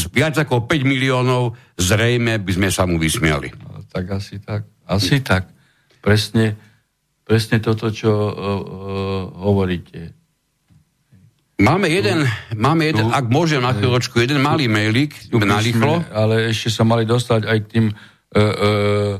viac 0.09 0.35
ako 0.39 0.65
5 0.65 0.81
miliónov, 0.87 1.53
zrejme 1.77 2.41
by 2.41 2.51
sme 2.57 2.69
sa 2.71 2.89
mu 2.89 2.97
vysmiali. 2.97 3.53
Tak 3.91 4.05
asi 4.17 4.39
tak. 4.41 4.65
Asi 4.87 5.21
tak. 5.21 5.51
Presne, 5.99 6.57
presne 7.27 7.61
toto, 7.61 7.91
čo 7.91 8.09
uh, 8.09 8.33
hovoríte. 9.45 10.18
Máme 11.59 11.91
jeden, 11.91 12.23
máme 12.55 12.87
jeden, 12.87 13.11
ak 13.11 13.27
môžem 13.27 13.59
na 13.59 13.75
chvíľočku, 13.75 14.15
jeden 14.23 14.39
malý 14.39 14.71
mailík, 14.71 15.11
narýchlo. 15.27 16.07
Ale 16.07 16.55
ešte 16.55 16.71
sa 16.71 16.87
mali 16.87 17.03
dostať 17.03 17.41
aj 17.43 17.57
k 17.59 17.67
tým, 17.67 17.85
uh, 17.91 18.39
uh, 18.39 19.13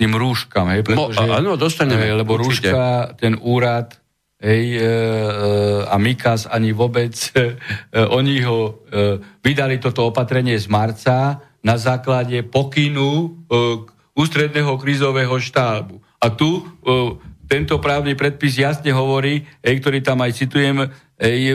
tým 0.00 0.12
rúškam, 0.16 0.72
hej, 0.72 0.88
pretože... 0.88 1.20
No, 1.20 1.36
áno, 1.36 1.52
dostaneme. 1.60 2.08
Hej, 2.08 2.24
lebo 2.24 2.40
určite. 2.40 2.72
rúška, 2.72 3.12
ten 3.20 3.36
úrad, 3.36 3.92
hej, 4.40 4.80
uh, 4.80 5.92
a 5.92 6.00
Mikas 6.00 6.48
ani 6.48 6.72
vôbec, 6.72 7.12
uh, 7.36 7.60
oni 8.18 8.40
ho 8.40 8.58
uh, 8.72 9.20
vydali 9.44 9.76
toto 9.76 10.08
opatrenie 10.08 10.56
z 10.56 10.72
marca 10.72 11.44
na 11.60 11.76
základe 11.76 12.40
pokynu 12.48 13.12
uh, 13.12 13.84
ústredného 14.16 14.80
krízového 14.80 15.36
štábu. 15.36 16.00
A 16.24 16.32
tu 16.32 16.56
uh, 16.56 17.20
tento 17.52 17.76
právny 17.84 18.16
predpis 18.16 18.56
jasne 18.56 18.96
hovorí, 18.96 19.44
hej, 19.60 19.76
ktorý 19.84 20.00
tam 20.00 20.24
aj 20.24 20.40
citujem, 20.40 20.88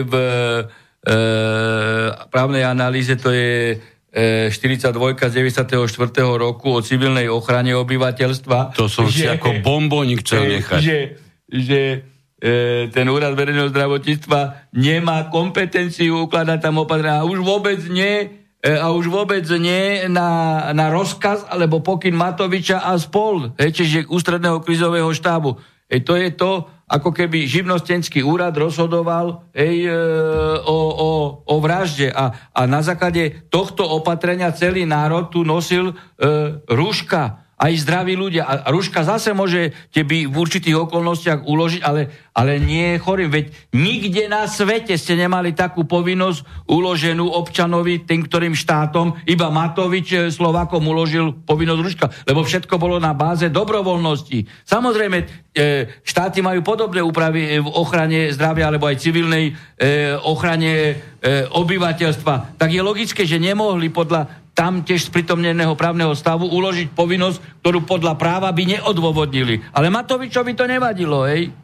v 0.02 0.14
e, 0.16 1.12
právnej 2.32 2.64
analýze, 2.64 3.12
to 3.20 3.28
je 3.28 3.76
e, 4.12 4.50
42 4.50 4.96
z 5.28 5.34
94. 5.36 6.24
roku 6.40 6.72
o 6.72 6.80
civilnej 6.80 7.28
ochrane 7.28 7.76
obyvateľstva. 7.76 8.72
To 8.74 8.88
som 8.88 9.06
že, 9.06 9.12
si 9.12 9.26
ako 9.28 9.60
bombonik 9.60 10.24
chcel 10.24 10.48
nechať. 10.48 10.80
Že, 10.80 10.98
že 11.52 11.80
e, 12.40 12.88
ten 12.88 13.06
úrad 13.12 13.36
verejného 13.36 13.68
zdravotníctva 13.68 14.72
nemá 14.72 15.28
kompetenciu 15.28 16.24
ukladať 16.26 16.58
tam 16.64 16.80
opatrenia 16.80 17.22
a 17.22 17.28
už 17.28 17.44
vôbec 17.44 17.78
nie 17.92 18.40
e, 18.64 18.72
a 18.72 18.90
už 18.90 19.12
vôbec 19.12 19.44
nie 19.60 20.08
na, 20.08 20.60
na 20.72 20.88
rozkaz 20.88 21.44
alebo 21.46 21.84
pokyn 21.84 22.16
Matoviča 22.16 22.82
a 22.82 22.96
spol, 22.96 23.52
hej, 23.60 23.70
čiže 23.76 24.08
ústredného 24.08 24.64
krizového 24.64 25.12
štábu. 25.12 25.60
Ej, 25.88 26.04
to 26.04 26.14
je 26.20 26.28
to, 26.36 26.68
ako 26.88 27.12
keby 27.12 27.44
živnostenský 27.44 28.24
úrad 28.24 28.56
rozhodoval 28.56 29.44
ej, 29.52 29.86
e, 29.86 29.92
o, 30.64 30.78
o, 30.96 31.10
o 31.44 31.54
vražde. 31.60 32.08
A, 32.08 32.32
a 32.50 32.60
na 32.64 32.80
základe 32.80 33.44
tohto 33.52 33.84
opatrenia 33.84 34.48
celý 34.56 34.88
národ 34.88 35.28
tu 35.28 35.44
nosil 35.44 35.92
e, 35.92 35.94
rúška 36.64 37.47
aj 37.58 37.72
zdraví 37.82 38.14
ľudia. 38.14 38.46
A 38.46 38.70
ruška 38.70 39.02
zase 39.02 39.34
môžete 39.34 40.06
by 40.06 40.30
v 40.30 40.36
určitých 40.38 40.78
okolnostiach 40.78 41.42
uložiť, 41.42 41.82
ale, 41.82 42.30
ale 42.30 42.62
nie 42.62 42.94
je 42.94 43.02
chorý. 43.02 43.26
Veď 43.26 43.50
nikde 43.74 44.30
na 44.30 44.46
svete 44.46 44.94
ste 44.94 45.18
nemali 45.18 45.50
takú 45.58 45.82
povinnosť 45.82 46.70
uloženú 46.70 47.26
občanovi, 47.26 48.06
tým 48.06 48.30
ktorým 48.30 48.54
štátom, 48.54 49.18
iba 49.26 49.50
Matovič 49.50 50.08
eh, 50.14 50.20
Slovakom 50.30 50.86
uložil 50.86 51.34
povinnosť 51.34 51.82
ruška, 51.82 52.06
lebo 52.30 52.46
všetko 52.46 52.78
bolo 52.78 53.02
na 53.02 53.10
báze 53.10 53.50
dobrovoľnosti. 53.50 54.46
Samozrejme, 54.62 55.18
eh, 55.18 55.90
štáty 56.06 56.38
majú 56.38 56.62
podobné 56.62 57.02
úpravy 57.02 57.42
eh, 57.42 57.58
v 57.58 57.68
ochrane 57.74 58.30
zdravia 58.30 58.70
alebo 58.70 58.86
aj 58.86 59.02
civilnej 59.02 59.50
ochrane 60.26 60.98
obyvateľstva. 61.54 62.58
Tak 62.58 62.70
je 62.70 62.82
logické, 62.82 63.22
že 63.22 63.38
nemohli 63.38 63.94
podľa 63.94 64.47
tam 64.58 64.82
tiež 64.82 65.06
z 65.06 65.14
pritomneného 65.14 65.78
právneho 65.78 66.10
stavu 66.18 66.50
uložiť 66.50 66.90
povinnosť, 66.90 67.62
ktorú 67.62 67.86
podľa 67.86 68.18
práva 68.18 68.50
by 68.50 68.74
neodôvodnili. 68.74 69.62
Ale 69.70 69.86
Matovičovi 69.86 70.58
to 70.58 70.66
nevadilo, 70.66 71.22
hej? 71.30 71.54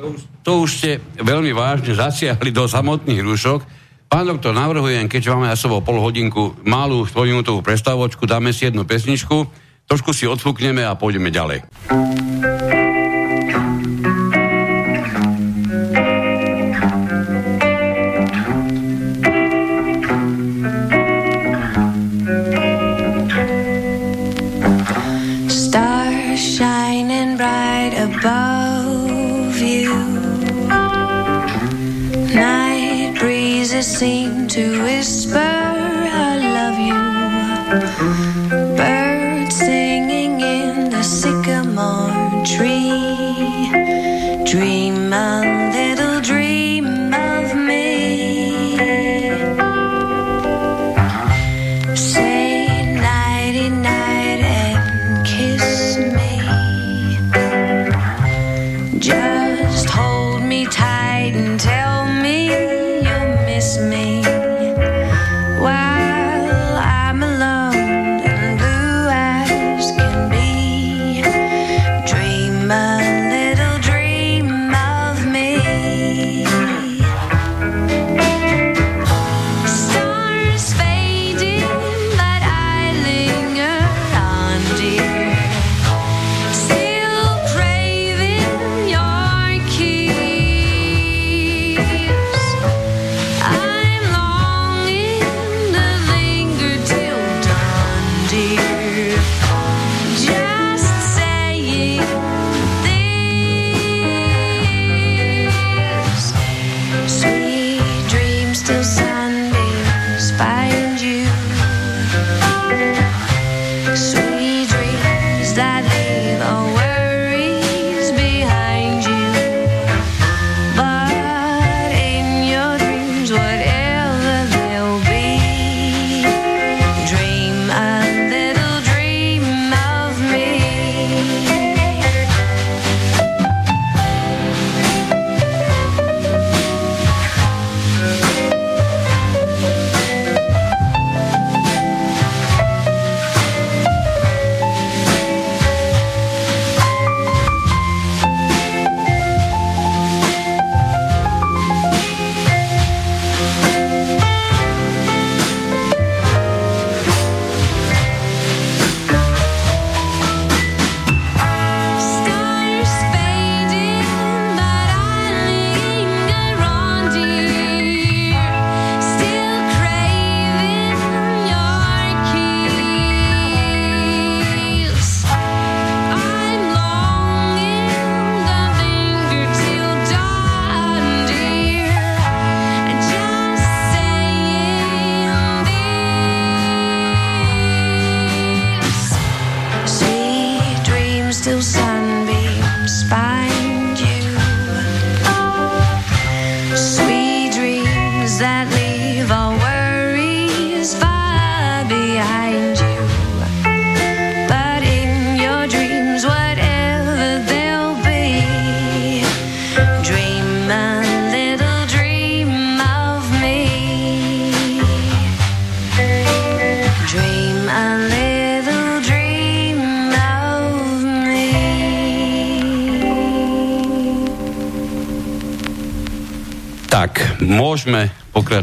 To 0.00 0.16
už, 0.16 0.20
to 0.40 0.52
už 0.64 0.70
ste 0.72 0.90
veľmi 1.20 1.52
vážne 1.52 1.92
zasiahli 1.92 2.48
do 2.48 2.64
samotných 2.64 3.20
rušok. 3.20 3.60
Pán 4.08 4.24
doktor, 4.24 4.56
navrhujem, 4.56 5.04
keďže 5.04 5.36
máme 5.36 5.52
na 5.52 5.58
sebou 5.58 5.84
pol 5.84 6.00
hodinku, 6.00 6.56
malú 6.64 7.04
svojminútovú 7.04 7.60
prestávočku, 7.60 8.24
dáme 8.24 8.56
si 8.56 8.64
jednu 8.64 8.88
pesničku, 8.88 9.44
trošku 9.84 10.16
si 10.16 10.24
odfúkneme 10.24 10.80
a 10.80 10.96
pôjdeme 10.96 11.28
ďalej. 11.28 11.68
Seem 34.04 34.46
to 34.46 34.82
whisper, 34.82 35.38
I 35.38 36.32
love 36.58 36.78
you. 36.88 37.00
Birds 38.76 39.56
singing 39.56 40.42
in 40.42 40.90
the 40.90 41.02
sycamore 41.02 42.23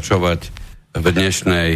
pokračovať 0.02 0.42
v 0.98 1.06
dnešnej 1.14 1.70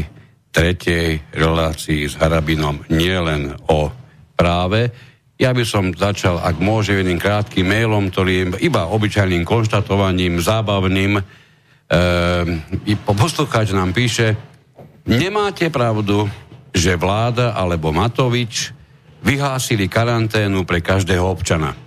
tretej 0.50 1.22
relácii 1.30 2.10
s 2.10 2.18
Harabinom 2.18 2.82
nielen 2.90 3.54
o 3.70 3.94
práve. 4.34 4.90
Ja 5.38 5.54
by 5.54 5.62
som 5.62 5.94
začal, 5.94 6.42
ak 6.42 6.58
môže, 6.58 6.98
jedným 6.98 7.22
krátkým 7.22 7.70
mailom, 7.70 8.10
ktorý 8.10 8.34
je 8.34 8.46
iba 8.66 8.90
obyčajným 8.90 9.46
konštatovaním, 9.46 10.42
zábavným. 10.42 11.22
E, 11.22 11.24
poslucháč 13.06 13.78
nám 13.78 13.94
píše, 13.94 14.34
nemáte 15.06 15.70
pravdu, 15.70 16.26
že 16.74 16.98
vláda 16.98 17.54
alebo 17.54 17.94
Matovič 17.94 18.74
vyhlásili 19.22 19.86
karanténu 19.86 20.66
pre 20.66 20.82
každého 20.82 21.30
občana. 21.30 21.78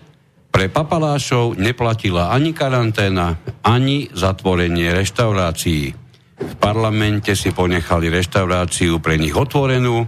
Pre 0.54 0.70
papalášov 0.70 1.58
neplatila 1.58 2.30
ani 2.30 2.54
karanténa, 2.54 3.42
ani 3.66 4.06
zatvorenie 4.14 4.94
reštaurácií. 4.94 6.06
V 6.38 6.54
parlamente 6.62 7.34
si 7.34 7.50
ponechali 7.50 8.06
reštauráciu 8.06 9.02
pre 9.02 9.18
nich 9.18 9.34
otvorenú, 9.34 10.06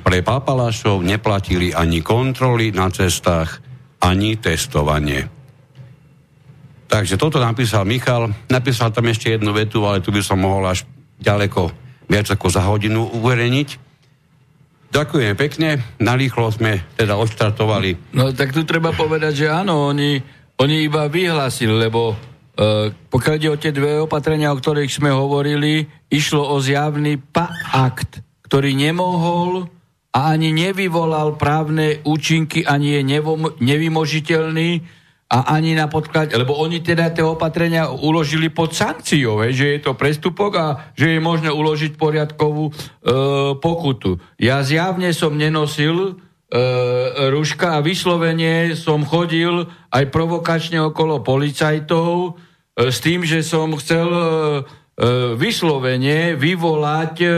pre 0.00 0.20
papalášov 0.20 1.04
neplatili 1.04 1.72
ani 1.72 2.00
kontroly 2.04 2.72
na 2.72 2.88
cestách, 2.92 3.60
ani 4.00 4.36
testovanie. 4.36 5.28
Takže 6.86 7.18
toto 7.18 7.42
napísal 7.42 7.84
Michal. 7.84 8.30
Napísal 8.46 8.94
tam 8.94 9.10
ešte 9.10 9.34
jednu 9.34 9.50
vetu, 9.52 9.82
ale 9.84 10.00
tu 10.00 10.14
by 10.14 10.22
som 10.22 10.38
mohol 10.38 10.70
až 10.70 10.86
ďaleko 11.18 11.72
viac 12.06 12.30
ako 12.30 12.46
za 12.46 12.62
hodinu 12.62 13.10
uverejniť. 13.18 13.68
Ďakujem 14.94 15.34
pekne, 15.34 15.82
narýchlo 15.98 16.48
sme 16.54 16.80
teda 16.94 17.18
odštartovali. 17.18 18.14
No 18.14 18.30
tak 18.30 18.54
tu 18.54 18.62
treba 18.62 18.94
povedať, 18.94 19.44
že 19.44 19.46
áno, 19.50 19.90
oni, 19.90 20.22
oni 20.62 20.86
iba 20.86 21.10
vyhlásili, 21.10 21.74
lebo 21.74 22.14
pokiaľ 23.12 23.34
ide 23.36 23.48
o 23.52 23.60
tie 23.60 23.72
dve 23.72 24.00
opatrenia, 24.00 24.48
o 24.52 24.56
ktorých 24.56 24.88
sme 24.88 25.12
hovorili, 25.12 25.84
išlo 26.08 26.40
o 26.40 26.56
zjavný 26.56 27.20
akt, 27.72 28.24
ktorý 28.48 28.72
nemohol 28.72 29.68
a 30.16 30.32
ani 30.32 30.56
nevyvolal 30.56 31.36
právne 31.36 32.00
účinky, 32.08 32.64
ani 32.64 32.96
je 32.96 33.00
nevymožiteľný, 33.60 34.70
a 35.26 35.58
ani 35.58 35.74
na 35.74 35.90
podklad, 35.90 36.30
lebo 36.38 36.54
oni 36.54 36.78
teda 36.86 37.10
tie 37.10 37.26
opatrenia 37.26 37.90
uložili 37.90 38.46
pod 38.46 38.78
sankciou, 38.78 39.42
he, 39.42 39.50
že 39.50 39.66
je 39.74 39.80
to 39.82 39.98
prestupok 39.98 40.52
a 40.54 40.66
že 40.94 41.18
je 41.18 41.20
možné 41.20 41.50
uložiť 41.50 41.98
poriadkovú 41.98 42.70
e, 42.70 42.72
pokutu. 43.58 44.22
Ja 44.38 44.62
zjavne 44.62 45.10
som 45.10 45.34
nenosil 45.34 46.14
e, 46.46 46.58
ruška 47.34 47.74
a 47.74 47.82
vyslovene 47.82 48.78
som 48.78 49.02
chodil 49.02 49.66
aj 49.90 50.14
provokačne 50.14 50.78
okolo 50.94 51.26
policajtov 51.26 52.38
e, 52.38 52.45
s 52.76 53.00
tým, 53.00 53.24
že 53.24 53.40
som 53.40 53.72
chcel 53.80 54.08
e, 54.12 54.20
e 54.20 54.26
vyslovene 55.40 56.36
vyvolať 56.36 57.16
e, 57.24 57.28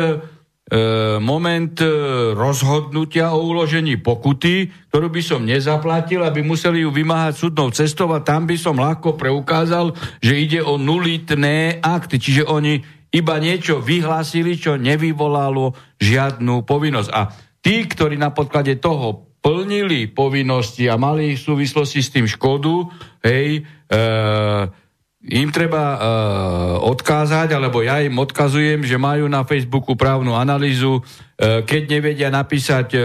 E, 0.68 1.16
moment 1.16 1.80
e, 1.80 1.88
rozhodnutia 2.36 3.32
o 3.32 3.40
uložení 3.40 3.96
pokuty, 3.96 4.68
ktorú 4.92 5.08
by 5.08 5.22
som 5.24 5.40
nezaplatil, 5.40 6.20
aby 6.20 6.44
museli 6.44 6.84
ju 6.84 6.92
vymáhať 6.92 7.40
súdnou 7.40 7.72
cestou 7.72 8.12
a 8.12 8.20
tam 8.20 8.44
by 8.44 8.52
som 8.60 8.76
ľahko 8.76 9.16
preukázal, 9.16 9.96
že 10.20 10.36
ide 10.36 10.60
o 10.60 10.76
nulitné 10.76 11.80
akty. 11.80 12.20
Čiže 12.20 12.44
oni 12.44 12.84
iba 13.08 13.40
niečo 13.40 13.80
vyhlásili, 13.80 14.60
čo 14.60 14.76
nevyvolalo 14.76 15.72
žiadnu 16.04 16.68
povinnosť. 16.68 17.10
A 17.16 17.32
tí, 17.64 17.88
ktorí 17.88 18.20
na 18.20 18.28
podklade 18.36 18.76
toho 18.76 19.40
plnili 19.40 20.04
povinnosti 20.12 20.84
a 20.84 21.00
mali 21.00 21.32
v 21.32 21.40
súvislosti 21.48 22.04
s 22.04 22.12
tým 22.12 22.28
škodu, 22.28 22.92
hej, 23.24 23.64
e, 23.64 23.98
im 25.26 25.50
treba 25.50 25.82
uh, 25.82 25.98
odkázať, 26.86 27.50
alebo 27.50 27.82
ja 27.82 27.98
im 28.06 28.14
odkazujem, 28.14 28.86
že 28.86 28.94
majú 28.94 29.26
na 29.26 29.42
Facebooku 29.42 29.98
právnu 29.98 30.38
analýzu, 30.38 31.02
uh, 31.02 31.66
keď 31.66 31.82
nevedia 31.90 32.28
napísať 32.30 32.88
uh, 32.94 33.02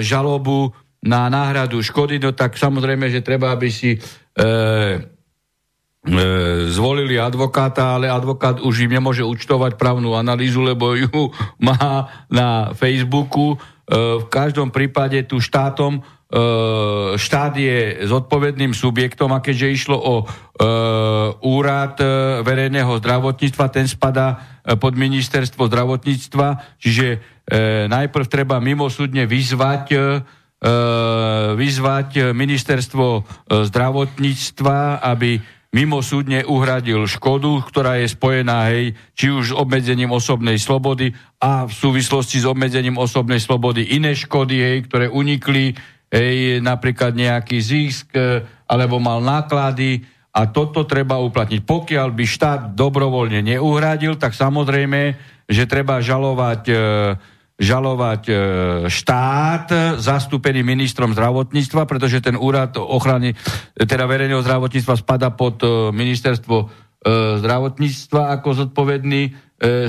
žalobu 0.00 0.72
na 1.04 1.28
náhradu 1.28 1.84
škody, 1.84 2.16
no 2.16 2.32
tak 2.32 2.56
samozrejme, 2.56 3.12
že 3.12 3.20
treba, 3.20 3.52
aby 3.52 3.68
si 3.68 4.00
uh, 4.00 4.96
zvolili 6.72 7.20
advokáta, 7.20 7.92
ale 7.92 8.08
advokát 8.08 8.56
už 8.64 8.88
im 8.88 8.96
nemôže 8.96 9.20
účtovať 9.20 9.76
právnu 9.76 10.16
analýzu, 10.16 10.64
lebo 10.64 10.96
ju 10.96 11.28
má 11.60 12.08
na 12.32 12.72
Facebooku. 12.72 13.60
V 13.90 14.24
každom 14.32 14.72
prípade 14.72 15.20
tu 15.28 15.44
štátom 15.44 16.00
E, 16.00 16.19
štát 17.18 17.52
je 17.58 18.06
zodpovedným 18.06 18.70
subjektom 18.70 19.34
a 19.34 19.42
keďže 19.42 19.74
išlo 19.74 19.98
o 19.98 20.14
e, 20.22 20.24
úrad 21.42 21.98
e, 21.98 22.06
verejného 22.46 23.02
zdravotníctva, 23.02 23.74
ten 23.74 23.90
spada 23.90 24.38
pod 24.78 24.94
ministerstvo 24.94 25.66
zdravotníctva, 25.66 26.78
čiže 26.78 27.06
najprv 27.90 28.26
treba 28.30 28.62
mimosúdne 28.62 29.26
vyzvať 29.26 29.86
vyzvať 31.56 32.36
ministerstvo 32.36 33.06
zdravotníctva, 33.48 35.00
aby 35.00 35.40
mimosúdne 35.70 36.42
uhradil 36.50 37.06
škodu, 37.06 37.62
ktorá 37.62 38.02
je 38.02 38.10
spojená 38.10 38.74
hej, 38.74 38.98
či 39.14 39.30
už 39.30 39.54
s 39.54 39.56
obmedzením 39.56 40.10
osobnej 40.10 40.58
slobody 40.58 41.14
a 41.38 41.70
v 41.70 41.72
súvislosti 41.72 42.42
s 42.42 42.46
obmedzením 42.46 42.98
osobnej 42.98 43.38
slobody 43.38 43.94
iné 43.94 44.18
škody, 44.18 44.56
hej, 44.58 44.76
ktoré 44.90 45.06
unikli 45.06 45.78
hej, 46.10 46.58
napríklad 46.60 47.14
nejaký 47.14 47.56
zisk 47.62 48.12
e, 48.12 48.42
alebo 48.66 48.98
mal 48.98 49.22
náklady 49.22 50.02
a 50.34 50.50
toto 50.50 50.86
treba 50.86 51.18
uplatniť. 51.22 51.62
Pokiaľ 51.62 52.08
by 52.14 52.24
štát 52.26 52.60
dobrovoľne 52.74 53.42
neuhradil, 53.42 54.18
tak 54.18 54.34
samozrejme, 54.34 55.14
že 55.46 55.64
treba 55.70 56.02
žalovať, 56.02 56.62
e, 56.70 56.76
žalovať 57.58 58.22
e, 58.26 58.34
štát 58.90 59.98
zastúpený 59.98 60.66
ministrom 60.66 61.14
zdravotníctva, 61.14 61.86
pretože 61.86 62.22
ten 62.22 62.34
úrad 62.34 62.74
ochrany, 62.78 63.34
teda 63.78 64.06
verejného 64.06 64.42
zdravotníctva 64.42 64.94
spada 64.98 65.30
pod 65.30 65.62
ministerstvo 65.94 66.90
zdravotníctva 67.40 68.28
ako 68.36 68.48
zodpovedný 68.60 69.32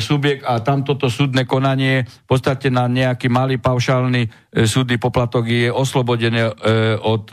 subjekt 0.03 0.43
a 0.43 0.59
tam 0.59 0.84
toto 0.84 1.07
súdne 1.07 1.47
konanie 1.47 2.03
v 2.03 2.28
podstate 2.28 2.67
na 2.67 2.91
nejaký 2.91 3.32
malý 3.32 3.55
paušálny 3.55 4.28
e, 4.28 4.30
súdny 4.67 4.99
poplatok 4.99 5.47
je 5.47 5.72
oslobodené 5.72 6.51
e, 6.51 6.53
od 6.99 7.26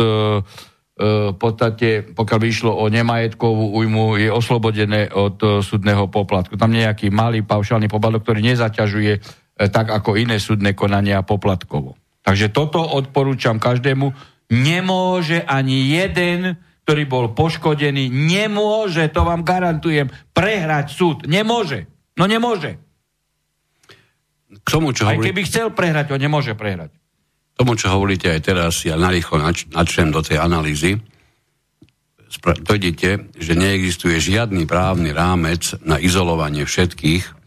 v 0.99 1.39
podstate, 1.39 2.11
pokiaľ 2.11 2.39
by 2.43 2.47
išlo 2.51 2.75
o 2.75 2.91
nemajetkovú 2.91 3.71
újmu, 3.71 4.19
je 4.19 4.35
oslobodené 4.35 5.07
od 5.15 5.63
súdneho 5.63 6.11
poplatku. 6.11 6.59
Tam 6.59 6.75
nejaký 6.75 7.15
malý 7.15 7.47
paušálny 7.47 7.87
poplatok, 7.87 8.27
ktorý 8.27 8.43
nezaťažuje 8.43 9.23
tak 9.71 9.95
ako 9.95 10.19
iné 10.19 10.43
súdne 10.43 10.75
konania 10.75 11.23
poplatkovo. 11.23 11.95
Takže 12.27 12.51
toto 12.51 12.83
odporúčam 12.83 13.63
každému. 13.63 14.11
Nemôže 14.51 15.47
ani 15.47 15.87
jeden, 15.87 16.59
ktorý 16.83 17.05
bol 17.07 17.27
poškodený, 17.31 18.11
nemôže, 18.11 19.07
to 19.13 19.23
vám 19.23 19.45
garantujem, 19.45 20.11
prehrať 20.35 20.87
súd. 20.99 21.17
Nemôže. 21.31 21.98
No 22.19 22.27
nemôže. 22.27 22.77
K 24.49 24.69
tomu, 24.69 24.91
čo 24.93 25.07
aj 25.07 25.17
hovorí... 25.17 25.31
keby 25.31 25.43
chcel 25.47 25.71
prehrať, 25.71 26.11
on 26.11 26.21
nemôže 26.21 26.53
prehrať. 26.59 26.91
K 26.93 27.55
tomu, 27.55 27.79
čo 27.79 27.95
hovoríte 27.95 28.29
aj 28.29 28.41
teraz, 28.43 28.83
ja 28.83 28.99
narýchlo 28.99 29.39
nač- 29.39 29.71
načnem 29.71 30.11
do 30.11 30.21
tej 30.21 30.43
analýzy. 30.43 30.99
Spra- 32.29 32.59
tvrdíte, 32.59 33.31
že 33.39 33.53
neexistuje 33.55 34.19
žiadny 34.19 34.67
právny 34.67 35.15
rámec 35.15 35.79
na 35.87 35.97
izolovanie 35.97 36.67
všetkých. 36.67 37.39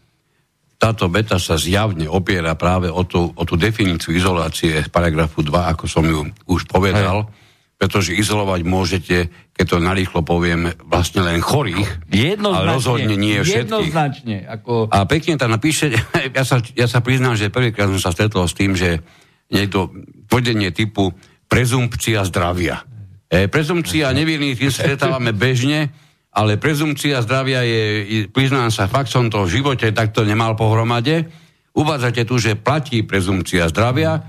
Táto 0.80 1.06
beta 1.06 1.38
sa 1.38 1.54
zjavne 1.54 2.10
opiera 2.10 2.58
práve 2.58 2.90
o 2.90 3.06
tú, 3.06 3.30
o 3.30 3.42
tú 3.46 3.54
definíciu 3.54 4.10
izolácie 4.10 4.82
z 4.82 4.88
paragrafu 4.90 5.46
2, 5.46 5.74
ako 5.78 5.84
som 5.86 6.02
ju 6.02 6.26
už 6.50 6.66
povedal. 6.66 7.30
Aj 7.30 7.41
pretože 7.82 8.14
izolovať 8.14 8.62
môžete, 8.62 9.16
keď 9.58 9.66
to 9.66 9.82
narýchlo 9.82 10.22
poviem, 10.22 10.70
vlastne 10.86 11.26
len 11.26 11.42
chorých, 11.42 12.06
ale 12.38 12.78
rozhodne 12.78 13.18
nie 13.18 13.42
všetkých. 13.42 13.66
Jednoznačne. 13.66 14.46
Ako... 14.46 14.86
A 14.86 15.02
pekne 15.02 15.34
tam 15.34 15.50
napíše, 15.50 15.90
ja 16.38 16.46
sa, 16.46 16.62
ja 16.78 16.86
sa 16.86 17.02
priznám, 17.02 17.34
že 17.34 17.50
prvýkrát 17.50 17.90
som 17.90 17.98
sa 17.98 18.14
stretol 18.14 18.46
s 18.46 18.54
tým, 18.54 18.78
že 18.78 19.02
niekto 19.50 19.90
tvrdenie 20.30 20.70
typu 20.70 21.10
prezumpcia 21.50 22.22
zdravia. 22.30 22.86
E, 23.26 23.50
prezumpcia 23.50 24.14
nevinných 24.14 24.62
tým 24.62 24.70
sa 24.70 24.86
stretávame 24.86 25.34
bežne, 25.42 25.90
ale 26.30 26.62
prezumcia 26.62 27.18
zdravia 27.18 27.66
je, 27.66 27.82
priznám 28.30 28.70
sa, 28.70 28.86
fakt 28.86 29.10
som 29.10 29.26
to 29.26 29.42
v 29.42 29.58
živote 29.58 29.90
takto 29.90 30.22
nemal 30.22 30.54
pohromade. 30.54 31.26
Uvádzate 31.74 32.22
tu, 32.30 32.38
že 32.38 32.54
platí 32.54 33.02
prezumcia 33.02 33.66
zdravia 33.66 34.22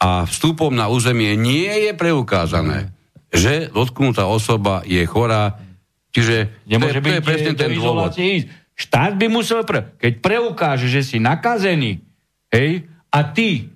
a 0.00 0.24
vstupom 0.24 0.72
na 0.72 0.88
územie 0.88 1.36
nie 1.36 1.68
je 1.84 1.92
preukázané, 1.92 2.93
že 3.34 3.68
dotknutá 3.74 4.30
osoba 4.30 4.86
je 4.86 5.02
chorá, 5.04 5.58
čiže 6.14 6.54
Nemôže 6.70 7.02
to, 7.02 7.10
je, 7.10 7.10
to 7.10 7.14
je 7.18 7.26
presne 7.26 7.52
ten 7.58 7.70
dôvod. 7.74 8.14
Štát 8.74 9.14
by 9.14 9.26
musel, 9.30 9.62
pre, 9.62 9.94
keď 9.98 10.12
preukáže, 10.18 10.90
že 10.90 11.06
si 11.06 11.22
nakazený, 11.22 12.02
hej, 12.50 12.86
a 13.10 13.18
ty 13.30 13.70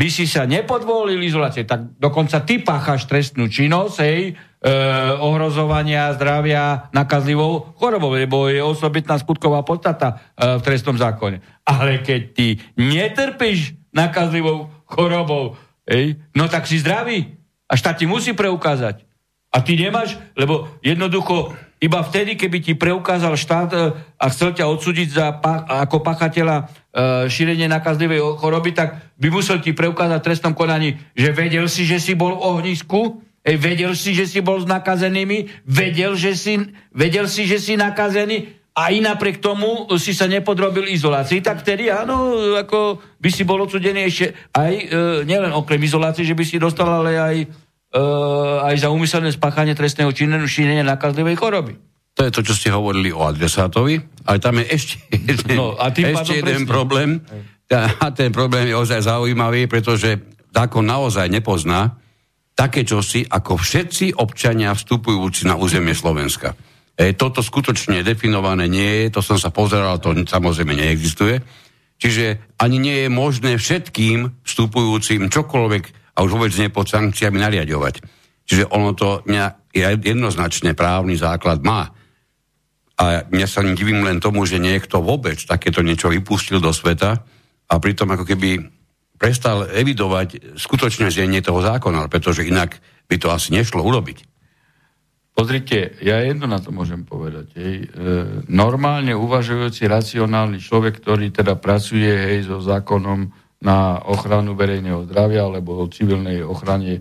by 0.00 0.08
si 0.08 0.24
sa 0.24 0.48
nepodvolil 0.48 1.20
izolácie, 1.20 1.68
tak 1.68 1.92
dokonca 2.00 2.40
ty 2.40 2.56
páchaš 2.56 3.04
trestnú 3.04 3.52
činnosť, 3.52 3.96
hej, 4.00 4.32
e, 4.32 4.72
ohrozovania 5.20 6.16
zdravia 6.16 6.88
nakazlivou 6.96 7.76
chorobou, 7.76 8.16
lebo 8.16 8.48
je 8.48 8.64
osobitná 8.64 9.20
skutková 9.20 9.60
podstata 9.60 10.16
e, 10.32 10.56
v 10.56 10.64
trestnom 10.64 10.96
zákone. 10.96 11.44
Ale 11.68 12.00
keď 12.00 12.20
ty 12.32 12.56
netrpíš 12.80 13.76
nakazlivou 13.92 14.72
chorobou, 14.88 15.60
hej, 15.84 16.16
no 16.32 16.48
tak 16.48 16.64
si 16.64 16.80
zdravý. 16.80 17.39
A 17.70 17.78
štát 17.78 18.02
ti 18.02 18.10
musí 18.10 18.34
preukázať. 18.34 19.06
A 19.50 19.62
ty 19.62 19.78
nemáš, 19.78 20.18
lebo 20.34 20.66
jednoducho 20.82 21.54
iba 21.80 22.04
vtedy, 22.04 22.36
keby 22.36 22.58
ti 22.60 22.72
preukázal 22.76 23.34
štát 23.40 23.70
e, 23.72 23.78
a 24.20 24.24
chcel 24.28 24.52
ťa 24.52 24.68
odsúdiť 24.68 25.08
za, 25.16 25.26
ako 25.80 26.04
pachateľa 26.04 26.56
e, 26.60 26.64
šírenie 27.32 27.66
nakazlivej 27.72 28.20
choroby, 28.36 28.76
tak 28.76 29.00
by 29.16 29.32
musel 29.32 29.58
ti 29.64 29.72
preukázať 29.72 30.20
trestnom 30.20 30.52
konaní, 30.52 31.00
že 31.16 31.32
vedel 31.32 31.66
si, 31.72 31.88
že 31.88 31.96
si 31.96 32.12
bol 32.12 32.36
v 32.36 32.44
ohnisku, 32.46 33.24
vedel 33.42 33.96
si, 33.96 34.12
že 34.12 34.28
si 34.28 34.44
bol 34.44 34.60
s 34.60 34.68
nakazenými, 34.68 35.64
vedel, 35.64 36.20
že 36.20 36.36
si, 36.36 36.60
vedel 36.92 37.24
si, 37.24 37.48
že 37.48 37.56
si 37.56 37.80
nakazený 37.80 38.59
a 38.70 38.94
i 38.94 39.02
napriek 39.02 39.42
tomu 39.42 39.90
si 39.98 40.14
sa 40.14 40.30
nepodrobil 40.30 40.86
izolácii, 40.86 41.42
tak 41.42 41.66
vtedy 41.66 41.90
áno, 41.90 42.38
ako 42.54 43.02
by 43.18 43.28
si 43.28 43.42
bol 43.42 43.58
odsudený 43.66 44.06
ešte 44.06 44.30
aj, 44.54 44.72
e, 44.72 44.84
nielen 45.26 45.50
okrem 45.50 45.82
izolácie, 45.82 46.22
že 46.22 46.38
by 46.38 46.44
si 46.46 46.62
dostal, 46.62 46.86
ale 46.86 47.18
aj 47.18 47.36
uh, 47.94 48.66
aj 48.66 48.86
za 48.86 48.88
úmyselné 48.90 49.30
spáchanie 49.34 49.74
trestného 49.74 50.10
činu 50.14 50.38
šírenia 50.46 50.86
nakazlivej 50.86 51.36
choroby. 51.38 51.74
To 52.18 52.26
je 52.26 52.34
to, 52.34 52.40
čo 52.42 52.54
ste 52.58 52.68
hovorili 52.74 53.14
o 53.14 53.22
adresátovi, 53.22 54.26
ale 54.26 54.38
tam 54.42 54.58
je 54.60 54.66
ešte, 54.66 54.96
no, 55.58 55.78
a 55.78 55.90
ešte 55.90 56.42
jeden 56.42 56.66
presne. 56.66 56.70
problém. 56.70 57.10
A 57.70 58.10
ten 58.10 58.34
problém 58.34 58.66
je 58.66 58.74
ozaj 58.74 59.06
zaujímavý, 59.06 59.70
pretože 59.70 60.18
zákon 60.50 60.82
naozaj 60.82 61.30
nepozná 61.30 61.94
také 62.58 62.82
čosi, 62.82 63.22
ako 63.30 63.54
všetci 63.54 64.18
občania 64.18 64.74
vstupujúci 64.74 65.46
na 65.46 65.54
územie 65.54 65.94
Slovenska. 65.94 66.58
E, 67.00 67.16
toto 67.16 67.40
skutočne 67.40 68.04
definované 68.04 68.68
nie 68.68 69.08
je, 69.08 69.16
to 69.16 69.24
som 69.24 69.40
sa 69.40 69.48
pozeral, 69.48 69.96
to 69.96 70.12
samozrejme 70.12 70.76
neexistuje. 70.76 71.40
Čiže 71.96 72.56
ani 72.60 72.76
nie 72.76 72.96
je 73.04 73.08
možné 73.08 73.56
všetkým 73.56 74.44
vstupujúcim 74.44 75.32
čokoľvek 75.32 75.84
a 76.16 76.18
už 76.20 76.30
vôbec 76.36 76.52
nie 76.60 76.68
pod 76.68 76.92
sankciami 76.92 77.40
nariadovať. 77.40 78.04
Čiže 78.44 78.68
ono 78.68 78.92
to 78.92 79.24
jednoznačne 79.72 80.76
právny 80.76 81.16
základ 81.16 81.64
má. 81.64 81.88
A 83.00 83.24
ja 83.32 83.48
sa 83.48 83.64
divím 83.64 84.04
len 84.04 84.20
tomu, 84.20 84.44
že 84.44 84.60
niekto 84.60 85.00
vôbec 85.00 85.40
takéto 85.40 85.80
niečo 85.80 86.12
vypustil 86.12 86.60
do 86.60 86.68
sveta 86.68 87.24
a 87.64 87.74
pritom 87.80 88.12
ako 88.12 88.28
keby 88.28 88.60
prestal 89.16 89.68
evidovať 89.72 90.56
skutočne 90.56 91.08
znenie 91.08 91.40
toho 91.40 91.64
zákona, 91.64 92.12
pretože 92.12 92.44
inak 92.44 92.76
by 93.08 93.16
to 93.16 93.32
asi 93.32 93.56
nešlo 93.56 93.80
urobiť. 93.84 94.39
Pozrite, 95.40 95.96
ja 96.04 96.20
jedno 96.20 96.44
na 96.44 96.60
to 96.60 96.68
môžem 96.68 97.00
povedať. 97.00 97.56
Hej. 97.56 97.76
E, 97.80 97.86
normálne 98.52 99.16
uvažujúci 99.16 99.88
racionálny 99.88 100.60
človek, 100.60 101.00
ktorý 101.00 101.32
teda 101.32 101.56
pracuje 101.56 102.12
hej, 102.12 102.44
so 102.44 102.60
zákonom 102.60 103.32
na 103.64 104.04
ochranu 104.04 104.52
verejného 104.52 105.08
zdravia 105.08 105.48
alebo 105.48 105.80
o 105.80 105.88
civilnej 105.88 106.44
ochrane 106.44 106.92
e, 106.92 107.00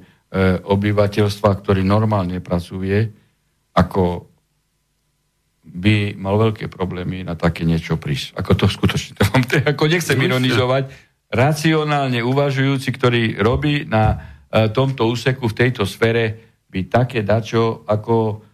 obyvateľstva, 0.56 1.52
ktorý 1.52 1.84
normálne 1.84 2.40
pracuje, 2.40 3.12
ako 3.76 4.32
by 5.68 6.16
mal 6.16 6.40
veľké 6.40 6.72
problémy 6.72 7.28
na 7.28 7.36
také 7.36 7.68
niečo 7.68 8.00
prísť. 8.00 8.40
Ako 8.40 8.56
to 8.56 8.72
skutočne, 8.72 9.16
to 9.20 9.28
vám 9.36 9.44
to, 9.52 9.60
ako 9.68 9.84
nechcem 9.92 10.16
ironizovať, 10.16 10.88
racionálne 11.28 12.24
uvažujúci, 12.24 12.88
ktorý 12.96 13.36
robí 13.44 13.84
na 13.84 14.16
e, 14.48 14.72
tomto 14.72 15.12
úseku 15.12 15.52
v 15.52 15.58
tejto 15.60 15.84
sfere, 15.84 16.49
by 16.70 16.80
také 16.86 17.26
dačo, 17.26 17.84
ako 17.90 18.46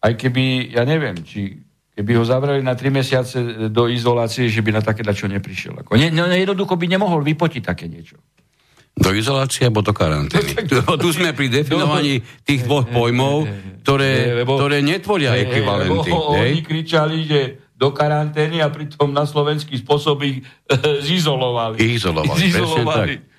aj 0.00 0.12
keby, 0.16 0.72
ja 0.72 0.82
neviem, 0.88 1.20
či 1.20 1.60
keby 1.92 2.16
ho 2.16 2.24
zavreli 2.24 2.64
na 2.64 2.72
3 2.72 2.88
mesiace 2.88 3.36
do 3.68 3.84
izolácie, 3.92 4.48
že 4.48 4.64
by 4.64 4.80
na 4.80 4.82
také 4.82 5.04
dačo 5.04 5.28
neprišiel. 5.28 5.84
Ako, 5.84 6.00
ne, 6.00 6.08
ne, 6.08 6.36
jednoducho 6.40 6.80
by 6.80 6.86
nemohol 6.88 7.20
vypotiť 7.20 7.62
také 7.62 7.84
niečo. 7.84 8.16
Do 8.96 9.12
izolácie 9.12 9.68
alebo 9.68 9.84
do 9.84 9.92
karantény. 9.92 10.66
tu 11.04 11.08
sme 11.12 11.36
pri 11.36 11.52
definovaní 11.52 12.24
tých 12.42 12.64
dvoch 12.64 12.88
pojmov, 12.88 13.44
ktoré, 13.84 14.42
lebo, 14.44 14.56
ktoré 14.56 14.80
netvoria 14.80 15.36
ekvivalenty. 15.36 16.10
Lebo 16.10 16.36
oni 16.36 16.60
kričali, 16.64 17.16
že 17.28 17.40
do 17.80 17.96
karantény 17.96 18.60
a 18.60 18.68
pritom 18.68 19.08
na 19.08 19.24
slovenský 19.24 19.80
spôsob 19.80 20.20
ich 20.24 20.40
e, 20.44 21.00
zizolovali. 21.00 21.80
Izolovali, 21.80 22.44
izolovali. 22.44 23.29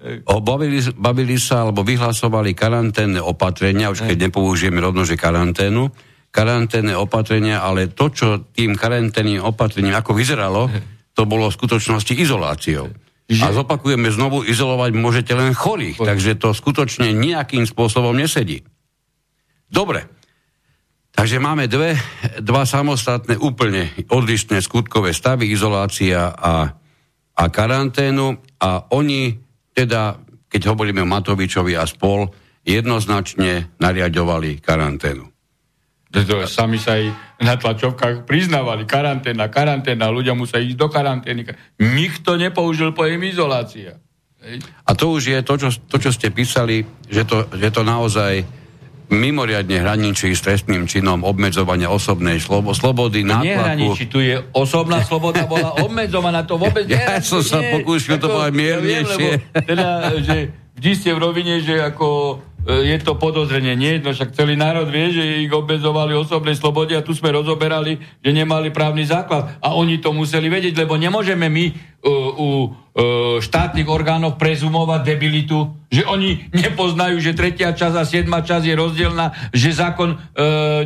O, 0.00 0.40
bavili, 0.40 1.36
sa, 1.36 1.68
alebo 1.68 1.84
vyhlasovali 1.84 2.56
karanténne 2.56 3.20
opatrenia, 3.20 3.92
už 3.92 4.08
keď 4.08 4.32
nepoužijeme 4.32 4.80
rovno, 4.80 5.04
že 5.04 5.20
karanténu, 5.20 5.92
karanténne 6.32 6.96
opatrenia, 6.96 7.60
ale 7.60 7.92
to, 7.92 8.08
čo 8.08 8.26
tým 8.48 8.80
karanténnym 8.80 9.44
opatrením 9.44 9.92
ako 9.92 10.16
vyzeralo, 10.16 10.72
to 11.12 11.28
bolo 11.28 11.52
v 11.52 11.56
skutočnosti 11.60 12.16
izoláciou. 12.16 12.88
Že... 13.28 13.44
A 13.44 13.52
zopakujeme 13.52 14.08
znovu, 14.08 14.40
izolovať 14.48 14.90
môžete 14.96 15.32
len 15.36 15.52
chorých, 15.52 16.00
Chorý. 16.00 16.08
takže 16.08 16.40
to 16.40 16.56
skutočne 16.56 17.12
nejakým 17.12 17.68
spôsobom 17.68 18.16
nesedí. 18.16 18.64
Dobre. 19.68 20.08
Takže 21.12 21.36
máme 21.44 21.68
dve, 21.68 21.92
dva 22.40 22.64
samostatné, 22.64 23.36
úplne 23.36 23.92
odlišné 24.08 24.64
skutkové 24.64 25.12
stavy, 25.12 25.52
izolácia 25.52 26.32
a, 26.32 26.72
a 27.36 27.44
karanténu 27.52 28.40
a 28.64 28.88
oni 28.96 29.49
teda, 29.74 30.18
keď 30.50 30.74
hovoríme 30.74 31.02
o 31.02 31.08
Matovičovi 31.08 31.78
a 31.78 31.86
spol, 31.86 32.28
jednoznačne 32.66 33.76
nariadovali 33.80 34.60
karanténu. 34.60 35.24
To, 36.10 36.42
sami 36.50 36.74
sa 36.82 36.98
aj 36.98 37.04
na 37.38 37.54
tlačovkách 37.54 38.26
priznávali. 38.26 38.82
Karanténa, 38.82 39.46
karanténa, 39.46 40.10
ľudia 40.10 40.34
musia 40.34 40.58
ísť 40.58 40.74
do 40.74 40.90
karantény. 40.90 41.46
Nikto 41.78 42.34
nepoužil 42.34 42.90
pojem 42.90 43.30
izolácia. 43.30 43.94
A 44.82 44.90
to 44.98 45.14
už 45.14 45.30
je 45.30 45.38
to, 45.46 45.54
čo, 45.54 45.68
to, 45.86 45.96
čo 46.02 46.10
ste 46.10 46.34
písali, 46.34 46.82
že 47.06 47.22
to, 47.22 47.46
že 47.54 47.70
to 47.70 47.86
naozaj 47.86 48.42
mimoriadne 49.10 49.82
hraničí 49.82 50.30
s 50.32 50.40
trestným 50.46 50.86
činom 50.86 51.26
obmedzovania 51.26 51.90
osobnej 51.90 52.38
slobo, 52.38 52.70
slobody, 52.70 53.26
nátlaku. 53.26 53.50
Nehraničí, 53.50 54.04
tu 54.06 54.22
je 54.22 54.38
osobná 54.54 55.02
sloboda 55.02 55.44
bola 55.50 55.74
obmedzovaná, 55.86 56.46
to 56.46 56.56
vôbec 56.56 56.86
Ja 56.86 57.18
som 57.18 57.42
sa 57.42 57.58
pokúšal 57.74 58.22
to 58.22 58.30
povedať 58.30 58.54
miernejšie. 58.54 59.30
Ja 59.50 59.62
teda, 59.66 59.86
že 60.22 60.36
vždy 60.78 60.92
ste 60.94 61.10
v 61.12 61.18
rovine, 61.18 61.58
že 61.60 61.82
ako 61.82 62.38
je 62.68 62.96
to 63.00 63.16
podozrenie. 63.16 63.72
Nie, 63.76 63.98
no 64.00 64.12
však 64.12 64.36
celý 64.36 64.54
národ 64.54 64.88
vie, 64.92 65.12
že 65.12 65.44
ich 65.44 65.52
obezovali 65.52 66.12
osobnej 66.12 66.54
slobode 66.54 66.92
a 66.92 67.04
tu 67.04 67.16
sme 67.16 67.32
rozoberali, 67.32 67.98
že 68.20 68.30
nemali 68.30 68.68
právny 68.68 69.08
základ. 69.08 69.56
A 69.64 69.72
oni 69.74 69.98
to 69.98 70.12
museli 70.12 70.52
vedieť, 70.52 70.76
lebo 70.76 71.00
nemôžeme 71.00 71.48
my 71.48 71.64
uh, 71.66 72.40
u 72.40 72.48
uh, 72.48 72.68
štátnych 73.42 73.88
orgánov 73.88 74.36
prezumovať 74.36 75.00
debilitu, 75.02 75.72
že 75.90 76.06
oni 76.06 76.52
nepoznajú, 76.54 77.18
že 77.18 77.34
tretia 77.34 77.74
časť 77.74 77.96
a 77.96 78.04
siedma 78.06 78.46
časť 78.46 78.64
je 78.68 78.74
rozdielna, 78.78 79.26
že 79.50 79.74
zákon 79.74 80.14
uh, 80.14 80.20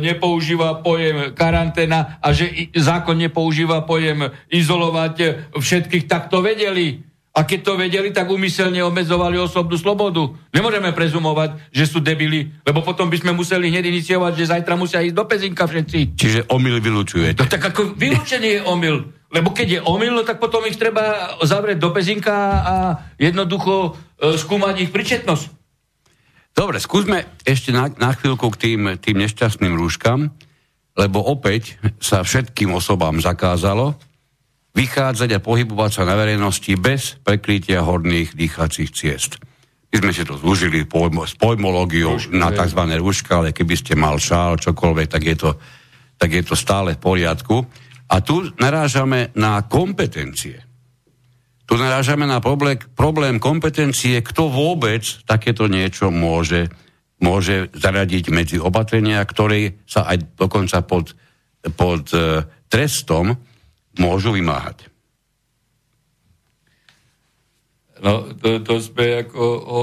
nepoužíva 0.01 0.81
pojem 0.81 1.37
karanténa 1.37 2.17
a 2.23 2.33
že 2.33 2.73
zákon 2.73 3.19
nepoužíva 3.19 3.85
pojem 3.85 4.33
izolovať 4.49 5.15
všetkých, 5.53 6.09
tak 6.09 6.33
to 6.33 6.41
vedeli. 6.41 7.04
A 7.35 7.43
keď 7.43 7.59
to 7.67 7.73
vedeli, 7.75 8.15
tak 8.15 8.31
umyselne 8.31 8.79
obmedzovali 8.79 9.35
osobnú 9.35 9.75
slobodu. 9.75 10.31
Nemôžeme 10.55 10.95
prezumovať, 10.95 11.67
že 11.67 11.83
sú 11.83 11.99
debili, 11.99 12.47
lebo 12.63 12.79
potom 12.79 13.11
by 13.11 13.19
sme 13.19 13.35
museli 13.35 13.67
hneď 13.67 13.91
iniciovať, 13.91 14.31
že 14.39 14.55
zajtra 14.55 14.79
musia 14.79 15.03
ísť 15.03 15.19
do 15.19 15.27
pezinka 15.27 15.67
všetci. 15.67 16.15
Čiže 16.15 16.47
omyl 16.47 16.79
vylučujete. 16.79 17.43
No, 17.43 17.51
tak 17.51 17.75
ako 17.75 17.99
vylúčenie 17.99 18.59
je 18.59 18.61
omyl. 18.63 19.11
Lebo 19.35 19.51
keď 19.51 19.67
je 19.67 19.79
omyl, 19.83 20.15
no 20.15 20.23
tak 20.23 20.39
potom 20.39 20.63
ich 20.63 20.79
treba 20.79 21.35
zavrieť 21.43 21.75
do 21.75 21.91
pezinka 21.91 22.31
a 22.63 22.75
jednoducho 23.19 23.99
e, 24.15 24.39
skúmať 24.39 24.87
ich 24.87 24.95
pričetnosť. 24.95 25.43
Dobre, 26.55 26.79
skúsme 26.79 27.27
ešte 27.43 27.75
na, 27.75 27.91
na 27.99 28.15
chvíľku 28.15 28.47
k 28.55 28.59
tým, 28.63 28.95
tým 28.95 29.19
nešťastným 29.19 29.75
rúškam, 29.75 30.31
lebo 30.95 31.19
opäť 31.19 31.75
sa 31.99 32.23
všetkým 32.23 32.71
osobám 32.71 33.19
zakázalo, 33.19 33.99
vychádzať 34.75 35.39
a 35.39 35.43
pohybovať 35.43 35.91
sa 35.91 36.03
na 36.03 36.19
verejnosti 36.19 36.75
bez 36.75 37.15
prekrytia 37.23 37.81
horných 37.81 38.35
dýchacích 38.35 38.91
ciest. 38.91 39.39
My 39.95 40.03
sme 40.03 40.11
si 40.11 40.27
to 40.27 40.35
zúžili 40.35 40.83
pojmo, 40.83 41.23
s 41.23 41.39
pojmológiou 41.39 42.19
Rúšky, 42.19 42.35
na 42.35 42.51
tzv. 42.51 42.83
rúška, 42.99 43.39
ale 43.39 43.55
keby 43.55 43.75
ste 43.79 43.95
mal 43.95 44.19
šál, 44.19 44.59
čokoľvek, 44.59 45.07
tak 45.07 45.23
je, 45.23 45.35
to, 45.39 45.55
tak 46.19 46.29
je 46.35 46.43
to 46.43 46.59
stále 46.59 46.91
v 46.91 46.99
poriadku. 46.99 47.63
A 48.11 48.19
tu 48.19 48.51
narážame 48.59 49.31
na 49.39 49.63
kompetencie. 49.63 50.59
Tu 51.65 51.73
narážame 51.79 52.27
na 52.27 52.43
problém, 52.43 52.75
problém 52.93 53.39
kompetencie, 53.39 54.19
kto 54.19 54.51
vôbec 54.51 55.01
takéto 55.23 55.71
niečo 55.71 56.11
môže, 56.11 56.67
môže 57.23 57.71
zaradiť 57.71 58.29
medzi 58.35 58.57
opatrenia, 58.59 59.23
ktoré 59.23 59.79
sa 59.87 60.11
aj 60.11 60.37
dokonca 60.37 60.83
pod, 60.83 61.15
pod 61.73 62.03
uh, 62.11 62.43
trestom 62.67 63.54
môžu 63.99 64.35
vymáhať. 64.35 64.89
No, 68.03 68.27
to, 68.35 68.59
to 68.59 68.75
sme 68.83 69.23
ako 69.23 69.39
o, 69.39 69.57
o, 69.57 69.79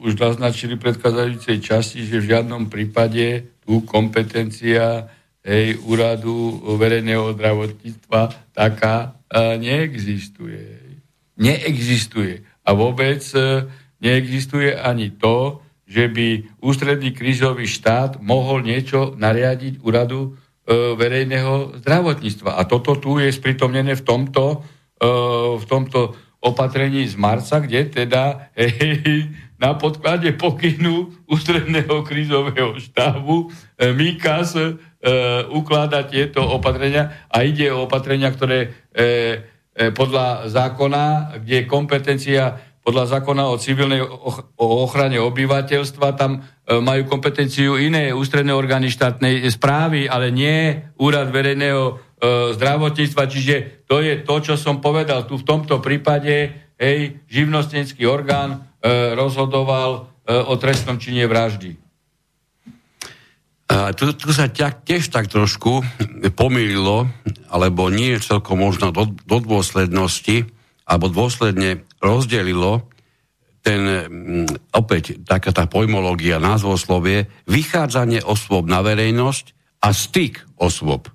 už 0.00 0.16
naznačili 0.16 0.80
v 0.80 0.84
predchádzajúcej 0.88 1.60
časti, 1.60 2.00
že 2.08 2.24
v 2.24 2.28
žiadnom 2.32 2.72
prípade 2.72 3.52
tu 3.62 3.84
kompetencia 3.84 5.12
hej, 5.44 5.76
úradu 5.84 6.64
verejného 6.80 7.36
zdravotníctva 7.36 8.20
taká 8.56 9.20
a, 9.28 9.60
neexistuje. 9.60 10.80
Neexistuje. 11.36 12.42
A 12.64 12.72
vôbec 12.72 13.20
e, 13.36 13.68
neexistuje 14.00 14.72
ani 14.72 15.12
to, 15.12 15.60
že 15.84 16.08
by 16.08 16.48
ústredný 16.64 17.12
krízový 17.12 17.68
štát 17.68 18.24
mohol 18.24 18.64
niečo 18.64 19.12
nariadiť 19.20 19.84
úradu 19.84 20.32
e, 20.32 20.43
verejného 20.72 21.84
zdravotníctva. 21.84 22.56
A 22.56 22.64
toto 22.64 22.96
tu 22.96 23.20
je 23.20 23.28
spritomnené 23.28 23.92
v 23.92 24.02
tomto, 24.04 24.64
e, 24.96 25.06
v 25.60 25.64
tomto 25.68 26.16
opatrení 26.40 27.08
z 27.08 27.16
marca, 27.16 27.60
kde 27.60 27.88
teda 27.88 28.52
hej, 28.56 29.28
na 29.60 29.76
podklade 29.76 30.32
pokynu 30.36 31.24
ústredného 31.28 32.04
krízového 32.04 32.76
štábu 32.80 33.48
e, 33.48 33.92
MIKAS 33.92 34.56
e, 34.56 34.64
ukláda 35.52 36.04
tieto 36.04 36.44
opatrenia 36.44 37.28
a 37.32 37.44
ide 37.44 37.72
o 37.72 37.88
opatrenia, 37.88 38.28
ktoré 38.32 38.58
e, 38.64 38.68
e, 39.72 39.92
podľa 39.92 40.48
zákona, 40.52 41.36
kde 41.44 41.64
je 41.64 41.68
kompetencia 41.68 42.42
podľa 42.84 43.16
zákona 43.16 43.48
o 43.48 43.56
civilnej 43.56 44.04
o 44.04 44.66
ochrane 44.84 45.16
obyvateľstva, 45.16 46.20
tam 46.20 46.44
e, 46.44 46.53
majú 46.64 47.04
kompetenciu 47.04 47.76
iné 47.76 48.16
ústredné 48.16 48.56
orgány 48.56 48.88
štátnej 48.88 49.44
správy, 49.52 50.08
ale 50.08 50.32
nie 50.32 50.80
úrad 50.96 51.28
verejného 51.28 52.00
E, 52.24 52.56
zdravotníctva, 52.56 53.22
čiže 53.28 53.54
to 53.84 54.00
je 54.00 54.24
to, 54.24 54.36
čo 54.40 54.54
som 54.56 54.80
povedal. 54.80 55.28
Tu 55.28 55.36
v 55.36 55.44
tomto 55.44 55.84
prípade 55.84 56.56
hej, 56.80 57.20
živnostenský 57.28 58.08
orgán 58.08 58.64
e, 58.80 59.12
rozhodoval 59.12 59.90
e, 60.24 60.32
o 60.32 60.56
trestnom 60.56 60.96
čine 60.96 61.28
vraždy. 61.28 61.76
A 63.68 63.92
tu, 63.92 64.14
tu 64.16 64.32
sa 64.32 64.48
ťa, 64.48 64.86
tiež 64.86 65.12
tak 65.12 65.28
trošku 65.28 65.84
pomýlilo, 66.38 67.10
alebo 67.52 67.92
nie 67.92 68.16
celkom 68.20 68.60
možno 68.60 68.94
do, 68.94 69.10
do 69.28 69.38
dôslednosti, 69.40 70.48
alebo 70.84 71.12
dôsledne 71.12 71.84
rozdelilo 72.00 72.88
ten, 73.64 73.80
mm, 73.80 74.76
opäť 74.76 75.24
taká 75.24 75.48
tá 75.48 75.64
pojmológia, 75.64 76.36
názvoslovie, 76.36 77.32
vychádzanie 77.48 78.20
osôb 78.20 78.68
na 78.68 78.84
verejnosť 78.84 79.56
a 79.80 79.88
styk 79.96 80.44
osôb. 80.60 81.08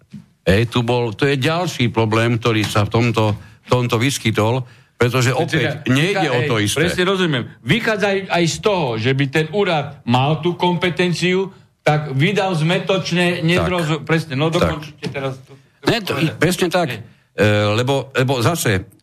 Hej, 0.50 0.74
tu 0.74 0.82
bol, 0.82 1.14
to 1.14 1.30
je 1.30 1.38
ďalší 1.38 1.94
problém, 1.94 2.42
ktorý 2.42 2.66
sa 2.66 2.90
v 2.90 2.90
tomto, 2.90 3.38
tomto 3.70 4.02
vyskytol, 4.02 4.66
pretože 4.98 5.32
opäť 5.32 5.86
teda, 5.86 5.94
nejde 5.94 6.28
o 6.28 6.40
to 6.50 6.56
isté. 6.58 6.90
Presne 6.90 7.06
rozumiem. 7.06 7.44
Vychádza 7.62 8.28
aj 8.28 8.44
z 8.50 8.58
toho, 8.60 8.98
že 8.98 9.14
by 9.14 9.26
ten 9.30 9.48
úrad 9.54 10.02
mal 10.10 10.42
tú 10.42 10.58
kompetenciu, 10.58 11.54
tak 11.86 12.18
vydal 12.18 12.58
zmetočne, 12.58 13.46
nedrozu... 13.46 14.02
Presne, 14.04 14.36
no 14.36 14.52
dokončite 14.52 15.08
teraz. 15.08 15.38
To, 15.46 15.54
to 15.56 15.86
ne, 15.88 15.98
to, 16.04 16.14
presne 16.36 16.68
tak. 16.68 16.98
E, 17.32 17.46
lebo, 17.78 18.12
lebo 18.12 18.44
zase, 18.44 18.99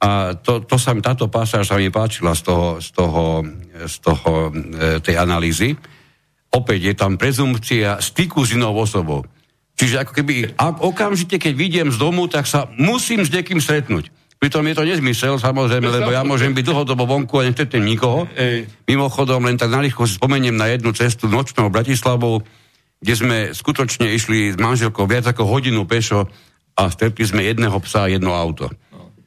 a 0.00 0.32
to, 0.32 0.64
to 0.64 0.80
sa 0.80 0.96
táto 0.96 1.28
pasáž 1.28 1.68
sa 1.68 1.76
mi 1.76 1.92
páčila 1.92 2.32
z 2.32 2.42
toho, 2.48 2.66
z 2.80 2.88
toho, 2.96 3.44
z 3.84 3.96
toho 4.00 4.32
e, 4.48 4.50
tej 5.04 5.20
analýzy, 5.20 5.76
opäť 6.48 6.80
je 6.88 6.94
tam 6.96 7.20
prezumpcia 7.20 8.00
styku 8.00 8.48
s 8.48 8.56
inou 8.56 8.72
osobou. 8.80 9.28
Čiže 9.76 10.00
ako 10.00 10.12
keby 10.16 10.56
ak 10.56 10.80
okamžite, 10.80 11.36
keď 11.36 11.52
vidiem 11.52 11.88
z 11.92 12.00
domu, 12.00 12.28
tak 12.32 12.48
sa 12.48 12.68
musím 12.80 13.24
s 13.24 13.32
niekým 13.32 13.60
stretnúť. 13.60 14.08
Pritom 14.40 14.64
je 14.64 14.76
to 14.76 14.88
nezmysel, 14.88 15.36
samozrejme, 15.36 15.84
lebo 15.84 16.16
ja 16.16 16.24
môžem 16.24 16.56
byť 16.56 16.64
dlhodobo 16.64 17.04
vonku 17.04 17.36
a 17.40 17.44
nestretnem 17.44 17.84
nikoho. 17.84 18.24
Mimochodom, 18.88 19.44
len 19.44 19.60
tak 19.60 19.68
narýchlo 19.68 20.08
si 20.08 20.16
spomeniem 20.16 20.56
na 20.56 20.72
jednu 20.72 20.96
cestu 20.96 21.28
nočnou 21.28 21.68
Bratislavou, 21.68 22.40
kde 23.04 23.14
sme 23.16 23.38
skutočne 23.52 24.08
išli 24.16 24.52
s 24.52 24.56
manželkou 24.56 25.04
viac 25.04 25.28
ako 25.28 25.44
hodinu 25.44 25.84
pešo 25.84 26.24
a 26.72 26.88
stretli 26.88 27.28
sme 27.28 27.44
jedného 27.44 27.76
psa 27.84 28.08
a 28.08 28.12
jedno 28.12 28.32
auto. 28.32 28.72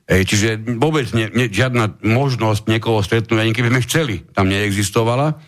Ej, 0.03 0.27
čiže 0.27 0.59
vôbec 0.75 1.07
ne, 1.15 1.31
ne, 1.31 1.47
žiadna 1.47 2.03
možnosť 2.03 2.67
niekoho 2.67 2.99
stretnúť, 2.99 3.39
ani 3.39 3.55
keby 3.55 3.71
sme 3.71 3.85
chceli, 3.87 4.15
tam 4.35 4.51
neexistovala. 4.51 5.39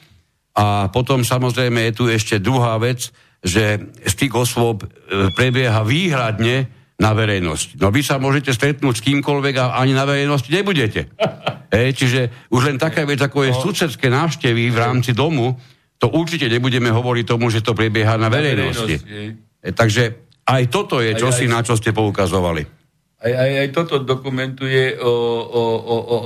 A 0.56 0.88
potom 0.88 1.28
samozrejme 1.28 1.92
je 1.92 1.94
tu 1.94 2.04
ešte 2.08 2.40
druhá 2.40 2.80
vec, 2.80 3.12
že 3.44 3.92
styk 4.08 4.32
osôb 4.32 4.88
e, 4.88 4.88
prebieha 5.36 5.84
výhradne 5.84 6.72
na 6.96 7.12
verejnosť. 7.12 7.84
No 7.84 7.92
vy 7.92 8.00
sa 8.00 8.16
môžete 8.16 8.56
stretnúť 8.56 9.04
s 9.04 9.06
kýmkoľvek 9.06 9.56
a 9.60 9.66
ani 9.84 9.92
na 9.92 10.08
verejnosti 10.08 10.48
nebudete. 10.48 11.12
e, 11.76 11.92
čiže 11.92 12.48
už 12.48 12.72
len 12.72 12.80
taká 12.80 13.04
vec, 13.04 13.20
ako 13.20 13.44
je 13.44 13.52
no. 13.52 13.60
susedské 13.60 14.08
návštevy 14.08 14.72
v 14.72 14.78
rámci 14.80 15.12
domu, 15.12 15.60
to 16.00 16.08
určite 16.16 16.48
nebudeme 16.48 16.88
hovoriť 16.96 17.26
tomu, 17.28 17.52
že 17.52 17.60
to 17.60 17.76
prebieha 17.76 18.16
na 18.16 18.32
verejnosti. 18.32 18.96
E, 19.60 19.76
takže 19.76 20.04
aj 20.48 20.64
toto 20.72 21.04
je 21.04 21.12
čosi, 21.20 21.46
aj, 21.46 21.52
na 21.52 21.60
čo 21.60 21.76
ste 21.76 21.92
poukazovali. 21.92 22.75
Aj, 23.26 23.34
aj, 23.34 23.52
aj 23.66 23.70
toto 23.74 23.98
dokumentuje 23.98 25.02
o, 25.02 25.14
o, 25.42 25.64
o, 25.82 25.96
o, 25.98 26.18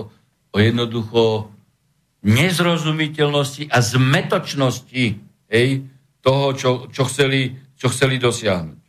o 0.52 0.58
jednoducho 0.60 1.48
nezrozumiteľnosti 2.28 3.72
a 3.72 3.80
zmetočnosti 3.80 5.06
hej, 5.48 5.70
toho, 6.20 6.46
čo, 6.52 6.70
čo, 6.92 7.08
chceli, 7.08 7.56
čo 7.80 7.88
chceli 7.88 8.20
dosiahnuť. 8.20 8.80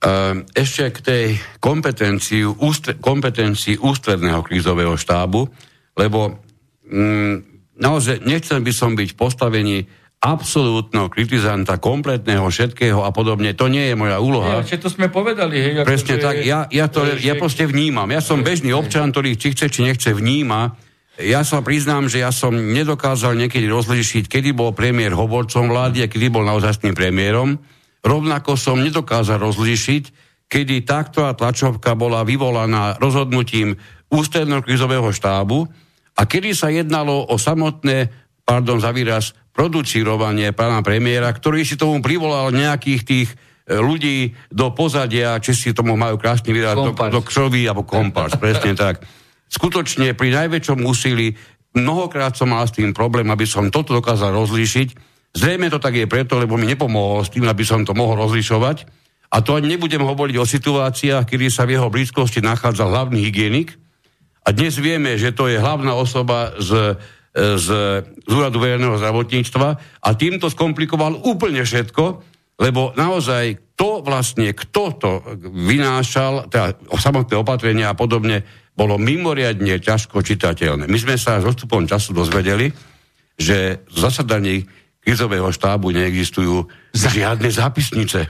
Ehm, 0.00 0.48
ešte 0.50 0.90
k 0.90 0.98
tej 1.04 1.26
kompetencii, 1.60 2.42
ústre, 2.58 2.96
kompetencii 2.98 3.78
ústredného 3.78 4.40
krízového 4.42 4.96
štábu, 4.96 5.46
lebo 5.94 6.40
mm, 6.88 7.34
naozaj 7.78 8.24
nechcem 8.24 8.64
by 8.64 8.72
som 8.72 8.96
byť 8.96 9.08
v 9.12 9.20
postavení 9.20 9.78
absolútneho 10.20 11.08
kritizanta, 11.08 11.80
kompletného 11.80 12.44
všetkého 12.44 13.00
a 13.00 13.08
podobne. 13.08 13.56
To 13.56 13.72
nie 13.72 13.88
je 13.88 13.96
moja 13.96 14.20
úloha. 14.20 14.60
Ja, 14.60 14.76
to 14.76 14.92
sme 14.92 15.08
povedali. 15.08 15.56
Hej, 15.56 15.72
ako 15.80 15.88
Presne 15.88 16.14
že, 16.16 16.20
tak. 16.20 16.34
Ja, 16.44 16.68
ja, 16.68 16.86
to, 16.92 17.08
ja 17.16 17.34
proste 17.40 17.64
vnímam. 17.64 18.04
Ja 18.12 18.20
som 18.20 18.44
bežný 18.44 18.76
občan, 18.76 19.16
ktorý 19.16 19.40
či 19.40 19.56
chce, 19.56 19.72
či 19.72 19.80
nechce 19.88 20.12
vníma 20.12 20.76
ja 21.20 21.44
sa 21.44 21.60
priznám, 21.60 22.08
že 22.08 22.24
ja 22.24 22.32
som 22.32 22.56
nedokázal 22.56 23.36
niekedy 23.36 23.68
rozlišiť, 23.68 24.24
kedy 24.24 24.56
bol 24.56 24.72
premiér 24.72 25.12
hovorcom 25.12 25.68
vlády 25.68 26.04
a 26.04 26.10
kedy 26.10 26.32
bol 26.32 26.48
naozajstným 26.48 26.96
premiérom. 26.96 27.60
Rovnako 28.00 28.56
som 28.56 28.80
nedokázal 28.80 29.36
rozlišiť, 29.36 30.04
kedy 30.48 30.88
takto 30.88 31.28
a 31.28 31.36
tlačovka 31.36 31.92
bola 31.92 32.24
vyvolaná 32.24 32.96
rozhodnutím 32.96 33.76
ústredného 34.08 34.64
krizového 34.64 35.12
štábu 35.12 35.68
a 36.16 36.22
kedy 36.24 36.56
sa 36.56 36.72
jednalo 36.72 37.28
o 37.28 37.36
samotné, 37.36 38.19
pardon 38.50 38.82
za 38.82 38.90
výraz, 38.90 39.30
producírovanie 39.54 40.50
pána 40.50 40.82
premiéra, 40.82 41.30
ktorý 41.30 41.62
si 41.62 41.78
tomu 41.78 42.02
privolal 42.02 42.50
nejakých 42.50 43.02
tých 43.06 43.28
e, 43.30 43.78
ľudí 43.78 44.34
do 44.50 44.74
pozadia, 44.74 45.38
či 45.38 45.54
si 45.54 45.70
tomu 45.70 45.94
majú 45.94 46.18
krásny 46.18 46.50
výraz, 46.50 46.74
do, 46.74 46.90
do 46.90 47.20
křoví 47.22 47.70
alebo 47.70 47.86
kompars, 47.86 48.34
presne 48.34 48.74
tak 48.74 49.06
skutočne 49.46 50.18
pri 50.18 50.34
najväčšom 50.34 50.82
úsilí 50.82 51.38
mnohokrát 51.78 52.34
som 52.34 52.50
mal 52.50 52.66
s 52.66 52.74
tým 52.74 52.90
problém, 52.90 53.30
aby 53.30 53.46
som 53.46 53.70
toto 53.70 53.94
dokázal 53.94 54.34
rozlíšiť. 54.34 54.88
Zrejme 55.30 55.70
to 55.70 55.78
tak 55.78 55.94
je 55.94 56.10
preto, 56.10 56.34
lebo 56.42 56.58
mi 56.58 56.66
nepomohol 56.66 57.22
s 57.22 57.30
tým, 57.30 57.46
aby 57.46 57.62
som 57.62 57.86
to 57.86 57.94
mohol 57.94 58.18
rozlišovať. 58.18 58.82
A 59.30 59.46
to 59.46 59.54
ani 59.54 59.78
nebudem 59.78 60.02
hovoriť 60.02 60.36
o 60.42 60.46
situáciách, 60.46 61.22
kedy 61.22 61.54
sa 61.54 61.62
v 61.62 61.78
jeho 61.78 61.86
blízkosti 61.86 62.42
nachádza 62.42 62.90
hlavný 62.90 63.22
hygienik. 63.22 63.78
A 64.42 64.50
dnes 64.50 64.74
vieme, 64.74 65.14
že 65.14 65.30
to 65.30 65.46
je 65.46 65.62
hlavná 65.62 65.94
osoba 65.94 66.58
z, 66.58 66.98
z, 67.34 67.68
z 68.06 68.32
úradu 68.32 68.58
verejného 68.58 68.98
zdravotníctva 68.98 69.68
a 70.02 70.08
týmto 70.18 70.50
skomplikoval 70.50 71.22
úplne 71.22 71.62
všetko, 71.62 72.04
lebo 72.60 72.92
naozaj 72.98 73.72
to 73.78 74.04
vlastne, 74.04 74.52
kto 74.52 74.82
to 75.00 75.10
vynášal, 75.40 76.50
teda 76.52 76.76
samotné 76.92 77.34
opatrenia 77.40 77.88
a 77.88 77.96
podobne, 77.96 78.44
bolo 78.76 79.00
mimoriadne 79.00 79.80
ťažko 79.80 80.20
čitateľné. 80.20 80.84
My 80.84 80.98
sme 81.00 81.16
sa 81.16 81.40
s 81.40 81.48
odstupom 81.48 81.88
času 81.88 82.12
dozvedeli, 82.12 82.68
že 83.40 83.84
v 83.88 83.96
zasadaní 83.96 84.68
krizového 85.00 85.48
štábu 85.48 85.96
neexistujú 85.96 86.68
žiadne 86.92 87.48
zápisnice. 87.48 88.28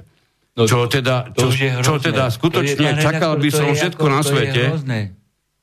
No, 0.55 0.67
čo 0.67 0.87
teda, 0.87 1.31
čo, 1.35 1.51
čo 1.83 1.95
teda 1.99 2.31
skutočne 2.31 2.99
je, 2.99 3.03
čakal 3.03 3.39
by 3.39 3.49
som 3.51 3.71
všetko 3.75 4.07
na 4.07 4.21
svete. 4.23 4.63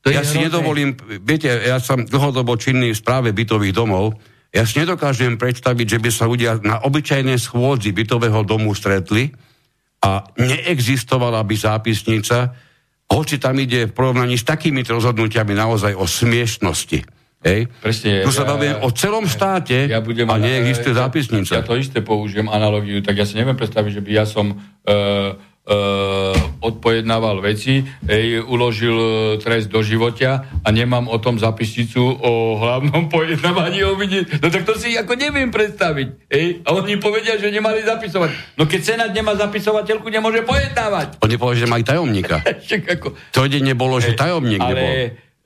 To 0.08 0.16
ja 0.16 0.24
si 0.24 0.40
hrozné. 0.40 0.48
nedovolím, 0.48 0.90
viete, 1.20 1.52
ja 1.52 1.76
som 1.76 2.00
dlhodobo 2.00 2.56
činný 2.56 2.96
v 2.96 2.98
správe 2.98 3.36
bytových 3.36 3.76
domov, 3.76 4.16
ja 4.48 4.64
si 4.64 4.80
nedokážem 4.80 5.36
predstaviť, 5.36 5.86
že 5.86 5.98
by 6.00 6.08
sa 6.08 6.24
ľudia 6.24 6.56
na 6.64 6.80
obyčajnej 6.80 7.36
schôdzi 7.36 7.92
bytového 7.92 8.40
domu 8.48 8.72
stretli 8.72 9.28
a 10.00 10.24
neexistovala 10.40 11.44
by 11.44 11.54
zápisnica, 11.54 12.56
hoci 13.12 13.36
tam 13.36 13.60
ide 13.60 13.88
v 13.88 13.92
porovnaní 13.92 14.40
s 14.40 14.48
takými 14.48 14.80
rozhodnutiami 14.84 15.52
naozaj 15.52 15.92
o 15.92 16.08
smiešnosti. 16.08 17.04
Hej. 17.38 17.70
Presne, 17.78 18.26
tu 18.26 18.34
sa 18.34 18.42
ja, 18.42 18.50
bavím 18.50 18.76
o 18.82 18.90
celom 18.90 19.22
štáte 19.30 19.86
ja 19.86 20.02
budem, 20.02 20.26
a 20.26 20.42
neexistuje 20.42 20.90
ja, 20.90 21.06
zápisnica. 21.06 21.52
Ja 21.54 21.62
to 21.62 21.78
isté 21.78 22.02
použijem 22.02 22.50
analogiu, 22.50 22.98
tak 22.98 23.14
ja 23.14 23.22
si 23.22 23.38
neviem 23.38 23.54
predstaviť, 23.54 24.00
že 24.00 24.02
by 24.02 24.10
ja 24.10 24.26
som 24.26 24.58
uh, 24.58 25.38
odpojednával 26.58 27.44
veci, 27.44 27.84
ej, 28.08 28.40
uložil 28.42 28.96
e, 28.96 29.08
trest 29.38 29.68
do 29.68 29.84
života 29.84 30.48
a 30.64 30.68
nemám 30.72 31.06
o 31.06 31.20
tom 31.20 31.36
zapisnicu 31.36 32.00
o 32.02 32.56
hlavnom 32.56 33.06
pojednávaní 33.14 33.84
o 33.84 33.94
vine. 33.94 34.24
No 34.42 34.48
tak 34.48 34.64
to 34.64 34.74
si 34.74 34.98
ako 34.98 35.14
neviem 35.14 35.52
predstaviť. 35.52 36.28
Ej? 36.32 36.64
A 36.64 36.72
oni 36.72 36.96
povedia, 36.96 37.36
že 37.36 37.52
nemali 37.52 37.84
zapisovať. 37.84 38.58
No 38.58 38.64
keď 38.66 38.80
Senát 38.80 39.12
nemá 39.12 39.36
zapisovateľku, 39.36 40.08
nemôže 40.08 40.42
pojednávať. 40.42 41.20
Oni 41.22 41.36
povedali, 41.36 41.62
že 41.62 41.70
majú 41.70 41.84
tajomníka. 41.84 42.36
To 43.36 43.44
nebolo, 43.46 44.00
že 44.00 44.18
tajomník 44.18 44.60
ale... 44.60 44.72
nebol. 44.72 44.92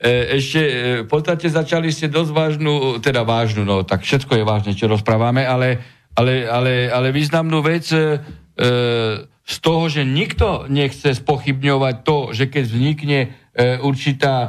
E, 0.03 0.39
ešte 0.39 0.61
v 1.05 1.09
podstate 1.09 1.47
začali 1.51 1.91
ste 1.91 2.11
dosť 2.11 2.31
vážnu, 2.31 2.73
teda 2.99 3.23
vážnu, 3.23 3.63
no 3.63 3.87
tak 3.87 4.03
všetko 4.03 4.39
je 4.39 4.45
vážne, 4.47 4.73
čo 4.75 4.91
rozprávame, 4.91 5.47
ale, 5.47 5.79
ale, 6.19 6.47
ale, 6.47 6.91
ale 6.91 7.15
významnú 7.15 7.63
vec 7.63 7.91
e 7.91 8.19
z 9.43 9.57
toho, 9.59 9.91
že 9.91 10.07
nikto 10.07 10.71
nechce 10.71 11.19
spochybňovať 11.19 11.95
to, 12.07 12.17
že 12.31 12.47
keď 12.47 12.65
vznikne 12.65 13.21
e, 13.23 13.29
určitá 13.83 14.35
e, 14.45 14.49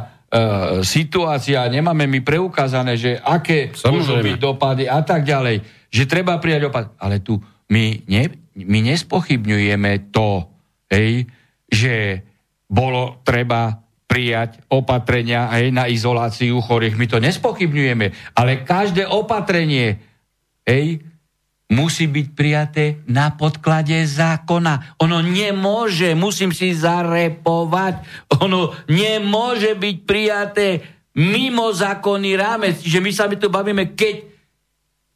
situácia, 0.86 1.66
nemáme 1.66 2.06
mi 2.06 2.22
preukázané, 2.22 2.94
že 2.96 3.18
aké 3.18 3.74
môžu 3.90 4.22
byť 4.22 4.38
dopady 4.38 4.86
a 4.86 5.02
tak 5.02 5.26
ďalej, 5.26 5.66
že 5.90 6.04
treba 6.06 6.38
prijať 6.38 6.70
opad. 6.70 6.94
Ale 7.02 7.26
tu 7.26 7.42
my, 7.74 8.06
ne, 8.06 8.24
my 8.54 8.80
nespochybňujeme 8.94 10.14
to, 10.14 10.46
hej, 10.94 11.26
že 11.66 12.22
bolo 12.70 13.22
treba 13.26 13.82
prijať 14.06 14.62
opatrenia 14.70 15.50
hej, 15.58 15.74
na 15.74 15.90
izoláciu 15.90 16.62
chorých. 16.62 16.94
My 17.02 17.10
to 17.10 17.18
nespochybňujeme, 17.18 18.38
ale 18.38 18.62
každé 18.62 19.10
opatrenie 19.10 19.98
hej, 20.70 21.02
musí 21.74 22.06
byť 22.06 22.28
prijaté 22.38 23.02
na 23.10 23.34
podklade 23.34 23.98
zákona. 24.06 25.02
Ono 25.02 25.26
nemôže, 25.26 26.14
musím 26.14 26.54
si 26.54 26.70
zarepovať, 26.78 28.06
ono 28.38 28.78
nemôže 28.86 29.74
byť 29.74 29.96
prijaté 30.06 30.68
mimo 31.18 31.74
zákonný 31.74 32.38
rámec. 32.38 32.78
Čiže 32.78 33.00
my 33.02 33.12
sa 33.12 33.26
my 33.26 33.36
tu 33.42 33.50
bavíme, 33.50 33.98
keď 33.98 34.34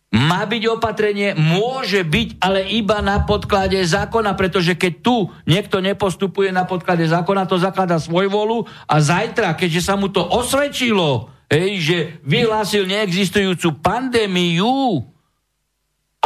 má 0.07 0.47
byť 0.47 0.63
opatrenie, 0.71 1.35
môže 1.35 2.01
byť, 2.07 2.39
ale 2.39 2.63
iba 2.73 3.03
na 3.03 3.27
podklade 3.27 3.77
zákona, 3.83 4.39
pretože 4.39 4.79
keď 4.79 4.93
tu 5.03 5.27
niekto 5.43 5.83
nepostupuje 5.83 6.49
na 6.49 6.63
podklade 6.63 7.03
zákona, 7.03 7.43
to 7.43 7.59
zaklada 7.59 7.99
svoj 7.99 8.31
volu 8.31 8.63
a 8.87 9.03
zajtra, 9.03 9.53
keďže 9.59 9.83
sa 9.83 9.99
mu 9.99 10.07
to 10.07 10.23
osvedčilo, 10.23 11.27
hej, 11.51 11.71
že 11.83 11.97
vyhlásil 12.23 12.87
neexistujúcu 12.87 13.83
pandémiu, 13.83 15.03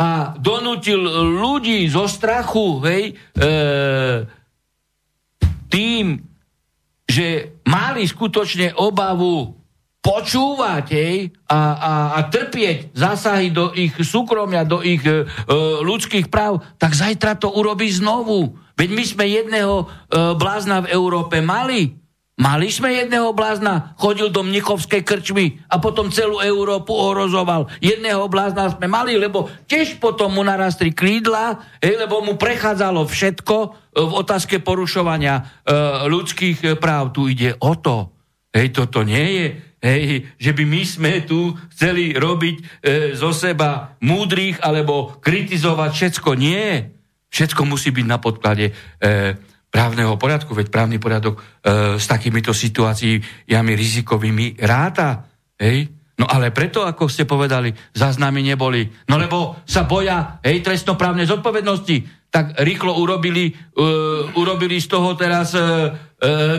a 0.01 0.33
donútil 0.33 0.97
ľudí 1.37 1.85
zo 1.85 2.09
strachu, 2.09 2.81
hej, 2.89 3.03
e, 3.37 3.45
tým, 5.69 6.17
že 7.05 7.61
mali 7.69 8.09
skutočne 8.09 8.73
obavu 8.81 9.53
počúvať 10.01 10.85
hej, 10.97 11.29
a, 11.45 11.61
a, 11.77 11.93
a 12.17 12.19
trpieť 12.25 12.97
zásahy 12.97 13.53
do 13.53 13.69
ich 13.77 13.93
súkromia, 14.01 14.65
do 14.65 14.81
ich 14.81 15.05
e, 15.05 15.21
ľudských 15.85 16.33
práv, 16.33 16.65
tak 16.81 16.97
zajtra 16.97 17.37
to 17.37 17.53
urobí 17.53 17.85
znovu. 17.93 18.57
Veď 18.73 18.89
my 18.97 19.03
sme 19.05 19.25
jedného 19.29 19.85
e, 19.85 19.87
blázna 20.33 20.81
v 20.81 20.97
Európe 20.97 21.37
mali. 21.45 22.00
Mali 22.41 22.73
sme 22.73 22.97
jedného 22.97 23.37
blázna, 23.37 23.93
chodil 24.01 24.33
do 24.33 24.41
Mnichovskej 24.41 25.05
krčmy 25.05 25.61
a 25.69 25.77
potom 25.77 26.09
celú 26.09 26.41
Európu 26.41 26.89
ohrozoval. 26.89 27.69
Jedného 27.77 28.25
blázna 28.25 28.73
sme 28.73 28.89
mali, 28.89 29.13
lebo 29.13 29.45
tiež 29.69 30.01
potom 30.01 30.33
mu 30.33 30.41
narastli 30.41 30.89
krídla, 30.89 31.61
hej, 31.77 32.01
lebo 32.01 32.25
mu 32.25 32.41
prechádzalo 32.41 33.05
všetko 33.05 33.55
e, 33.61 33.67
v 34.01 34.13
otázke 34.25 34.57
porušovania 34.57 35.37
e, 35.37 35.43
ľudských 36.09 36.57
e, 36.65 36.67
práv. 36.81 37.13
Tu 37.13 37.37
ide 37.37 37.53
o 37.61 37.77
to. 37.77 38.09
Hej, 38.49 38.73
toto 38.73 39.05
nie 39.05 39.27
je, 39.37 39.45
hej, 39.85 40.01
že 40.41 40.51
by 40.57 40.63
my 40.65 40.81
sme 40.81 41.13
tu 41.21 41.53
chceli 41.77 42.17
robiť 42.17 42.55
e, 42.57 42.63
zo 43.13 43.37
seba 43.37 43.93
múdrych 44.01 44.57
alebo 44.65 45.13
kritizovať 45.21 45.91
všetko. 45.93 46.29
Nie. 46.41 46.89
Všetko 47.29 47.69
musí 47.69 47.93
byť 47.93 48.05
na 48.09 48.17
podklade 48.17 48.73
e, 48.73 48.73
právneho 49.71 50.19
poriadku, 50.19 50.51
veď 50.51 50.67
právny 50.67 50.99
poriadok 50.99 51.39
e, 51.39 51.41
s 51.95 52.05
takýmito 52.05 52.51
situáciami 52.51 53.71
rizikovými 53.71 54.59
ráta. 54.59 55.31
Hej? 55.55 55.87
No 56.19 56.27
ale 56.29 56.53
preto, 56.53 56.85
ako 56.85 57.09
ste 57.09 57.25
povedali, 57.25 57.73
záznamy 57.95 58.45
neboli. 58.45 58.85
No 59.09 59.17
lebo 59.17 59.63
sa 59.65 59.87
boja 59.87 60.37
hej, 60.45 60.61
trestnoprávnej 60.61 61.25
zodpovednosti. 61.25 62.29
Tak 62.29 62.61
rýchlo 62.61 62.99
urobili, 62.99 63.49
e, 63.49 63.53
urobili 64.37 64.77
z 64.77 64.87
toho 64.91 65.17
teraz 65.17 65.55
e, 65.55 65.63
e, 65.63 65.63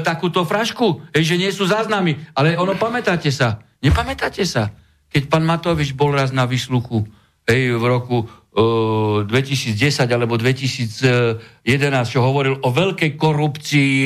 takúto 0.02 0.42
frašku, 0.42 1.14
hej, 1.14 1.22
že 1.22 1.36
nie 1.38 1.52
sú 1.54 1.68
záznamy. 1.68 2.16
Ale 2.34 2.58
ono, 2.58 2.74
pamätáte 2.74 3.30
sa, 3.30 3.62
nepamätáte 3.84 4.42
sa, 4.42 4.74
keď 5.12 5.30
pán 5.30 5.44
Matovič 5.44 5.94
bol 5.94 6.10
raz 6.16 6.32
na 6.34 6.48
vysluchu 6.48 7.06
hej, 7.46 7.76
v 7.76 7.84
roku 7.86 8.26
2010 8.52 9.80
alebo 10.12 10.36
2011, 10.36 11.64
čo 12.04 12.20
hovoril 12.20 12.60
o 12.60 12.68
veľkej 12.68 13.16
korupcii, 13.16 14.04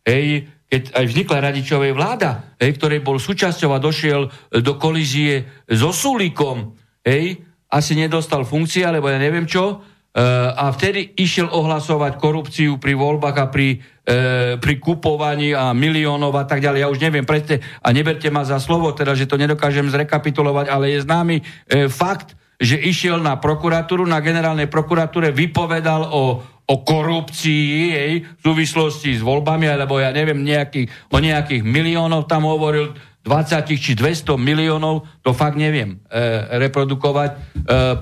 hej, 0.00 0.26
keď 0.72 0.82
aj 0.96 1.04
vznikla 1.04 1.44
Radičovej 1.44 1.92
vláda, 1.92 2.56
hej, 2.56 2.72
ktorej 2.80 3.04
bol 3.04 3.20
súčasťou 3.20 3.76
a 3.76 3.82
došiel 3.82 4.32
do 4.64 4.72
kolízie 4.80 5.44
so 5.68 5.92
Sulíkom, 5.92 6.72
hej, 7.04 7.44
asi 7.68 7.92
nedostal 7.92 8.48
funkcie, 8.48 8.84
alebo 8.84 9.12
ja 9.12 9.20
neviem 9.20 9.44
čo, 9.44 9.84
a 10.12 10.68
vtedy 10.76 11.16
išiel 11.16 11.48
ohlasovať 11.48 12.20
korupciu 12.20 12.76
pri 12.76 12.92
voľbách 12.92 13.36
a 13.40 13.46
pri, 13.48 13.80
e, 14.04 14.60
pri 14.60 14.74
kupovaní 14.76 15.56
a 15.56 15.72
miliónov 15.72 16.36
a 16.36 16.44
tak 16.44 16.60
ďalej. 16.60 16.84
Ja 16.84 16.92
už 16.92 17.00
neviem 17.00 17.24
presne 17.24 17.64
a 17.80 17.88
neberte 17.96 18.28
ma 18.28 18.44
za 18.44 18.60
slovo, 18.60 18.92
teda, 18.92 19.16
že 19.16 19.24
to 19.24 19.40
nedokážem 19.40 19.88
zrekapitulovať, 19.88 20.68
ale 20.68 20.92
je 20.92 21.00
známy 21.00 21.36
e, 21.40 21.44
fakt, 21.88 22.36
že 22.62 22.78
išiel 22.78 23.18
na 23.18 23.42
prokuratúru, 23.42 24.06
na 24.06 24.22
generálnej 24.22 24.70
prokuratúre 24.70 25.34
vypovedal 25.34 26.06
o, 26.14 26.38
o 26.62 26.74
korupcii 26.86 27.62
jej, 27.90 28.12
v 28.22 28.40
súvislosti 28.40 29.18
s 29.18 29.22
voľbami, 29.26 29.66
alebo 29.66 29.98
ja 29.98 30.14
neviem, 30.14 30.38
nejaký, 30.46 30.86
o 31.10 31.18
nejakých 31.18 31.66
miliónov 31.66 32.30
tam 32.30 32.46
hovoril, 32.46 32.94
20 33.22 33.66
či 33.78 33.94
200 33.94 34.34
miliónov, 34.34 35.06
to 35.22 35.30
fakt 35.30 35.54
neviem 35.54 36.02
e, 36.10 36.18
reprodukovať 36.58 37.30
e, 37.30 37.38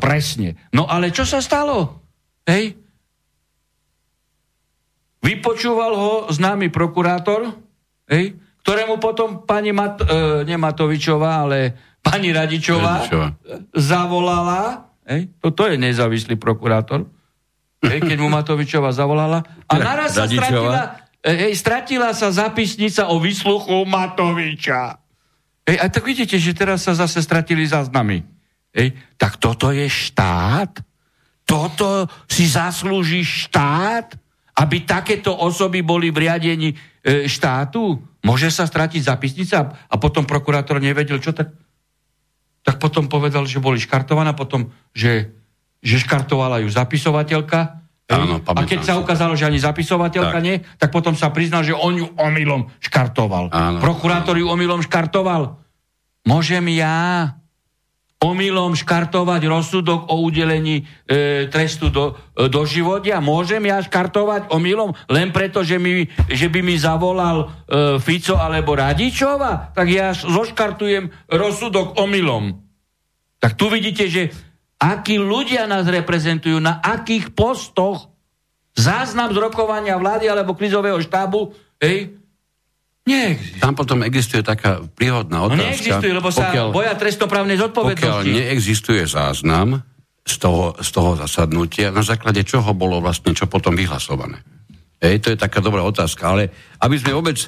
presne. 0.01 0.57
No 0.73 0.89
ale 0.89 1.13
čo 1.13 1.29
sa 1.29 1.45
stalo? 1.45 2.01
Hej? 2.49 2.77
Vypočúval 5.21 5.93
ho 5.93 6.13
známy 6.33 6.73
prokurátor, 6.73 7.53
hej, 8.09 8.33
ktorému 8.65 8.97
potom 8.97 9.45
pani 9.45 9.77
Mat, 9.77 10.01
e, 10.01 10.05
Nematovičová, 10.49 11.45
ale 11.45 11.90
pani 12.11 12.35
Radičová, 12.35 13.07
Radičová. 13.07 13.29
zavolala, 13.71 14.91
hej, 15.07 15.31
toto 15.39 15.71
je 15.71 15.79
nezávislý 15.79 16.35
prokurátor, 16.35 17.07
hej, 17.87 18.03
keď 18.03 18.19
mu 18.19 18.27
Matovičová 18.27 18.91
zavolala 18.91 19.47
a 19.71 19.75
naraz 19.79 20.19
sa 20.19 20.27
stratila, 20.27 21.07
hej, 21.23 21.55
stratila 21.55 22.11
sa 22.11 22.35
zapisnica 22.35 23.09
o 23.09 23.23
vysluchu 23.23 23.87
Matoviča. 23.87 24.99
Hej, 25.71 25.77
a 25.79 25.87
tak 25.87 26.03
vidíte, 26.03 26.35
že 26.35 26.51
teraz 26.51 26.83
sa 26.83 26.99
zase 26.99 27.23
stratili 27.23 27.63
záznamy. 27.63 28.27
Hej, 28.75 28.95
tak 29.15 29.39
toto 29.39 29.71
je 29.71 29.87
štát? 29.87 30.83
Toto 31.47 32.07
si 32.31 32.47
zaslúži 32.47 33.23
štát? 33.23 34.19
Aby 34.61 34.83
takéto 34.85 35.33
osoby 35.33 35.81
boli 35.81 36.11
v 36.11 36.27
riadení 36.27 36.75
e, 36.75 36.77
štátu? 37.25 37.97
Môže 38.21 38.53
sa 38.53 38.69
stratiť 38.69 39.09
zapisnica 39.09 39.73
a 39.89 39.95
potom 39.97 40.29
prokurátor 40.29 40.83
nevedel, 40.83 41.17
čo 41.23 41.33
tak 41.33 41.55
tak 42.61 42.77
potom 42.77 43.09
povedal, 43.09 43.49
že 43.49 43.63
boli 43.63 43.81
škartované, 43.81 44.37
potom, 44.37 44.69
že, 44.93 45.33
že 45.81 45.97
škartovala 46.05 46.61
ju 46.65 46.69
zapisovateľka. 46.69 47.81
Áno, 48.11 48.43
a 48.43 48.67
keď 48.67 48.81
sa 48.83 48.99
ukázalo, 48.99 49.39
že 49.39 49.47
ani 49.47 49.63
zapisovateľka 49.63 50.43
tak. 50.43 50.45
nie, 50.45 50.59
tak 50.83 50.91
potom 50.91 51.15
sa 51.15 51.31
priznal, 51.31 51.63
že 51.63 51.79
on 51.79 51.95
ju 51.95 52.07
omylom 52.19 52.67
škartoval. 52.83 53.55
Áno, 53.55 53.79
Prokurátor 53.79 54.35
ju 54.35 54.51
omylom 54.51 54.83
škartoval. 54.83 55.63
Môžem 56.27 56.67
ja 56.75 57.39
omylom 58.21 58.77
škartovať 58.77 59.49
rozsudok 59.49 60.13
o 60.13 60.21
udelení 60.21 60.85
e, 61.09 61.49
trestu 61.49 61.89
do, 61.89 62.13
e, 62.37 62.53
do 62.53 62.69
životia? 62.69 63.17
Môžem 63.25 63.65
ja 63.65 63.81
škartovať 63.81 64.53
omylom 64.53 64.93
len 65.09 65.33
preto, 65.33 65.65
že, 65.65 65.81
mi, 65.81 66.05
že 66.29 66.53
by 66.53 66.61
mi 66.61 66.77
zavolal 66.77 67.49
e, 67.49 67.97
Fico 67.97 68.37
alebo 68.37 68.77
Radičova? 68.77 69.73
Tak 69.73 69.87
ja 69.89 70.13
zoškartujem 70.13 71.33
rozsudok 71.33 71.97
omylom. 71.97 72.61
Tak 73.41 73.57
tu 73.57 73.73
vidíte, 73.73 74.05
že 74.13 74.29
akí 74.77 75.17
ľudia 75.17 75.65
nás 75.65 75.89
reprezentujú, 75.89 76.61
na 76.61 76.77
akých 76.85 77.33
postoch 77.33 78.13
záznam 78.77 79.33
z 79.33 79.41
rokovania 79.41 79.97
vlády 79.97 80.29
alebo 80.29 80.53
krizového 80.53 81.01
štábu, 81.01 81.57
hej, 81.81 82.20
Neexistuje. 83.11 83.59
Tam 83.59 83.75
potom 83.75 83.99
existuje 84.07 84.43
taká 84.47 84.79
príhodná 84.95 85.43
otázka. 85.43 85.59
No 85.59 85.67
neexistuje, 85.67 86.13
lebo 86.15 86.29
sa 86.31 86.49
pokiaľ, 86.49 86.67
boja 86.71 86.95
trestoprávnej 86.95 87.59
zodpovednosti. 87.59 88.23
Pokiaľ 88.23 88.39
neexistuje 88.39 89.03
záznam 89.11 89.83
z 90.23 90.35
toho, 90.39 90.79
z 90.79 90.89
toho 90.95 91.19
zasadnutia, 91.19 91.91
na 91.91 92.07
základe 92.07 92.47
čoho 92.47 92.71
bolo 92.71 93.03
vlastne 93.03 93.35
čo 93.35 93.51
potom 93.51 93.75
vyhlasované. 93.75 94.39
Hej, 95.03 95.27
to 95.27 95.29
je 95.35 95.39
taká 95.41 95.59
dobrá 95.59 95.83
otázka. 95.83 96.23
Ale 96.31 96.55
aby 96.79 96.95
sme 97.01 97.17
vôbec, 97.17 97.41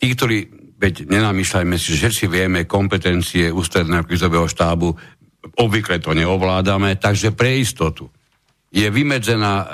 tí, 0.00 0.06
ktorí, 0.10 0.38
veď 0.80 1.06
nenamýšľajme 1.06 1.76
si, 1.78 1.94
že 1.94 2.10
všetci 2.10 2.24
vieme 2.26 2.66
kompetencie 2.66 3.52
ústredného 3.54 4.02
krizového 4.08 4.50
štábu, 4.50 4.88
obvykle 5.60 6.00
to 6.00 6.16
neovládame, 6.16 6.96
takže 6.96 7.36
pre 7.36 7.60
istotu 7.60 8.08
je 8.74 8.90
vymedzená 8.90 9.54
e, 9.62 9.66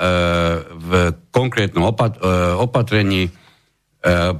v 0.77 0.91
konkrétnom 1.33 1.89
opat, 1.89 2.21
e, 2.21 2.53
opatrení, 2.53 3.25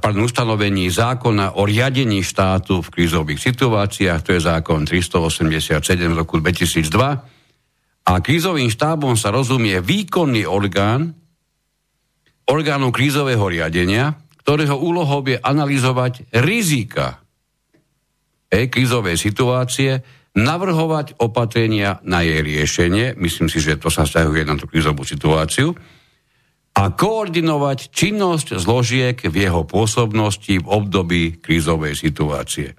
pardon, 0.02 0.26
ustanovení 0.26 0.90
zákona 0.90 1.54
o 1.54 1.62
riadení 1.62 2.26
štátu 2.26 2.82
v 2.82 2.88
krízových 2.90 3.38
situáciách, 3.38 4.20
to 4.26 4.34
je 4.34 4.40
zákon 4.42 4.82
387 4.82 5.78
z 5.86 6.18
roku 6.18 6.42
2002. 6.42 6.82
A 8.02 8.12
krízovým 8.18 8.66
štábom 8.66 9.14
sa 9.14 9.30
rozumie 9.30 9.78
výkonný 9.78 10.50
orgán, 10.50 11.14
orgánu 12.50 12.90
krízového 12.90 13.46
riadenia, 13.46 14.18
ktorého 14.42 14.74
úlohou 14.74 15.22
je 15.22 15.38
analyzovať 15.38 16.34
rizika 16.42 17.22
e, 18.50 18.66
krízovej 18.66 19.14
situácie, 19.14 20.02
navrhovať 20.34 21.22
opatrenia 21.22 22.02
na 22.02 22.26
jej 22.26 22.42
riešenie, 22.42 23.14
myslím 23.14 23.46
si, 23.46 23.62
že 23.62 23.78
to 23.78 23.94
sa 23.94 24.02
vzťahuje 24.02 24.42
na 24.42 24.58
tú 24.58 24.66
krízovú 24.66 25.06
situáciu, 25.06 25.70
a 26.72 26.82
koordinovať 26.88 27.92
činnosť 27.92 28.56
zložiek 28.56 29.16
v 29.20 29.36
jeho 29.36 29.68
pôsobnosti 29.68 30.50
v 30.56 30.66
období 30.66 31.36
krízovej 31.36 31.94
situácie. 31.94 32.72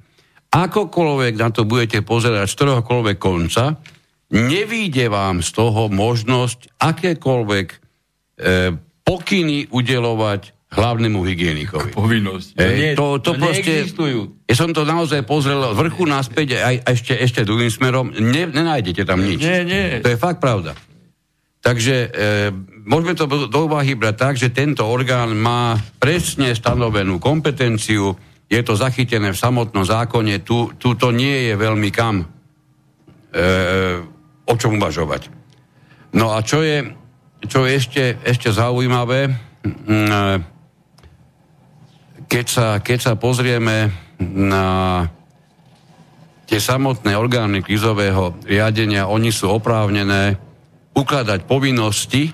Akokoľvek 0.54 1.34
na 1.38 1.50
to 1.50 1.66
budete 1.66 2.02
pozerať 2.06 2.46
z 2.50 2.56
ktoréhokoľvek 2.58 3.18
konca, 3.22 3.78
nevíde 4.34 5.10
vám 5.10 5.46
z 5.46 5.50
toho 5.54 5.90
možnosť 5.94 6.78
akékoľvek 6.82 7.68
e, 7.70 7.78
pokyny 9.06 9.70
udelovať 9.70 10.54
hlavnému 10.74 11.22
hygienikovi. 11.22 11.94
Povinnosť. 11.94 12.48
Nie, 12.58 12.98
to, 12.98 13.22
to, 13.22 13.38
to 13.38 13.42
proste, 13.42 13.62
neexistujú. 13.62 14.20
Ja 14.50 14.56
som 14.58 14.74
to 14.74 14.90
naozaj 14.90 15.22
pozrel 15.22 15.62
z 15.62 15.78
vrchu 15.78 16.10
naspäť 16.10 16.58
aj, 16.58 16.82
aj 16.82 16.94
ešte, 16.98 17.14
ešte 17.14 17.42
druhým 17.46 17.70
smerom. 17.70 18.10
Ne, 18.10 18.50
nenájdete 18.50 19.06
tam 19.06 19.22
nič. 19.22 19.38
Nie, 19.38 19.62
nie. 19.62 20.02
To 20.02 20.10
je 20.10 20.18
fakt 20.18 20.42
pravda. 20.42 20.74
Takže 21.64 21.96
e, 21.96 22.08
môžeme 22.84 23.16
to 23.16 23.24
do 23.48 23.60
úvahy 23.72 23.96
brať 23.96 24.16
tak, 24.20 24.36
že 24.36 24.52
tento 24.52 24.84
orgán 24.84 25.32
má 25.32 25.80
presne 25.96 26.52
stanovenú 26.52 27.24
kompetenciu, 27.24 28.20
je 28.52 28.60
to 28.60 28.76
zachytené 28.76 29.32
v 29.32 29.40
samotnom 29.40 29.88
zákone, 29.88 30.44
tu, 30.44 30.76
tu 30.76 31.00
to 31.00 31.16
nie 31.16 31.48
je 31.48 31.54
veľmi 31.56 31.88
kam 31.88 32.20
e, 32.20 32.26
o 34.44 34.54
čom 34.60 34.76
uvažovať. 34.76 35.32
No 36.12 36.36
a 36.36 36.44
čo 36.44 36.60
je, 36.60 36.84
čo 37.48 37.64
je 37.64 37.72
ešte, 37.80 38.04
ešte 38.28 38.52
zaujímavé, 38.52 39.32
e, 39.32 39.34
keď 42.28 42.46
sa, 42.52 42.68
keď 42.84 43.00
sa 43.00 43.14
pozrieme 43.16 43.88
na 44.20 45.08
tie 46.44 46.60
samotné 46.60 47.16
orgány 47.16 47.64
krizového 47.64 48.36
riadenia, 48.44 49.08
oni 49.08 49.32
sú 49.32 49.48
oprávnené 49.48 50.43
ukladať 50.94 51.50
povinnosti 51.50 52.32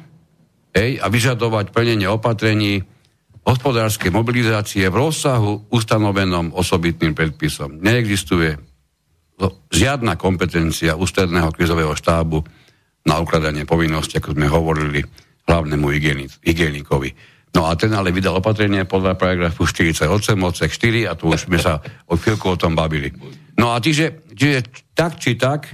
hej, 0.76 0.92
a 1.00 1.06
vyžadovať 1.08 1.72
plnenie 1.72 2.08
opatrení 2.08 2.84
hospodárskej 3.48 4.14
mobilizácie 4.14 4.86
v 4.92 5.00
rozsahu 5.00 5.72
ustanovenom 5.74 6.54
osobitným 6.54 7.18
predpisom. 7.18 7.82
Neexistuje 7.82 8.60
žiadna 9.72 10.20
kompetencia 10.20 11.00
ústredného 11.00 11.50
krizového 11.56 11.96
štábu 11.96 12.44
na 13.08 13.24
ukladanie 13.24 13.64
povinnosti, 13.64 14.20
ako 14.20 14.36
sme 14.36 14.52
hovorili 14.52 15.00
hlavnému 15.48 15.88
hygienikovi. 16.44 17.10
No 17.50 17.66
a 17.66 17.74
ten 17.74 17.90
ale 17.96 18.14
vydal 18.14 18.38
opatrenie 18.38 18.86
podľa 18.86 19.18
paragrafu 19.18 19.66
48 19.66 20.06
odsek 20.38 20.70
4 20.70 21.10
a 21.10 21.18
tu 21.18 21.34
už 21.34 21.50
sme 21.50 21.58
sa 21.58 21.82
o 22.06 22.14
chvíľku 22.14 22.54
o 22.54 22.60
tom 22.60 22.78
bavili. 22.78 23.10
No 23.58 23.74
a 23.74 23.82
čiže, 23.82 24.30
čiže 24.30 24.70
tak 24.94 25.18
či 25.18 25.34
tak, 25.34 25.66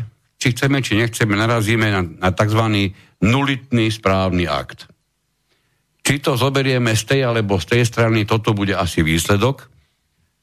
či 0.45 0.53
chceme, 0.53 0.77
či 0.85 0.93
nechceme, 1.01 1.33
narazíme 1.33 1.89
na, 1.89 2.05
na 2.05 2.29
tzv. 2.29 2.93
nulitný 3.25 3.89
správny 3.89 4.45
akt. 4.45 4.85
Či 6.05 6.21
to 6.21 6.37
zoberieme 6.37 6.93
z 6.93 7.01
tej 7.01 7.21
alebo 7.25 7.57
z 7.57 7.73
tej 7.73 7.83
strany, 7.89 8.29
toto 8.29 8.53
bude 8.53 8.77
asi 8.77 9.01
výsledok. 9.01 9.65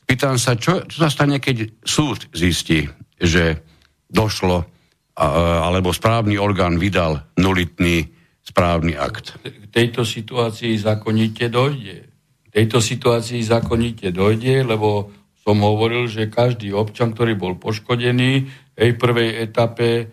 Pýtam 0.03 0.42
sa, 0.42 0.59
čo, 0.59 0.82
čo 0.90 1.07
sa 1.07 1.07
stane, 1.07 1.38
keď 1.38 1.86
súd 1.86 2.26
zistí, 2.34 2.90
že 3.14 3.62
došlo, 4.11 4.66
alebo 5.14 5.94
správny 5.94 6.34
orgán 6.34 6.82
vydal 6.82 7.22
nulitný 7.38 8.11
správny 8.42 8.98
akt. 8.98 9.38
K 9.38 9.70
tejto 9.70 10.03
situácii 10.03 10.82
zákonite 10.82 11.46
dojde. 11.46 12.11
K 12.42 12.48
tejto 12.50 12.82
situácii 12.82 13.38
zákonite 13.46 14.11
dojde, 14.11 14.66
lebo 14.66 15.14
som 15.46 15.62
hovoril, 15.62 16.11
že 16.11 16.26
každý 16.26 16.74
občan, 16.74 17.14
ktorý 17.14 17.38
bol 17.38 17.55
poškodený, 17.55 18.50
v 18.77 18.97
prvej 18.97 19.45
etape 19.45 19.89
e, 20.01 20.05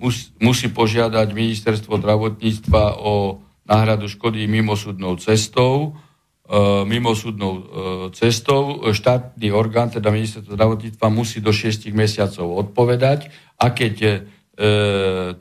mus, 0.00 0.32
musí 0.40 0.72
požiadať 0.72 1.28
ministerstvo 1.36 2.00
zdravotníctva 2.00 3.00
o 3.00 3.44
náhradu 3.68 4.08
škody 4.08 4.48
mimosúdnou 4.48 5.20
cestou. 5.20 5.92
E, 6.48 6.84
mimosúdnou 6.88 7.52
e, 7.52 7.62
cestou 8.16 8.80
štátny 8.88 9.52
orgán, 9.52 9.92
teda 9.92 10.08
ministerstvo 10.08 10.56
zdravotníctva, 10.56 11.06
musí 11.12 11.44
do 11.44 11.52
6 11.52 11.92
mesiacov 11.92 12.68
odpovedať 12.68 13.28
a 13.60 13.70
keď 13.72 14.26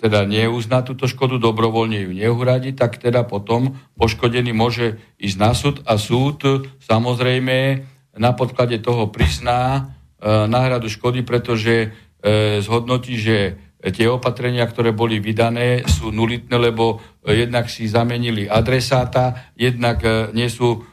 teda 0.02 0.24
neuzná 0.24 0.88
túto 0.88 1.04
škodu, 1.04 1.36
dobrovoľne 1.36 2.08
ju 2.08 2.16
neuhradí, 2.16 2.72
tak 2.72 2.96
teda 2.96 3.28
potom 3.28 3.76
poškodený 4.00 4.56
môže 4.56 5.04
ísť 5.20 5.38
na 5.38 5.52
súd 5.52 5.84
a 5.84 6.00
súd 6.00 6.72
samozrejme 6.80 7.86
na 8.16 8.32
podklade 8.32 8.80
toho 8.80 9.12
prizná 9.12 9.92
náhradu 10.22 10.86
škody, 10.86 11.26
pretože 11.26 11.74
e, 11.82 12.62
zhodnotí, 12.62 13.18
že 13.18 13.38
tie 13.82 14.06
opatrenia, 14.06 14.70
ktoré 14.70 14.94
boli 14.94 15.18
vydané, 15.18 15.82
sú 15.90 16.14
nulitné, 16.14 16.54
lebo 16.54 17.02
e, 17.26 17.42
jednak 17.42 17.66
si 17.66 17.90
zamenili 17.90 18.46
adresáta, 18.46 19.54
jednak 19.58 20.06
nie 20.38 20.50
sú 20.50 20.86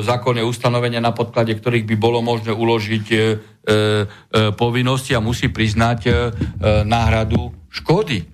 zákonné 0.00 0.40
ustanovenia, 0.48 0.96
na 0.96 1.12
podklade 1.12 1.52
ktorých 1.52 1.84
by 1.84 1.96
bolo 2.00 2.24
možné 2.24 2.56
uložiť 2.56 3.06
povinnosti 4.56 5.12
a 5.12 5.20
musí 5.20 5.52
priznať 5.52 6.08
náhradu 6.88 7.52
škody. 7.68 8.24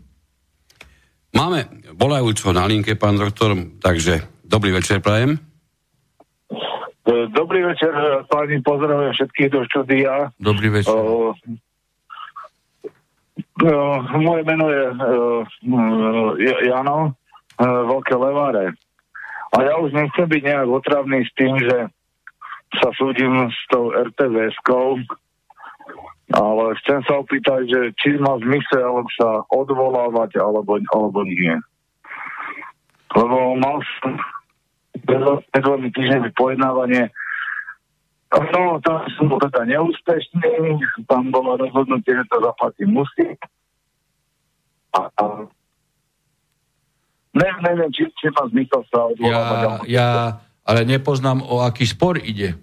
Máme 1.34 1.90
volajúco 1.98 2.54
na 2.54 2.70
linke, 2.70 2.94
pán 2.94 3.18
doktor, 3.18 3.58
takže 3.82 4.46
dobrý 4.46 4.78
večer, 4.78 5.02
prajem. 5.02 5.53
Dobrý 7.04 7.60
večer, 7.68 7.92
páni, 8.32 8.64
pozdravujem 8.64 9.12
všetkých 9.12 9.50
do 9.52 9.60
štúdia. 9.68 10.32
Dobrý 10.40 10.72
večer. 10.72 10.88
Uh, 10.88 11.36
uh, 13.60 14.00
moje 14.16 14.42
meno 14.48 14.72
je 14.72 14.84
uh, 14.88 16.64
Jano, 16.64 17.12
Veľké 17.60 18.16
Leváre. 18.16 18.72
A 19.52 19.56
ja 19.68 19.76
už 19.76 19.92
nechcem 19.92 20.24
byť 20.24 20.42
nejak 20.48 20.66
otravný 20.66 21.28
s 21.28 21.32
tým, 21.36 21.60
že 21.60 21.92
sa 22.80 22.88
súdim 22.96 23.52
s 23.52 23.60
tou 23.68 23.92
RTVS-kou, 23.92 25.04
ale 26.32 26.64
chcem 26.82 27.04
sa 27.04 27.20
opýtať, 27.20 27.68
že 27.68 27.80
či 28.00 28.16
má 28.16 28.40
zmysel 28.40 29.04
sa 29.20 29.44
odvolávať 29.52 30.40
alebo, 30.40 30.80
alebo 30.90 31.20
nie. 31.28 31.54
Lebo 33.14 33.54
mal 33.60 33.78
som 34.02 34.18
dvomi 35.54 35.88
týždňové 35.90 36.30
pojednávanie 36.34 37.10
No, 38.34 38.82
tam 38.82 39.06
som 39.14 39.30
bol 39.30 39.38
teda 39.38 39.62
neúspešný, 39.62 40.82
tam 41.06 41.30
bolo 41.30 41.54
rozhodnutie, 41.54 42.18
že 42.18 42.24
to 42.26 42.42
zaplatím 42.42 42.90
musí. 42.98 43.38
A, 44.94 45.06
a 45.06 45.24
ne, 47.38 47.48
neviem, 47.62 47.90
či, 47.94 48.10
či 48.18 48.26
má 48.34 48.42
zmysel 48.50 48.82
sa 48.90 49.06
odvolávať. 49.10 49.86
Ja, 49.86 50.02
ja 50.02 50.08
ale 50.66 50.82
nepoznám, 50.82 51.46
o 51.46 51.62
aký 51.62 51.86
spor 51.86 52.18
ide. 52.18 52.58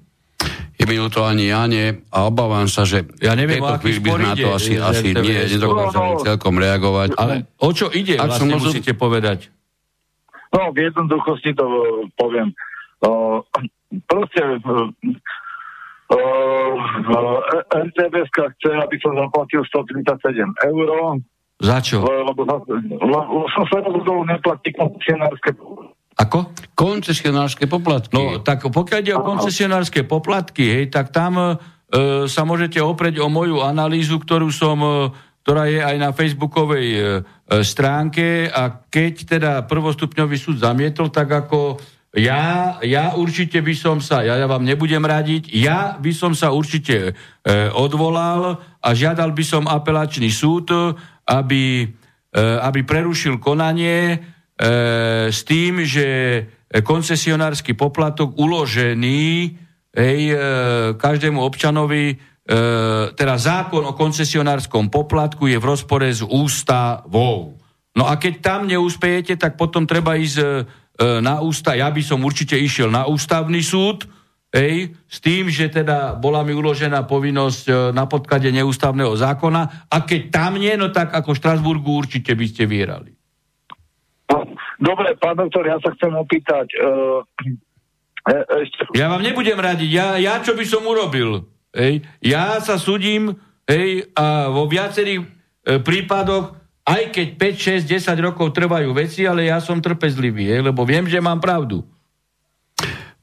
Je 0.75 0.89
mi 0.89 0.97
to 1.13 1.21
ani 1.21 1.53
ja 1.53 1.69
nie 1.69 1.93
a 2.09 2.25
obávam 2.25 2.65
sa, 2.65 2.81
že 2.81 3.05
ja 3.21 3.37
neviem, 3.37 3.61
o 3.61 3.69
aký 3.69 4.01
spor 4.01 4.17
by 4.17 4.33
sme 4.33 4.33
ide, 4.33 4.43
na 4.43 4.49
to 4.49 4.49
asi, 4.57 4.73
asi 4.81 5.07
nie, 5.13 5.39
no, 5.61 6.19
celkom 6.25 6.57
reagovať. 6.57 7.15
Ale 7.15 7.47
o 7.61 7.69
čo 7.71 7.87
ide, 7.93 8.17
Ak 8.17 8.33
vlastne 8.33 8.57
som 8.57 8.59
musíte 8.59 8.91
povedať? 8.97 9.53
No, 10.51 10.75
v 10.75 10.77
jednoduchosti 10.91 11.55
to 11.55 11.65
uh, 11.65 11.81
poviem. 12.19 12.51
Uh, 13.01 13.39
proste 14.07 14.41
uh, 14.43 14.91
uh, 16.11 16.73
NCBS 17.71 18.29
chce, 18.29 18.71
aby 18.75 18.95
som 18.99 19.15
zaplatil 19.15 19.63
137 19.63 20.67
eur 20.67 20.87
za 21.61 21.77
čo? 21.77 22.01
Lebo, 22.01 22.41
lebo 22.89 23.45
som 23.53 23.63
sa 23.69 23.85
rozhodol 23.85 24.25
neplatiť 24.25 24.73
koncesionárske 24.73 25.53
Ako? 26.17 26.49
Koncesionárske 26.73 27.69
poplatky. 27.69 28.17
No, 28.17 28.41
tak 28.41 28.65
pokiaľ 28.65 28.99
ide 29.05 29.13
o 29.13 29.21
koncesionárske 29.21 30.01
poplatky, 30.09 30.65
hej, 30.65 30.85
tak 30.89 31.13
tam 31.13 31.37
e, 31.37 31.45
sa 32.25 32.41
môžete 32.49 32.81
oprieť 32.81 33.21
o 33.21 33.29
moju 33.29 33.61
analýzu, 33.61 34.17
ktorú 34.17 34.49
som 34.49 34.81
e, 34.81 34.91
ktorá 35.41 35.65
je 35.65 35.81
aj 35.81 35.97
na 35.97 36.09
facebookovej 36.13 36.87
e, 36.93 37.01
stránke. 37.65 38.47
A 38.47 38.85
keď 38.87 39.13
teda 39.25 39.51
prvostupňový 39.65 40.37
súd 40.37 40.61
zamietol, 40.61 41.09
tak 41.09 41.29
ako 41.33 41.81
ja, 42.11 42.77
ja 42.83 43.15
určite 43.15 43.63
by 43.63 43.73
som 43.73 43.97
sa, 44.03 44.21
ja, 44.21 44.35
vám 44.43 44.67
nebudem 44.67 44.99
radiť, 44.99 45.47
ja 45.55 45.95
by 45.95 46.11
som 46.11 46.35
sa 46.35 46.51
určite 46.51 46.95
e, 47.07 47.11
odvolal 47.71 48.59
a 48.83 48.89
žiadal 48.91 49.31
by 49.31 49.43
som 49.47 49.63
apelačný 49.63 50.27
súd, 50.27 50.75
aby, 51.23 51.87
e, 51.87 52.41
aby 52.67 52.79
prerušil 52.83 53.39
konanie 53.39 54.11
e, 54.11 54.17
s 55.31 55.47
tým, 55.47 55.87
že 55.87 56.07
koncesionársky 56.83 57.75
poplatok 57.75 58.35
uložený 58.35 59.55
hej, 59.95 60.21
e, 60.31 60.37
každému 60.95 61.39
občanovi, 61.43 62.15
e, 62.15 62.15
teda 63.15 63.35
zákon 63.37 63.85
o 63.85 63.93
koncesionárskom 63.93 64.89
poplatku 64.89 65.45
je 65.45 65.61
v 65.61 65.67
rozpore 65.67 66.09
s 66.09 66.25
ústavou. 66.25 67.55
No 67.93 68.09
a 68.09 68.17
keď 68.17 68.33
tam 68.41 68.65
neúspejete, 68.65 69.37
tak 69.37 69.55
potom 69.55 69.85
treba 69.85 70.17
ísť 70.17 70.37
e, 70.41 70.45
E, 71.01 71.17
na 71.23 71.41
ústa, 71.41 71.73
ja 71.73 71.89
by 71.89 72.01
som 72.05 72.21
určite 72.21 72.53
išiel 72.53 72.93
na 72.93 73.09
ústavný 73.09 73.61
súd, 73.63 74.05
Ej, 74.51 74.91
s 75.07 75.23
tým, 75.23 75.47
že 75.47 75.71
teda 75.71 76.19
bola 76.19 76.43
mi 76.43 76.51
uložená 76.51 77.07
povinnosť 77.07 77.63
e, 77.71 77.73
na 77.95 78.03
podklade 78.03 78.51
neústavného 78.51 79.15
zákona 79.15 79.87
a 79.87 79.97
keď 80.03 80.21
tam 80.27 80.59
nie, 80.59 80.75
no 80.75 80.91
tak 80.91 81.15
ako 81.15 81.31
v 81.31 81.39
Štrasburgu 81.39 81.87
určite 81.87 82.35
by 82.35 82.45
ste 82.51 82.67
vyhrali. 82.67 83.15
Dobre, 84.75 85.15
pán 85.15 85.39
doktor, 85.39 85.71
ja 85.71 85.79
sa 85.79 85.95
chcem 85.95 86.11
opýtať. 86.11 86.67
Uh, 86.83 87.23
e, 88.27 88.35
ešte... 88.67 88.91
Ja 88.99 89.07
vám 89.07 89.23
nebudem 89.23 89.55
radiť, 89.55 89.87
ja, 89.87 90.19
ja 90.19 90.43
čo 90.43 90.51
by 90.51 90.67
som 90.67 90.83
urobil? 90.83 91.47
Ej, 91.71 92.03
ja 92.19 92.59
sa 92.59 92.75
súdim 92.75 93.31
ej, 93.63 94.11
a 94.11 94.51
vo 94.51 94.67
viacerých 94.67 95.23
e, 95.23 95.27
prípadoch 95.79 96.61
aj 96.81 97.13
keď 97.13 97.27
5, 97.37 97.87
6, 97.87 98.17
10 98.17 98.27
rokov 98.27 98.51
trvajú 98.57 98.89
veci, 98.91 99.23
ale 99.23 99.47
ja 99.47 99.61
som 99.61 99.79
trpezlivý, 99.79 100.49
je, 100.49 100.57
lebo 100.73 100.81
viem, 100.83 101.05
že 101.05 101.21
mám 101.21 101.37
pravdu. 101.37 101.85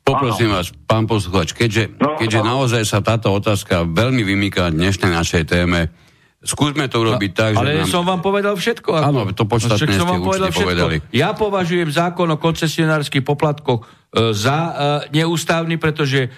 Poprosím 0.06 0.48
vás, 0.48 0.72
pán 0.88 1.04
posluchač, 1.04 1.52
keďže, 1.52 1.92
no, 2.00 2.16
keďže 2.16 2.40
naozaj 2.40 2.82
sa 2.88 3.04
táto 3.04 3.28
otázka 3.28 3.84
veľmi 3.84 4.24
vymýka 4.24 4.72
dnešnej 4.72 5.12
našej 5.12 5.44
téme, 5.44 5.92
skúsme 6.38 6.86
to 6.86 7.02
urobiť 7.02 7.30
no, 7.34 7.38
tak, 7.38 7.50
že... 7.54 7.58
Ale 7.58 7.70
nám... 7.82 7.90
som 7.90 8.02
vám 8.06 8.22
povedal 8.22 8.54
všetko. 8.54 8.90
Ako... 8.94 9.06
Áno, 9.10 9.20
to 9.34 9.44
podstatné 9.46 9.90
ste 9.90 10.06
vám 10.06 10.22
povedal 10.22 10.50
všetko. 10.54 10.66
povedali. 10.66 10.96
Ja 11.10 11.34
považujem 11.34 11.90
zákon 11.90 12.30
o 12.30 12.38
koncesionárskych 12.38 13.26
poplatkoch 13.26 13.82
e, 13.82 13.86
za 14.30 14.58
e, 14.58 14.72
neústavný, 15.18 15.76
pretože 15.82 16.26
e, 16.26 16.28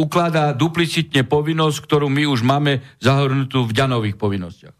ukladá 0.00 0.56
duplicitne 0.56 1.28
povinnosť, 1.28 1.76
ktorú 1.84 2.08
my 2.08 2.24
už 2.24 2.40
máme 2.40 2.80
zahrnutú 3.04 3.68
v 3.68 3.72
ďanových 3.76 4.16
povinnostiach. 4.16 4.76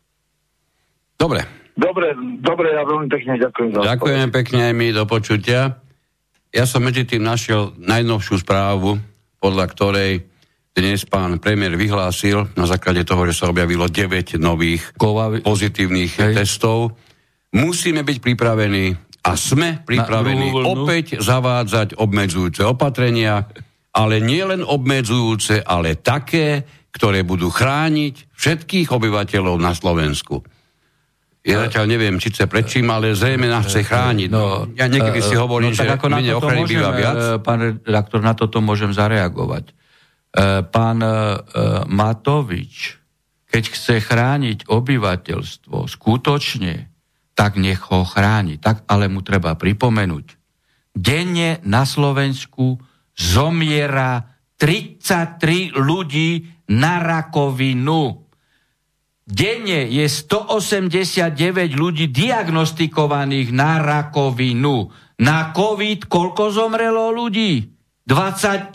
Dobre, 1.21 1.65
Dobre, 1.75 2.15
dobre, 2.39 2.71
ja 2.71 2.87
veľmi 2.87 3.11
pekne 3.11 3.35
ďakujem 3.35 3.69
za 3.75 3.79
Ďakujem 3.83 4.31
pekne 4.31 4.71
aj 4.71 4.75
my, 4.79 4.87
do 4.95 5.05
počutia. 5.11 5.83
Ja 6.55 6.71
som 6.71 6.87
medzi 6.87 7.03
tým 7.03 7.27
našiel 7.27 7.75
najnovšiu 7.83 8.47
správu, 8.47 9.03
podľa 9.43 9.67
ktorej 9.75 10.23
dnes 10.75 11.07
pán 11.07 11.39
premiér 11.39 11.79
vyhlásil, 11.79 12.51
na 12.59 12.67
základe 12.67 13.07
toho, 13.07 13.23
že 13.31 13.39
sa 13.39 13.47
objavilo 13.47 13.87
9 13.87 14.43
nových 14.43 14.83
Kovavi. 14.99 15.47
pozitívnych 15.47 16.19
Hej. 16.19 16.35
testov, 16.43 16.99
musíme 17.55 18.03
byť 18.03 18.19
pripravení 18.19 18.91
a 19.23 19.31
sme 19.39 19.87
pripravení 19.87 20.51
opäť 20.67 21.23
zavádzať 21.23 21.95
obmedzujúce 21.95 22.67
opatrenia, 22.67 23.47
ale 23.95 24.19
nie 24.19 24.43
len 24.43 24.67
obmedzujúce, 24.67 25.63
ale 25.63 25.95
také, 26.03 26.67
ktoré 26.91 27.23
budú 27.23 27.55
chrániť 27.55 28.35
všetkých 28.35 28.91
obyvateľov 28.91 29.55
na 29.63 29.79
Slovensku. 29.79 30.43
Ja 31.45 31.69
zatiaľ 31.69 31.87
neviem, 31.87 32.17
či 32.19 32.35
chce 32.35 32.51
prečím, 32.51 32.91
ale 32.91 33.15
zrejme 33.15 33.47
nás 33.47 33.69
chce 33.69 33.85
chrániť. 33.87 34.29
No, 34.33 34.67
ja 34.75 34.89
niekedy 34.91 35.21
si 35.23 35.37
hovorím, 35.37 35.71
no, 35.71 35.79
že 35.79 35.87
ako 35.87 36.07
mene 36.09 36.33
ochrany 36.35 36.65
býva 36.65 36.91
viac. 36.97 37.21
E, 37.21 37.27
pán 37.39 37.85
redaktor, 37.85 38.25
na 38.25 38.33
toto 38.33 38.65
môžem 38.65 38.97
zareagovať. 38.97 39.84
E, 40.35 40.67
pán 40.67 40.99
e, 40.99 41.11
Matovič, 41.87 42.99
keď 43.47 43.65
chce 43.71 44.03
chrániť 44.03 44.67
obyvateľstvo 44.67 45.87
skutočne, 45.87 46.91
tak 47.39 47.55
nech 47.55 47.79
ho 47.87 48.03
chráni. 48.03 48.59
Tak 48.59 48.83
ale 48.91 49.07
mu 49.07 49.23
treba 49.23 49.55
pripomenúť. 49.55 50.27
Denne 50.91 51.63
na 51.63 51.87
Slovensku 51.87 52.83
zomiera 53.15 54.39
33 54.59 55.75
ľudí 55.75 56.51
na 56.71 56.99
rakovinu. 56.99 58.27
Denne 59.23 59.87
je 59.87 60.07
189 60.07 61.31
ľudí 61.79 62.11
diagnostikovaných 62.11 63.55
na 63.55 63.79
rakovinu. 63.79 64.91
Na 65.23 65.55
COVID 65.55 66.11
koľko 66.11 66.51
zomrelo 66.51 67.15
ľudí? 67.15 67.74
28. 68.05 68.73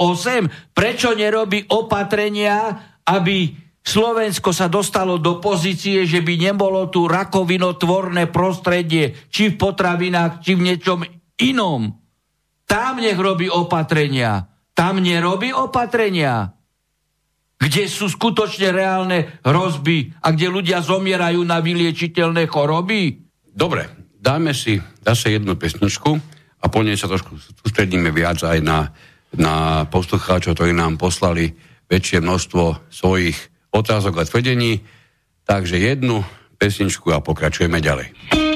Prečo 0.74 1.14
nerobí 1.14 1.70
opatrenia, 1.70 2.74
aby 3.06 3.54
Slovensko 3.80 4.54
sa 4.54 4.70
dostalo 4.70 5.18
do 5.18 5.38
pozície, 5.42 6.06
že 6.06 6.22
by 6.22 6.52
nebolo 6.52 6.90
tu 6.90 7.06
rakovinotvorné 7.10 8.30
prostredie, 8.30 9.30
či 9.30 9.54
v 9.54 9.60
potravinách, 9.62 10.42
či 10.44 10.54
v 10.54 10.66
niečom 10.66 11.00
inom. 11.42 11.94
Tam 12.70 13.02
nech 13.02 13.18
robí 13.18 13.50
opatrenia. 13.50 14.46
Tam 14.78 15.02
nerobí 15.02 15.50
opatrenia 15.54 16.60
kde 17.60 17.92
sú 17.92 18.08
skutočne 18.08 18.72
reálne 18.72 19.44
hrozby 19.44 20.16
a 20.24 20.32
kde 20.32 20.48
ľudia 20.48 20.80
zomierajú 20.80 21.44
na 21.44 21.60
vyliečiteľné 21.60 22.48
choroby? 22.48 23.20
Dobre, 23.52 23.92
dáme 24.16 24.56
si 24.56 24.80
zase 25.04 25.36
jednu 25.36 25.60
pesničku 25.60 26.16
a 26.64 26.66
po 26.72 26.80
nej 26.80 26.96
sa 26.96 27.12
trošku 27.12 27.36
sústredíme 27.36 28.16
viac 28.16 28.40
aj 28.48 28.64
na, 28.64 28.96
na 29.38 29.86
poslucháčov, 29.90 30.58
ktorí 30.58 30.74
nám 30.74 30.98
poslali 30.98 31.54
väčšie 31.90 32.22
množstvo 32.22 32.90
svojich 32.90 33.38
otázok 33.70 34.22
a 34.22 34.24
tvrdení. 34.26 34.82
Takže 35.46 35.78
jednu 35.78 36.26
pesničku 36.58 37.10
a 37.14 37.22
pokračujeme 37.22 37.82
ďalej. 37.82 38.49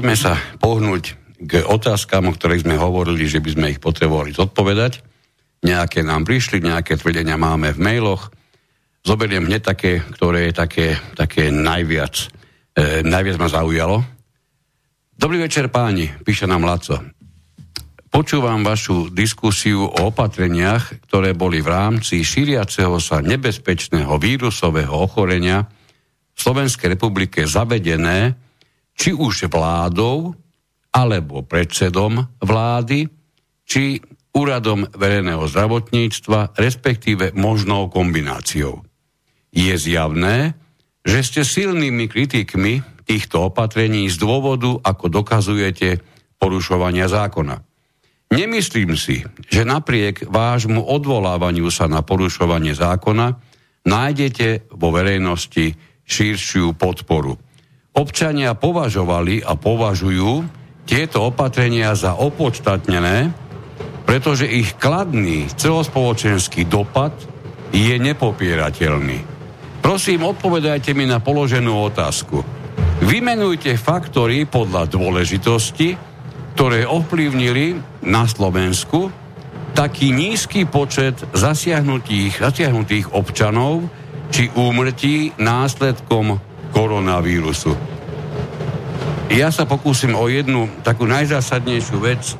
Poďme 0.00 0.16
sa 0.16 0.32
pohnúť 0.56 1.12
k 1.44 1.60
otázkam, 1.60 2.24
o 2.24 2.32
ktorých 2.32 2.64
sme 2.64 2.80
hovorili, 2.80 3.28
že 3.28 3.36
by 3.36 3.50
sme 3.52 3.66
ich 3.76 3.84
potrebovali 3.84 4.32
zodpovedať. 4.32 5.04
Nejaké 5.60 6.00
nám 6.00 6.24
prišli, 6.24 6.64
nejaké 6.64 6.96
tvrdenia 6.96 7.36
máme 7.36 7.76
v 7.76 7.84
mailoch. 7.84 8.32
Zoberiem 9.04 9.44
hneď 9.44 9.60
také, 9.60 10.00
ktoré 10.00 10.48
je 10.48 10.54
také, 10.56 10.86
také 11.12 11.52
najviac, 11.52 12.16
e, 12.80 13.04
najviac 13.04 13.36
ma 13.36 13.52
zaujalo. 13.52 14.00
Dobrý 15.20 15.36
večer 15.36 15.68
páni, 15.68 16.08
píše 16.24 16.48
nám 16.48 16.64
Laco. 16.64 16.96
Počúvam 18.08 18.64
vašu 18.64 19.12
diskusiu 19.12 19.84
o 19.84 20.08
opatreniach, 20.08 21.12
ktoré 21.12 21.36
boli 21.36 21.60
v 21.60 21.76
rámci 21.76 22.24
šíriaceho 22.24 22.96
sa 23.04 23.20
nebezpečného 23.20 24.16
vírusového 24.16 24.96
ochorenia 24.96 25.68
v 26.32 26.38
Slovenskej 26.40 26.96
republike 26.96 27.44
zavedené 27.44 28.48
či 29.00 29.16
už 29.16 29.48
vládou, 29.48 30.36
alebo 30.92 31.40
predsedom 31.40 32.20
vlády, 32.44 33.08
či 33.64 33.96
úradom 34.36 34.84
verejného 34.92 35.48
zdravotníctva, 35.48 36.60
respektíve 36.60 37.32
možnou 37.32 37.88
kombináciou. 37.88 38.84
Je 39.48 39.72
zjavné, 39.74 40.52
že 41.00 41.24
ste 41.24 41.40
silnými 41.48 42.12
kritikmi 42.12 42.84
týchto 43.08 43.48
opatrení 43.48 44.06
z 44.12 44.20
dôvodu, 44.20 44.76
ako 44.84 45.08
dokazujete, 45.08 46.04
porušovania 46.36 47.08
zákona. 47.08 47.56
Nemyslím 48.30 48.94
si, 48.94 49.26
že 49.50 49.66
napriek 49.66 50.30
vášmu 50.30 50.86
odvolávaniu 50.86 51.66
sa 51.74 51.90
na 51.90 52.06
porušovanie 52.06 52.78
zákona 52.78 53.26
nájdete 53.82 54.70
vo 54.70 54.94
verejnosti 54.94 55.74
širšiu 56.06 56.78
podporu. 56.78 57.34
Občania 57.90 58.54
považovali 58.54 59.42
a 59.42 59.58
považujú 59.58 60.46
tieto 60.86 61.26
opatrenia 61.26 61.94
za 61.98 62.14
opodstatnené, 62.14 63.34
pretože 64.06 64.46
ich 64.46 64.78
kladný 64.78 65.50
celospoločenský 65.54 66.66
dopad 66.70 67.14
je 67.70 67.94
nepopierateľný. 67.98 69.18
Prosím, 69.82 70.26
odpovedajte 70.26 70.94
mi 70.94 71.06
na 71.06 71.18
položenú 71.18 71.86
otázku. 71.90 72.42
Vymenujte 73.06 73.74
faktory 73.80 74.44
podľa 74.44 74.86
dôležitosti, 74.90 75.96
ktoré 76.54 76.84
ovplyvnili 76.84 77.80
na 78.06 78.26
Slovensku 78.26 79.08
taký 79.72 80.12
nízky 80.12 80.66
počet 80.66 81.16
zasiahnutých, 81.32 82.42
zasiahnutých 82.42 83.14
občanov 83.16 83.86
či 84.28 84.50
úmrtí 84.52 85.32
následkom 85.40 86.49
koronavírusu. 86.70 87.74
Ja 89.30 89.54
sa 89.54 89.62
pokúsim 89.62 90.10
o 90.18 90.26
jednu 90.26 90.66
takú 90.82 91.06
najzásadnejšiu 91.06 91.98
vec, 92.02 92.34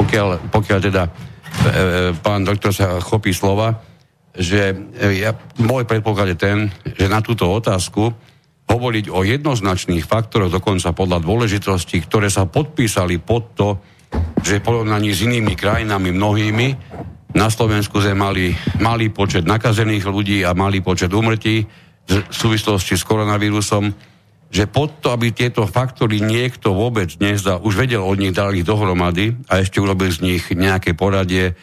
pokiaľ, 0.00 0.48
pokiaľ 0.48 0.78
teda 0.80 1.02
e, 1.04 1.10
e, 1.10 1.14
pán 2.16 2.40
doktor 2.40 2.72
sa 2.72 2.98
chopí 3.04 3.36
slova, 3.36 3.84
že 4.32 4.72
e, 4.72 5.20
ja, 5.20 5.36
môj 5.60 5.84
predpoklad 5.84 6.34
je 6.34 6.38
ten, 6.40 6.58
že 6.96 7.06
na 7.06 7.20
túto 7.20 7.46
otázku 7.52 8.10
hovoriť 8.64 9.12
o 9.12 9.20
jednoznačných 9.28 10.08
faktoroch, 10.08 10.48
dokonca 10.48 10.96
podľa 10.96 11.20
dôležitosti, 11.20 12.00
ktoré 12.00 12.32
sa 12.32 12.48
podpísali 12.48 13.20
pod 13.20 13.52
to, 13.52 13.68
že 14.40 14.64
porovnaní 14.64 15.12
s 15.12 15.20
inými 15.28 15.52
krajinami 15.52 16.16
mnohými, 16.16 16.68
na 17.34 17.50
Slovensku 17.50 17.98
sme 17.98 18.14
mali 18.14 18.44
malý 18.78 19.10
počet 19.10 19.42
nakazených 19.42 20.06
ľudí 20.06 20.46
a 20.46 20.54
malý 20.54 20.80
počet 20.80 21.10
úmrtí, 21.10 21.66
v 22.04 22.34
súvislosti 22.34 23.00
s 23.00 23.06
koronavírusom, 23.06 23.94
že 24.54 24.70
pod 24.70 25.02
to, 25.02 25.10
aby 25.10 25.34
tieto 25.34 25.66
faktory 25.66 26.22
niekto 26.22 26.76
vôbec 26.76 27.10
nezdal, 27.18 27.58
už 27.64 27.74
vedel 27.74 28.06
od 28.06 28.20
nich, 28.22 28.30
dal 28.30 28.54
ich 28.54 28.62
dohromady 28.62 29.34
a 29.50 29.58
ešte 29.58 29.82
urobil 29.82 30.14
z 30.14 30.22
nich 30.22 30.42
nejaké 30.52 30.94
poradie, 30.94 31.58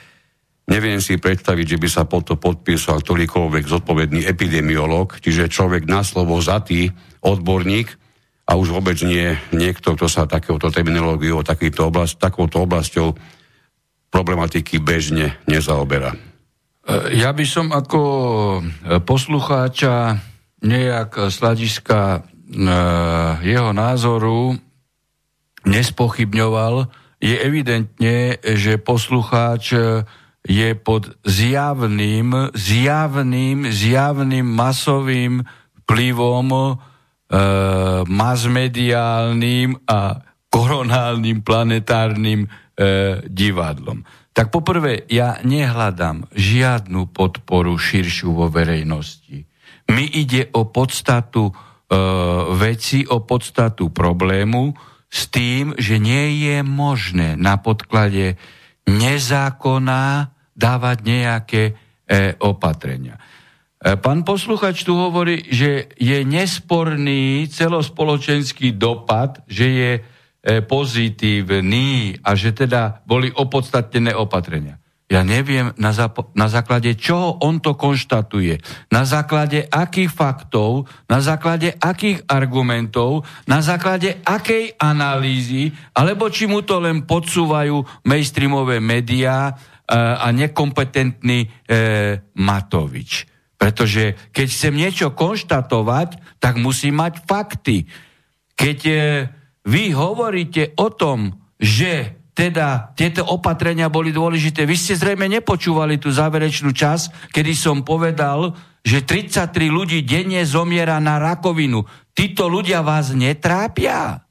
neviem 0.68 1.00
si 1.00 1.16
predstaviť, 1.16 1.78
že 1.78 1.80
by 1.80 1.88
sa 1.88 2.04
pod 2.04 2.28
to 2.28 2.36
podpísal 2.36 3.00
ktorýkoľvek 3.00 3.64
zodpovedný 3.64 4.28
epidemiolog, 4.28 5.16
čiže 5.24 5.48
človek 5.48 5.88
na 5.88 6.04
slovo 6.04 6.36
zatý, 6.44 6.92
odborník 7.24 7.96
a 8.50 8.60
už 8.60 8.76
vôbec 8.76 9.00
nie 9.08 9.39
niekto, 9.56 9.96
kto 9.96 10.12
sa 10.12 10.28
takéhoto 10.28 10.68
terminológiou, 10.68 11.46
takýto 11.48 11.88
oblast, 11.88 12.20
takouto 12.20 12.68
oblasťou 12.68 13.16
problematiky 14.12 14.84
bežne 14.84 15.39
nezaoberá. 15.48 16.12
Ja 17.16 17.32
by 17.32 17.46
som 17.48 17.72
ako 17.72 18.02
poslucháča 19.08 20.20
nejak 20.62 21.30
z 21.30 21.36
hľadiska 21.41 21.99
e, 22.18 22.20
jeho 23.45 23.72
názoru 23.74 24.55
nespochybňoval. 25.66 26.89
Je 27.22 27.38
evidentne, 27.38 28.41
že 28.41 28.82
poslucháč 28.82 29.78
je 30.41 30.70
pod 30.74 31.14
zjavným, 31.22 32.53
zjavným, 32.57 33.70
zjavným 33.70 34.47
masovým 34.49 35.45
vplyvom 35.86 36.49
e, 36.49 36.64
masmediálnym 38.09 39.86
a 39.86 40.26
koronálnym 40.49 41.45
planetárnym 41.45 42.45
e, 42.45 42.49
divadlom. 43.30 44.01
Tak 44.34 44.49
poprvé, 44.49 45.05
ja 45.12 45.38
nehľadám 45.45 46.32
žiadnu 46.34 47.12
podporu 47.14 47.78
širšiu 47.78 48.34
vo 48.34 48.47
verejnosti 48.49 49.51
mi 49.92 50.08
ide 50.08 50.48
o 50.56 50.72
podstatu 50.72 51.52
e, 51.52 51.54
veci, 52.56 53.04
o 53.04 53.22
podstatu 53.22 53.92
problému 53.92 54.74
s 55.12 55.28
tým, 55.28 55.76
že 55.76 56.00
nie 56.00 56.48
je 56.48 56.64
možné 56.64 57.36
na 57.36 57.60
podklade 57.60 58.39
nezákona 58.88 60.32
dávať 60.56 60.98
nejaké 61.04 61.64
e, 61.68 61.74
opatrenia. 62.39 63.20
E, 63.82 63.98
pán 63.98 64.24
posluchač 64.24 64.84
tu 64.88 64.96
hovorí, 64.96 65.46
že 65.52 65.92
je 66.00 66.18
nesporný 66.24 67.46
celospoločenský 67.52 68.78
dopad, 68.78 69.44
že 69.46 69.68
je 69.68 69.92
e, 69.98 70.02
pozitívny 70.66 72.18
a 72.24 72.34
že 72.34 72.56
teda 72.56 73.04
boli 73.06 73.30
opodstatnené 73.30 74.16
opatrenia. 74.16 74.81
Ja 75.12 75.28
neviem, 75.28 75.76
na, 75.76 75.91
zap- 75.91 76.32
na 76.32 76.47
základe 76.47 76.95
čoho 76.95 77.36
on 77.43 77.59
to 77.59 77.76
konštatuje, 77.76 78.64
na 78.95 79.03
základe 79.03 79.68
akých 79.68 80.07
faktov, 80.07 80.88
na 81.12 81.20
základe 81.20 81.76
akých 81.76 82.24
argumentov, 82.32 83.28
na 83.43 83.59
základe 83.59 84.24
akej 84.24 84.80
analýzy, 84.80 85.76
alebo 85.91 86.32
či 86.32 86.47
mu 86.47 86.64
to 86.64 86.80
len 86.80 87.03
podsúvajú 87.03 88.07
mainstreamové 88.07 88.80
médiá 88.80 89.51
e, 89.51 89.53
a 89.99 90.32
nekompetentný 90.32 91.43
e, 91.43 91.47
Matovič. 92.39 93.28
Pretože 93.59 94.32
keď 94.32 94.47
chcem 94.47 94.74
niečo 94.80 95.12
konštatovať, 95.12 96.39
tak 96.39 96.55
musím 96.55 97.04
mať 97.04 97.20
fakty. 97.28 97.83
Keď 98.55 98.79
e, 98.88 98.96
vy 99.67 99.92
hovoríte 99.92 100.71
o 100.79 100.88
tom, 100.88 101.36
že 101.59 102.21
teda 102.32 102.95
tieto 102.95 103.28
opatrenia 103.28 103.91
boli 103.91 104.16
dôležité. 104.16 104.63
Vy 104.63 104.75
ste 104.79 104.93
zrejme 104.95 105.28
nepočúvali 105.28 105.99
tú 105.99 106.09
záverečnú 106.09 106.71
čas, 106.71 107.12
kedy 107.36 107.51
som 107.51 107.83
povedal, 107.83 108.55
že 108.82 109.05
33 109.05 109.51
ľudí 109.70 110.01
denne 110.01 110.41
zomiera 110.47 110.97
na 110.97 111.21
rakovinu. 111.21 111.86
Títo 112.16 112.49
ľudia 112.49 112.82
vás 112.82 113.13
netrápia. 113.13 114.25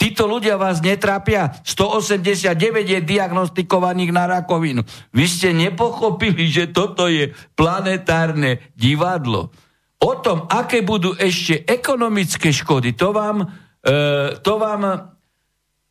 Títo 0.00 0.24
ľudia 0.24 0.56
vás 0.56 0.80
netrápia. 0.80 1.52
189 1.60 2.56
je 2.88 3.00
diagnostikovaných 3.04 4.10
na 4.16 4.24
rakovinu. 4.40 4.80
Vy 5.12 5.24
ste 5.28 5.52
nepochopili, 5.52 6.48
že 6.48 6.72
toto 6.72 7.04
je 7.04 7.36
planetárne 7.52 8.72
divadlo. 8.72 9.52
O 10.00 10.16
tom, 10.24 10.48
aké 10.48 10.80
budú 10.80 11.12
ešte 11.12 11.68
ekonomické 11.68 12.48
škody, 12.48 12.96
to 12.96 13.12
vám, 13.12 13.44
e, 13.84 14.40
to 14.40 14.56
vám 14.56 15.09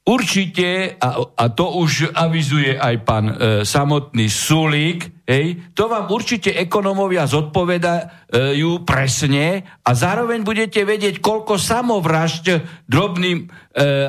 Určite, 0.09 0.97
a, 0.97 1.21
a 1.21 1.53
to 1.53 1.69
už 1.85 2.09
avizuje 2.17 2.73
aj 2.73 2.95
pán 3.05 3.29
e, 3.29 3.61
samotný 3.61 4.25
Sulík, 4.25 5.21
hej, 5.29 5.69
to 5.77 5.85
vám 5.85 6.09
určite 6.09 6.49
ekonomovia 6.49 7.29
zodpovedajú 7.29 8.89
presne 8.89 9.69
a 9.85 9.93
zároveň 9.93 10.41
budete 10.41 10.81
vedieť, 10.81 11.21
koľko 11.21 11.61
samovražď 11.61 12.45
drobní 12.89 13.45
e, 13.45 13.53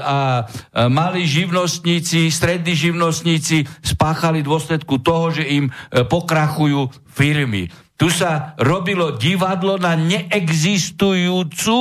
a, 0.01 0.49
a 0.49 0.89
malí 0.89 1.29
živnostníci, 1.29 2.33
strední 2.33 2.73
živnostníci 2.73 3.69
spáchali 3.85 4.41
dôsledku 4.41 5.05
toho, 5.05 5.37
že 5.37 5.45
im 5.45 5.69
e, 5.69 5.73
pokrachujú 6.01 6.89
firmy. 7.13 7.69
Tu 8.01 8.09
sa 8.09 8.57
robilo 8.57 9.21
divadlo 9.21 9.77
na 9.77 10.01
neexistujúcu, 10.01 11.77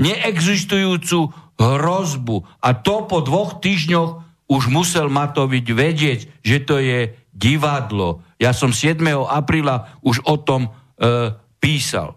neexistujúcu 0.00 1.45
hrozbu. 1.56 2.44
A 2.60 2.76
to 2.76 3.04
po 3.08 3.24
dvoch 3.24 3.58
týždňoch 3.60 4.10
už 4.46 4.62
musel 4.70 5.10
Matovič 5.10 5.66
vedieť, 5.66 6.20
že 6.40 6.62
to 6.62 6.78
je 6.78 7.10
divadlo. 7.34 8.22
Ja 8.38 8.54
som 8.54 8.70
7. 8.70 9.02
apríla 9.26 9.98
už 10.00 10.22
o 10.24 10.38
tom 10.38 10.70
e, 10.70 10.70
písal. 11.58 12.14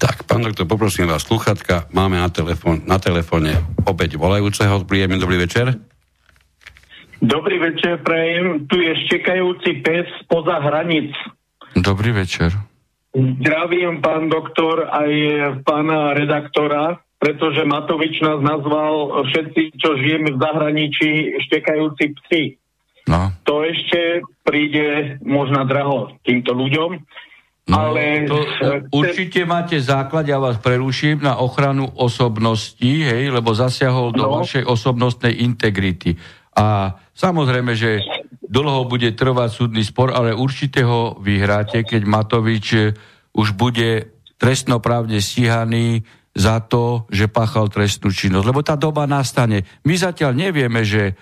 Tak, 0.00 0.26
Pán 0.26 0.42
doktor, 0.42 0.66
poprosím 0.66 1.06
vás, 1.06 1.22
sluchatka, 1.26 1.86
máme 1.94 2.18
na, 2.18 2.30
telefón, 2.32 2.82
na 2.86 2.98
telefóne 2.98 3.60
opäť 3.86 4.18
volajúceho. 4.18 4.82
Príjemný 4.86 5.20
dobrý 5.20 5.38
večer. 5.42 5.76
Dobrý 7.20 7.60
večer, 7.60 8.00
prejem. 8.00 8.64
Tu 8.64 8.80
je 8.80 8.92
štekajúci 9.06 9.84
pes 9.84 10.08
poza 10.24 10.56
hranic. 10.56 11.12
Dobrý 11.76 12.16
večer. 12.16 12.56
Zdravím, 13.12 14.00
pán 14.00 14.32
doktor, 14.32 14.88
aj 14.88 15.12
pána 15.66 16.14
redaktora, 16.16 17.02
pretože 17.20 17.68
Matovič 17.68 18.24
nás 18.24 18.40
nazval 18.40 19.28
všetci, 19.28 19.76
čo 19.76 19.92
žijeme 20.00 20.32
v 20.32 20.40
zahraničí, 20.40 21.10
štekajúci 21.44 22.04
psi. 22.16 22.42
No. 23.04 23.28
To 23.44 23.60
ešte 23.60 24.24
príde 24.40 25.20
možno 25.20 25.68
draho 25.68 26.16
týmto 26.24 26.56
ľuďom. 26.56 26.96
No, 27.70 27.76
ale 27.76 28.26
to, 28.26 28.40
určite 28.90 29.46
máte 29.46 29.78
základ, 29.78 30.26
ja 30.26 30.40
vás 30.40 30.58
preruším, 30.58 31.22
na 31.22 31.38
ochranu 31.38 31.86
osobnosti, 31.94 32.82
hej, 32.82 33.30
lebo 33.30 33.54
zasiahol 33.54 34.10
do 34.10 34.26
No. 34.26 34.42
vašej 34.42 34.66
osobnostnej 34.66 35.44
integrity. 35.44 36.18
A 36.56 36.98
samozrejme, 37.14 37.78
že 37.78 38.02
dlho 38.42 38.90
bude 38.90 39.14
trvať 39.14 39.50
súdny 39.54 39.86
spor, 39.86 40.10
ale 40.10 40.34
určite 40.34 40.82
ho 40.82 41.14
vyhráte, 41.22 41.86
keď 41.86 42.02
Matovič 42.08 42.66
eh, 42.74 42.90
už 43.36 43.54
bude 43.54 44.10
trestnoprávne 44.40 45.20
stíhaný 45.22 46.02
za 46.30 46.62
to, 46.62 47.06
že 47.10 47.26
páchal 47.26 47.66
trestnú 47.66 48.14
činnosť. 48.14 48.46
Lebo 48.46 48.62
tá 48.62 48.78
doba 48.78 49.04
nastane. 49.04 49.66
My 49.82 49.94
zatiaľ 49.98 50.32
nevieme, 50.34 50.86
že 50.86 51.12
e, 51.12 51.14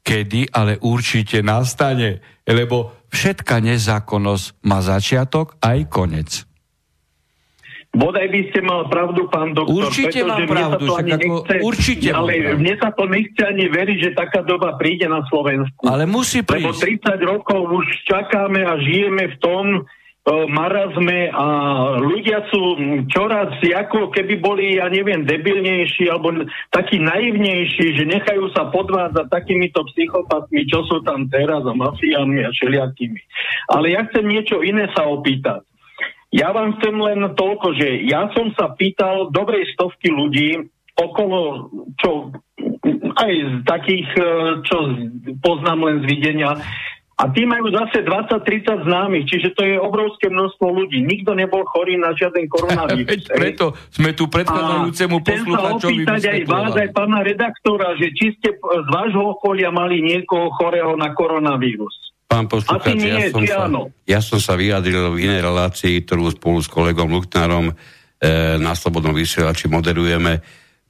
kedy, 0.00 0.50
ale 0.50 0.80
určite 0.80 1.44
nastane. 1.44 2.24
Lebo 2.48 3.06
všetká 3.12 3.60
nezákonnosť 3.60 4.64
má 4.64 4.80
začiatok 4.80 5.60
aj 5.60 5.78
konec. 5.92 6.30
Bodaj 7.90 8.30
by 8.30 8.40
ste 8.54 8.62
mal 8.62 8.86
pravdu, 8.86 9.26
pán 9.26 9.50
doktor. 9.50 9.90
Určite 9.90 10.22
mám 10.22 10.46
mne 10.46 10.46
sa 10.46 10.78
pravdu, 10.78 10.84
to 10.86 10.94
ako- 10.94 11.02
nechce, 11.10 11.54
určite 11.58 12.08
Ale 12.14 12.30
pravdu. 12.38 12.58
mne 12.62 12.74
sa 12.78 12.90
to 12.94 13.04
nechce 13.10 13.42
ani 13.42 13.66
veriť, 13.66 13.98
že 13.98 14.10
taká 14.14 14.40
doba 14.46 14.78
príde 14.78 15.10
na 15.10 15.26
Slovensku. 15.26 15.82
Ale 15.90 16.06
musí 16.06 16.38
Lebo 16.46 16.70
prísť. 16.70 16.86
30 16.86 17.18
rokov 17.26 17.60
už 17.66 17.86
čakáme 18.06 18.62
a 18.62 18.78
žijeme 18.78 19.34
v 19.34 19.36
tom 19.42 19.64
marazme 20.28 21.32
a 21.32 21.46
ľudia 21.96 22.44
sú 22.52 22.76
čoraz 23.08 23.56
ako 23.56 24.12
keby 24.12 24.36
boli, 24.36 24.76
ja 24.76 24.92
neviem, 24.92 25.24
debilnejší 25.24 26.12
alebo 26.12 26.44
takí 26.68 27.00
naivnejší, 27.00 27.96
že 27.96 28.04
nechajú 28.04 28.52
sa 28.52 28.68
podvádzať 28.68 29.26
takýmito 29.32 29.80
psychopatmi, 29.94 30.68
čo 30.68 30.84
sú 30.84 31.00
tam 31.08 31.24
teraz 31.32 31.64
a 31.64 31.72
mafiami 31.72 32.44
a 32.44 32.52
všelijakými. 32.52 33.20
Ale 33.72 33.96
ja 33.96 34.04
chcem 34.12 34.28
niečo 34.28 34.60
iné 34.60 34.92
sa 34.92 35.08
opýtať. 35.08 35.64
Ja 36.30 36.54
vám 36.54 36.78
chcem 36.78 36.94
len 36.94 37.26
toľko, 37.34 37.74
že 37.74 38.06
ja 38.06 38.30
som 38.36 38.54
sa 38.54 38.70
pýtal 38.76 39.34
dobrej 39.34 39.66
stovky 39.74 40.14
ľudí 40.14 40.68
okolo, 40.94 41.72
čo 41.98 42.30
aj 43.16 43.32
z 43.34 43.54
takých, 43.66 44.08
e, 44.14 44.24
čo 44.62 44.76
poznám 45.42 45.90
len 45.90 45.96
z 46.04 46.06
videnia, 46.06 46.54
a 47.20 47.28
tí 47.28 47.44
majú 47.44 47.68
zase 47.68 48.00
20-30 48.00 48.88
známych, 48.88 49.28
čiže 49.28 49.52
to 49.52 49.60
je 49.68 49.76
obrovské 49.76 50.32
množstvo 50.32 50.72
ľudí. 50.72 51.04
Nikto 51.04 51.36
nebol 51.36 51.68
chorý 51.68 52.00
na 52.00 52.16
žiaden 52.16 52.48
koronavírus. 52.48 53.04
Veď 53.12 53.22
preto 53.28 53.64
sme 53.92 54.16
tu 54.16 54.24
predchádzajúcemu 54.32 55.14
chcem 55.20 55.36
sa 55.36 55.44
poslucháčovi 55.44 56.00
opýtať 56.00 56.22
aj 56.32 56.40
vás, 56.48 56.72
aj 56.80 56.88
pána 56.96 57.20
redaktora, 57.20 57.92
že 58.00 58.16
či 58.16 58.32
ste 58.40 58.56
p- 58.56 58.64
z 58.64 58.88
vášho 58.88 59.36
okolia 59.36 59.68
mali 59.68 60.00
niekoho 60.00 60.48
chorého 60.56 60.96
na 60.96 61.12
koronavírus. 61.12 61.92
Pán 62.24 62.48
poslucháč, 62.48 62.96
ja, 63.04 63.28
som 63.28 63.44
sa, 63.44 63.58
áno? 63.68 63.80
ja 64.08 64.20
som 64.24 64.40
sa 64.40 64.56
vyjadril 64.56 65.12
v 65.12 65.28
inej 65.28 65.44
relácii, 65.44 66.00
ktorú 66.08 66.32
spolu 66.32 66.64
s 66.64 66.72
kolegom 66.72 67.10
Luchnárom 67.12 67.68
e, 67.68 67.74
na 68.56 68.72
Slobodnom 68.72 69.12
vysielači 69.12 69.68
moderujeme. 69.68 70.40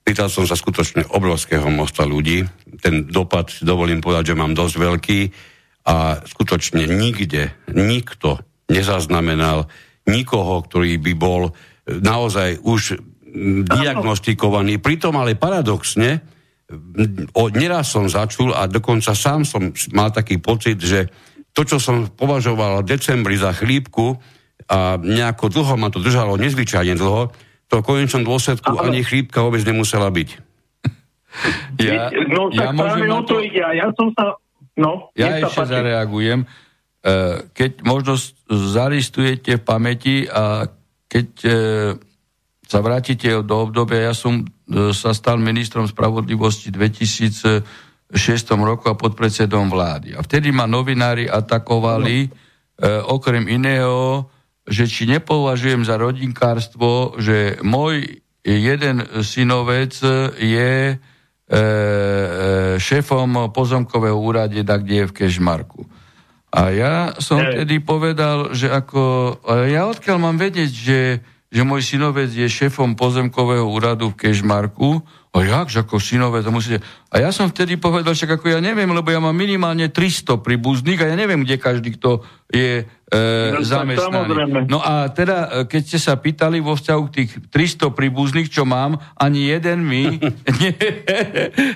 Pýtal 0.06 0.30
som 0.30 0.46
sa 0.46 0.54
skutočne 0.54 1.10
obrovského 1.10 1.66
množstva 1.66 2.04
ľudí. 2.06 2.46
Ten 2.78 3.10
dopad, 3.10 3.50
dovolím 3.66 3.98
povedať, 3.98 4.30
že 4.30 4.38
mám 4.38 4.54
dosť 4.54 4.74
veľký 4.78 5.20
a 5.86 6.20
skutočne 6.24 6.84
nikde, 6.86 7.56
nikto 7.72 8.40
nezaznamenal 8.68 9.66
nikoho, 10.06 10.62
ktorý 10.64 11.00
by 11.00 11.12
bol 11.16 11.42
e, 11.48 11.52
naozaj 12.00 12.62
už 12.62 13.00
diagnostikovaný. 13.66 14.82
Pritom 14.82 15.14
ale 15.14 15.38
paradoxne, 15.38 16.22
o, 17.34 17.44
neraz 17.50 17.94
som 17.94 18.10
začul 18.10 18.54
a 18.54 18.66
dokonca 18.66 19.14
sám 19.14 19.46
som 19.46 19.70
mal 19.94 20.10
taký 20.10 20.38
pocit, 20.38 20.78
že 20.78 21.10
to, 21.50 21.66
čo 21.66 21.82
som 21.82 22.10
považoval 22.10 22.82
v 22.82 22.94
decembri 22.94 23.34
za 23.34 23.50
chlípku 23.50 24.18
a 24.70 24.94
nejako 24.98 25.50
dlho 25.50 25.74
ma 25.74 25.90
to 25.90 25.98
držalo, 25.98 26.38
nezvyčajne 26.38 26.94
dlho, 26.94 27.34
to 27.70 27.82
v 27.82 27.86
konečnom 27.86 28.22
dôsledku 28.26 28.70
Áno. 28.70 28.86
ani 28.86 29.02
chrípka 29.02 29.42
vôbec 29.42 29.62
nemusela 29.62 30.10
byť. 30.10 30.28
Ja, 31.78 32.10
no 32.10 32.50
ja 32.50 32.74
tak 32.74 32.74
môžem 32.74 33.06
práve 33.06 33.14
o 33.14 33.22
to 33.22 33.38
to... 33.38 33.46
ide. 33.46 33.62
Ja 33.62 33.86
som 33.94 34.10
sa... 34.18 34.34
No, 34.76 35.10
Ja 35.18 35.38
ešte 35.38 35.66
páči. 35.66 35.72
zareagujem. 35.72 36.40
E, 36.42 36.46
Keď 37.50 37.72
možno 37.82 38.14
zaristujete 38.46 39.56
v 39.58 39.64
pamäti 39.64 40.16
a 40.28 40.68
keď 41.10 41.28
e, 41.42 41.50
sa 42.62 42.78
vrátite 42.78 43.42
do 43.42 43.56
obdobia, 43.66 44.10
ja 44.10 44.14
som 44.14 44.40
e, 44.40 44.94
sa 44.94 45.10
stal 45.10 45.42
ministrom 45.42 45.90
spravodlivosti 45.90 46.70
v 46.70 46.86
2006 46.86 47.66
roku 48.62 48.86
a 48.86 48.94
podpredsedom 48.94 49.66
vlády. 49.66 50.14
A 50.14 50.22
vtedy 50.22 50.54
ma 50.54 50.70
novinári 50.70 51.26
atakovali, 51.26 52.26
e, 52.26 52.28
okrem 53.10 53.42
iného, 53.50 54.30
že 54.70 54.86
či 54.86 55.10
nepovažujem 55.10 55.82
za 55.82 55.98
rodinkárstvo, 55.98 57.18
že 57.18 57.58
môj 57.66 58.22
jeden 58.46 59.02
synovec 59.20 59.92
je 60.38 60.94
šéfom 62.78 63.50
pozemkového 63.50 64.14
úrade, 64.14 64.62
tak 64.62 64.86
kde 64.86 65.04
je 65.04 65.08
v 65.10 65.16
Kešmarku. 65.18 65.82
A 66.50 66.74
ja 66.74 66.94
som 67.22 67.38
vtedy 67.38 67.78
povedal, 67.78 68.50
že 68.54 68.70
ako, 68.70 69.34
ja 69.70 69.86
odkiaľ 69.86 70.18
mám 70.18 70.34
vedieť, 70.38 70.70
že, 70.70 71.00
že 71.46 71.62
môj 71.62 71.82
synovec 71.82 72.30
je 72.30 72.46
šéfom 72.46 72.98
pozemkového 72.98 73.66
úradu 73.66 74.10
v 74.10 74.18
Kešmarku, 74.26 75.02
a 75.30 75.46
jak, 75.46 75.70
že 75.70 75.86
ako 75.86 76.02
synovec, 76.02 76.42
a 76.42 76.50
musíte... 76.50 76.82
A 77.06 77.22
ja 77.22 77.30
som 77.30 77.46
vtedy 77.46 77.78
povedal, 77.78 78.18
však 78.18 78.42
ako 78.42 78.50
ja 78.50 78.58
neviem, 78.58 78.90
lebo 78.90 79.14
ja 79.14 79.22
mám 79.22 79.34
minimálne 79.34 79.86
300 79.86 80.42
príbuzných 80.42 80.98
a 81.06 81.14
ja 81.14 81.14
neviem, 81.14 81.46
kde 81.46 81.54
každý, 81.54 81.94
kto 81.94 82.26
je 82.50 82.82
e, 83.10 83.20
No, 83.50 83.60
samozrejme. 83.62 84.70
No 84.70 84.78
a 84.78 85.10
teda, 85.10 85.66
e, 85.66 85.70
keď 85.70 85.82
ste 85.82 85.98
sa 85.98 86.14
pýtali 86.14 86.62
vo 86.62 86.78
vzťahu 86.78 87.02
k 87.10 87.14
tých 87.22 87.30
300 87.50 87.90
príbuzných, 87.90 88.48
čo 88.48 88.62
mám, 88.62 89.02
ani 89.18 89.50
jeden 89.50 89.82
mi 89.82 90.18
ne, 90.62 90.70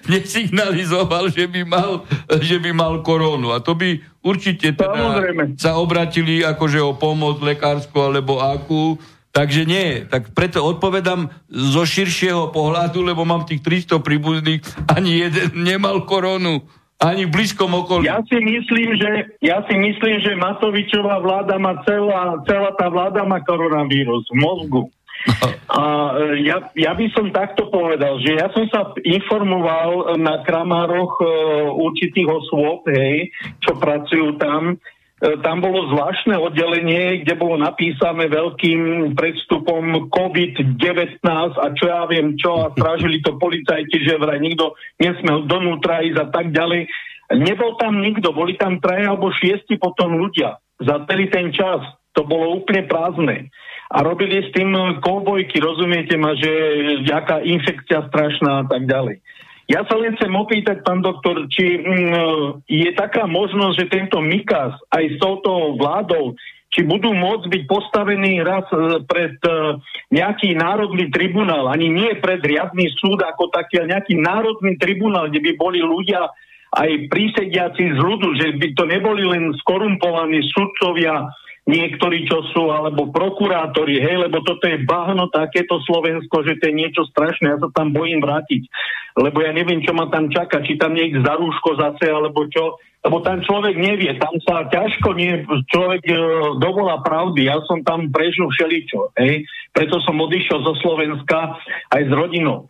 nesignalizoval, 0.06 1.34
že 1.34 1.50
by, 1.50 1.62
mal, 1.66 2.06
že 2.38 2.62
by 2.62 2.70
mal 2.70 3.02
korónu. 3.02 3.50
A 3.50 3.58
to 3.58 3.74
by 3.74 3.98
určite 4.22 4.78
teda 4.78 4.94
Samozrejme. 4.94 5.42
sa 5.58 5.76
obratili 5.76 6.46
akože 6.46 6.78
o 6.80 6.94
pomoc 6.94 7.42
lekárskú 7.42 7.98
alebo 7.98 8.40
akú. 8.40 8.96
Takže 9.34 9.66
nie, 9.66 10.06
tak 10.06 10.30
preto 10.30 10.62
odpovedám 10.62 11.26
zo 11.50 11.82
širšieho 11.82 12.54
pohľadu, 12.54 13.02
lebo 13.02 13.26
mám 13.26 13.42
tých 13.42 13.66
300 13.66 13.98
príbuzných, 13.98 14.62
ani 14.86 15.26
jeden 15.26 15.50
nemal 15.58 16.06
korónu, 16.06 16.62
ani 17.04 17.28
v 17.28 17.34
blízkom 17.36 17.68
okolí. 17.68 18.08
Ja 18.08 18.24
si 18.24 18.40
myslím, 18.40 18.96
že, 18.96 19.36
ja 19.44 19.60
si 19.68 19.76
myslím, 19.76 20.24
že 20.24 20.40
Matovičová 20.40 21.20
vláda 21.20 21.60
má 21.60 21.76
celá, 21.84 22.40
celá 22.48 22.72
tá 22.80 22.88
vláda 22.88 23.28
má 23.28 23.44
koronavírus 23.44 24.24
v 24.32 24.36
mozgu. 24.40 24.82
A 25.74 25.84
e, 26.20 26.44
ja, 26.44 26.68
ja 26.76 26.92
by 26.92 27.06
som 27.16 27.32
takto 27.32 27.72
povedal, 27.72 28.20
že 28.20 28.36
ja 28.36 28.48
som 28.52 28.68
sa 28.68 28.92
informoval 29.00 30.16
na 30.20 30.44
kramároch 30.44 31.16
e, 31.20 31.26
určitých 31.72 32.28
osôb, 32.28 32.84
hej, 32.92 33.32
čo 33.64 33.76
pracujú 33.80 34.36
tam. 34.36 34.76
E, 35.24 35.40
tam 35.40 35.64
bolo 35.64 35.88
zvláštne 35.88 36.36
oddelenie, 36.36 37.24
kde 37.24 37.34
bolo 37.40 37.56
napísané 37.56 38.28
veľkým 38.28 39.12
predstupom 39.16 40.12
COVID-19 40.12 41.24
a 41.56 41.66
čo 41.72 41.84
ja 41.88 42.04
viem 42.04 42.36
čo 42.36 42.68
a 42.68 42.72
strážili 42.76 43.24
to 43.24 43.40
policajti, 43.40 44.04
že 44.04 44.20
vraj 44.20 44.36
nikto 44.36 44.76
nesmel 45.00 45.48
donútra 45.48 46.04
ísť 46.04 46.18
a 46.20 46.26
tak 46.28 46.52
ďalej. 46.52 46.84
Nebol 47.40 47.80
tam 47.80 48.04
nikto, 48.04 48.36
boli 48.36 48.60
tam 48.60 48.84
traja 48.84 49.16
alebo 49.16 49.32
šiesti 49.32 49.80
potom 49.80 50.20
ľudia 50.20 50.60
za 50.76 51.08
celý 51.08 51.32
ten 51.32 51.48
čas. 51.56 51.80
To 52.14 52.22
bolo 52.28 52.60
úplne 52.62 52.84
prázdne. 52.86 53.48
A 53.90 54.04
robili 54.04 54.44
s 54.44 54.52
tým 54.54 54.70
koubojky, 55.02 55.58
rozumiete 55.58 56.14
ma, 56.14 56.36
že 56.36 56.50
jaká 57.02 57.42
infekcia 57.42 58.06
strašná 58.06 58.62
a 58.62 58.64
tak 58.70 58.86
ďalej. 58.86 59.18
Ja 59.64 59.80
sa 59.88 59.96
len 59.96 60.12
chcem 60.20 60.28
opýtať, 60.28 60.84
pán 60.84 61.00
doktor, 61.00 61.48
či 61.48 61.80
mm, 61.80 62.68
je 62.68 62.90
taká 62.92 63.24
možnosť, 63.24 63.74
že 63.80 63.92
tento 63.92 64.20
Mikas 64.20 64.76
aj 64.92 65.04
s 65.08 65.16
touto 65.16 65.80
vládou, 65.80 66.36
či 66.68 66.84
budú 66.84 67.14
môcť 67.16 67.48
byť 67.48 67.62
postavení 67.64 68.44
raz 68.44 68.66
e, 68.74 69.00
pred 69.08 69.38
e, 69.40 69.78
nejaký 70.12 70.58
národný 70.58 71.08
tribunál, 71.08 71.72
ani 71.72 71.88
nie 71.88 72.12
pred 72.20 72.44
riadny 72.44 72.92
súd 72.98 73.24
ako 73.24 73.48
taký, 73.54 73.80
ale 73.80 73.96
nejaký 73.96 74.20
národný 74.20 74.76
tribunál, 74.76 75.32
kde 75.32 75.40
by 75.40 75.52
boli 75.56 75.80
ľudia 75.80 76.28
aj 76.74 76.90
prísediaci 77.08 77.94
z 77.94 77.98
ľudu, 78.02 78.28
že 78.34 78.46
by 78.58 78.68
to 78.74 78.84
neboli 78.90 79.22
len 79.22 79.54
skorumpovaní 79.62 80.42
sudcovia 80.50 81.30
niektorí, 81.64 82.28
čo 82.28 82.44
sú, 82.52 82.68
alebo 82.68 83.08
prokurátori, 83.08 83.96
hej, 83.96 84.28
lebo 84.28 84.44
toto 84.44 84.68
je 84.68 84.84
bahno 84.84 85.32
takéto 85.32 85.80
Slovensko, 85.88 86.44
že 86.44 86.60
to 86.60 86.68
je 86.68 86.74
niečo 86.76 87.08
strašné, 87.08 87.56
ja 87.56 87.58
sa 87.60 87.72
tam 87.72 87.96
bojím 87.96 88.20
vrátiť, 88.20 88.68
lebo 89.16 89.40
ja 89.40 89.52
neviem, 89.56 89.80
čo 89.80 89.96
ma 89.96 90.12
tam 90.12 90.28
čaká, 90.28 90.60
či 90.60 90.76
tam 90.76 90.92
niekto 90.92 91.24
za 91.24 91.40
rúško 91.40 91.80
zase, 91.80 92.04
alebo 92.12 92.44
čo, 92.52 92.76
lebo 93.00 93.24
tam 93.24 93.40
človek 93.40 93.80
nevie, 93.80 94.12
tam 94.20 94.36
sa 94.44 94.68
ťažko 94.68 95.08
nie, 95.16 95.40
človek 95.72 96.04
e, 96.04 96.16
dovolá 96.60 97.00
pravdy, 97.00 97.48
ja 97.48 97.56
som 97.64 97.80
tam 97.80 98.12
prežil 98.12 98.44
všeličo, 98.44 99.16
hej, 99.24 99.48
preto 99.72 100.04
som 100.04 100.20
odišiel 100.20 100.60
zo 100.68 100.76
Slovenska 100.84 101.56
aj 101.96 102.02
s 102.04 102.12
rodinou. 102.12 102.68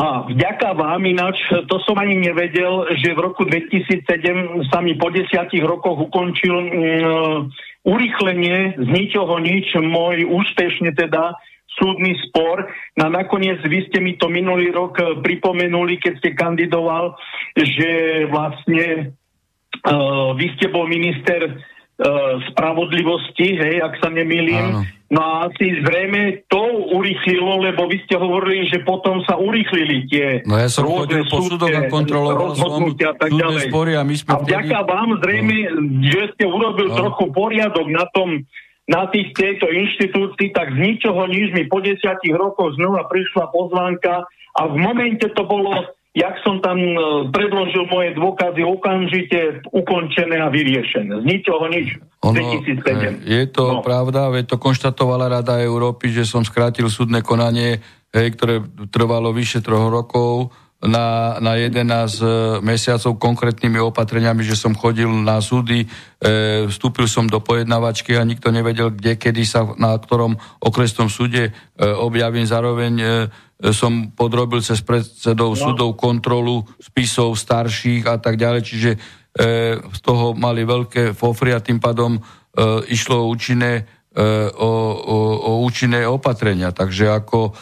A 0.00 0.24
vďaka 0.24 0.72
vám 0.80 1.04
ináč, 1.04 1.36
to 1.68 1.76
som 1.84 2.00
ani 2.00 2.16
nevedel, 2.16 2.88
že 2.96 3.12
v 3.12 3.20
roku 3.20 3.44
2007 3.44 4.72
sa 4.72 4.80
mi 4.80 4.96
po 4.96 5.12
desiatich 5.12 5.60
rokoch 5.60 6.08
ukončil 6.08 6.56
mm, 6.56 7.40
urychlenie 7.84 8.80
z 8.80 8.88
ničoho 8.88 9.36
nič, 9.44 9.76
môj 9.76 10.24
úspešne 10.24 10.96
teda 10.96 11.36
súdny 11.76 12.16
spor. 12.28 12.64
No 12.96 13.08
a 13.08 13.10
nakoniec 13.12 13.60
vy 13.60 13.92
ste 13.92 14.00
mi 14.00 14.16
to 14.16 14.32
minulý 14.32 14.72
rok 14.72 15.20
pripomenuli, 15.20 16.00
keď 16.00 16.12
ste 16.16 16.30
kandidoval, 16.32 17.20
že 17.60 18.24
vlastne 18.32 19.12
uh, 19.84 20.32
vy 20.32 20.46
ste 20.56 20.72
bol 20.72 20.88
minister 20.88 21.60
spravodlivosti, 22.52 23.60
hej, 23.60 23.76
ak 23.84 24.00
sa 24.00 24.08
nemýlim. 24.08 24.88
No 25.10 25.20
a 25.20 25.50
asi 25.50 25.82
zrejme 25.82 26.46
to 26.46 26.62
urychlilo, 26.94 27.66
lebo 27.66 27.90
vy 27.90 27.98
ste 28.06 28.14
hovorili, 28.14 28.70
že 28.70 28.78
potom 28.86 29.18
sa 29.26 29.34
urychlili 29.34 30.06
tie 30.06 30.46
No 30.46 30.54
ja 30.54 30.70
som 30.70 30.86
chodil 30.86 31.26
po 31.26 31.42
súdoch 31.42 31.66
a 31.66 31.90
kontroloval 31.90 32.54
som 32.54 32.94
spory 33.58 33.98
a 33.98 34.06
my 34.06 34.14
sme... 34.14 34.30
A 34.30 34.34
vďaka 34.38 34.78
vtedy... 34.86 34.92
vám 34.94 35.10
zrejme, 35.18 35.56
no. 35.66 36.06
že 36.06 36.22
ste 36.38 36.44
urobil 36.46 36.88
no. 36.94 36.96
trochu 36.96 37.24
poriadok 37.34 37.86
na 37.90 38.06
tom, 38.14 38.46
na 38.86 39.10
tých 39.10 39.34
tejto 39.34 39.66
inštitúcii, 39.66 40.54
tak 40.54 40.78
z 40.78 40.78
ničoho 40.78 41.26
nič 41.26 41.58
mi 41.58 41.66
po 41.66 41.82
desiatich 41.82 42.32
rokoch 42.32 42.78
znova 42.78 43.10
prišla 43.10 43.50
pozvánka 43.50 44.30
a 44.30 44.60
v 44.70 44.76
momente 44.78 45.26
to 45.34 45.42
bolo 45.42 45.90
jak 46.10 46.34
som 46.42 46.58
tam 46.58 46.78
e, 46.78 46.94
predložil 47.30 47.86
moje 47.86 48.18
dôkazy 48.18 48.66
okamžite 48.66 49.62
ukončené 49.70 50.42
a 50.42 50.50
vyriešené. 50.50 51.22
Z 51.22 51.24
ničoho 51.26 51.64
nič. 51.70 52.02
Ono, 52.26 52.34
2007. 52.34 53.24
Je 53.24 53.44
to 53.48 53.78
no. 53.78 53.82
pravda, 53.82 54.28
veď 54.28 54.50
to 54.50 54.56
konštatovala 54.58 55.30
Rada 55.30 55.62
Európy, 55.62 56.10
že 56.10 56.26
som 56.26 56.42
skrátil 56.42 56.90
súdne 56.90 57.22
konanie, 57.22 57.78
hej, 58.10 58.28
ktoré 58.34 58.60
trvalo 58.90 59.30
vyše 59.30 59.62
troch 59.62 59.86
rokov 59.86 60.50
na, 60.80 61.36
na 61.44 61.60
11 61.60 61.76
e, 61.76 62.24
mesiacov 62.64 63.20
konkrétnymi 63.20 63.78
opatreniami, 63.84 64.40
že 64.40 64.56
som 64.56 64.72
chodil 64.72 65.06
na 65.08 65.38
súdy, 65.38 65.84
e, 65.84 65.86
vstúpil 66.66 67.04
som 67.04 67.28
do 67.28 67.38
pojednavačky 67.38 68.16
a 68.16 68.24
nikto 68.24 68.48
nevedel, 68.48 68.88
kde, 68.90 69.20
kedy 69.20 69.44
sa 69.44 69.68
na 69.76 69.92
ktorom 69.92 70.40
okresnom 70.58 71.12
súde 71.12 71.52
e, 71.52 71.84
objavím. 71.84 72.48
Zároveň 72.48 72.94
e, 72.96 73.08
som 73.68 74.08
podrobil 74.16 74.64
cez 74.64 74.80
predsedov 74.80 75.52
no. 75.52 75.60
súdov 75.60 75.90
kontrolu 76.00 76.64
spisov 76.80 77.36
starších 77.36 78.08
a 78.08 78.16
tak 78.16 78.40
ďalej, 78.40 78.62
čiže 78.64 78.90
e, 78.96 78.98
z 79.76 80.00
toho 80.00 80.32
mali 80.32 80.64
veľké 80.64 81.12
fofry 81.12 81.52
a 81.52 81.60
tým 81.60 81.76
pádom 81.76 82.16
e, 82.16 82.20
išlo 82.88 83.28
o 83.28 83.28
účinné, 83.28 83.84
e, 83.84 84.22
o, 84.56 84.72
o, 84.96 85.16
o 85.44 85.50
účinné 85.68 86.08
opatrenia. 86.08 86.72
Takže 86.72 87.12
ako 87.12 87.52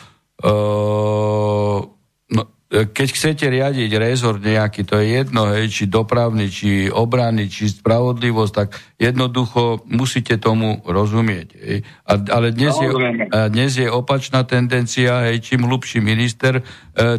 keď 2.68 3.08
chcete 3.16 3.48
riadiť 3.48 3.90
rezort 3.96 4.44
nejaký, 4.44 4.84
to 4.84 5.00
je 5.00 5.24
jedno, 5.24 5.48
hej, 5.56 5.72
či 5.72 5.84
dopravný, 5.88 6.52
či 6.52 6.92
obranný, 6.92 7.48
či 7.48 7.72
spravodlivosť, 7.72 8.52
tak 8.52 8.76
jednoducho 9.00 9.88
musíte 9.88 10.36
tomu 10.36 10.84
rozumieť. 10.84 11.48
Hej. 11.56 11.78
A, 12.04 12.12
ale 12.28 12.52
dnes 12.52 12.76
je, 12.76 12.88
a 13.32 13.48
dnes 13.48 13.72
je 13.72 13.88
opačná 13.88 14.44
tendencia, 14.44 15.32
hej, 15.32 15.40
čím 15.40 15.64
hlubší 15.64 16.04
minister, 16.04 16.60
e, 16.60 16.62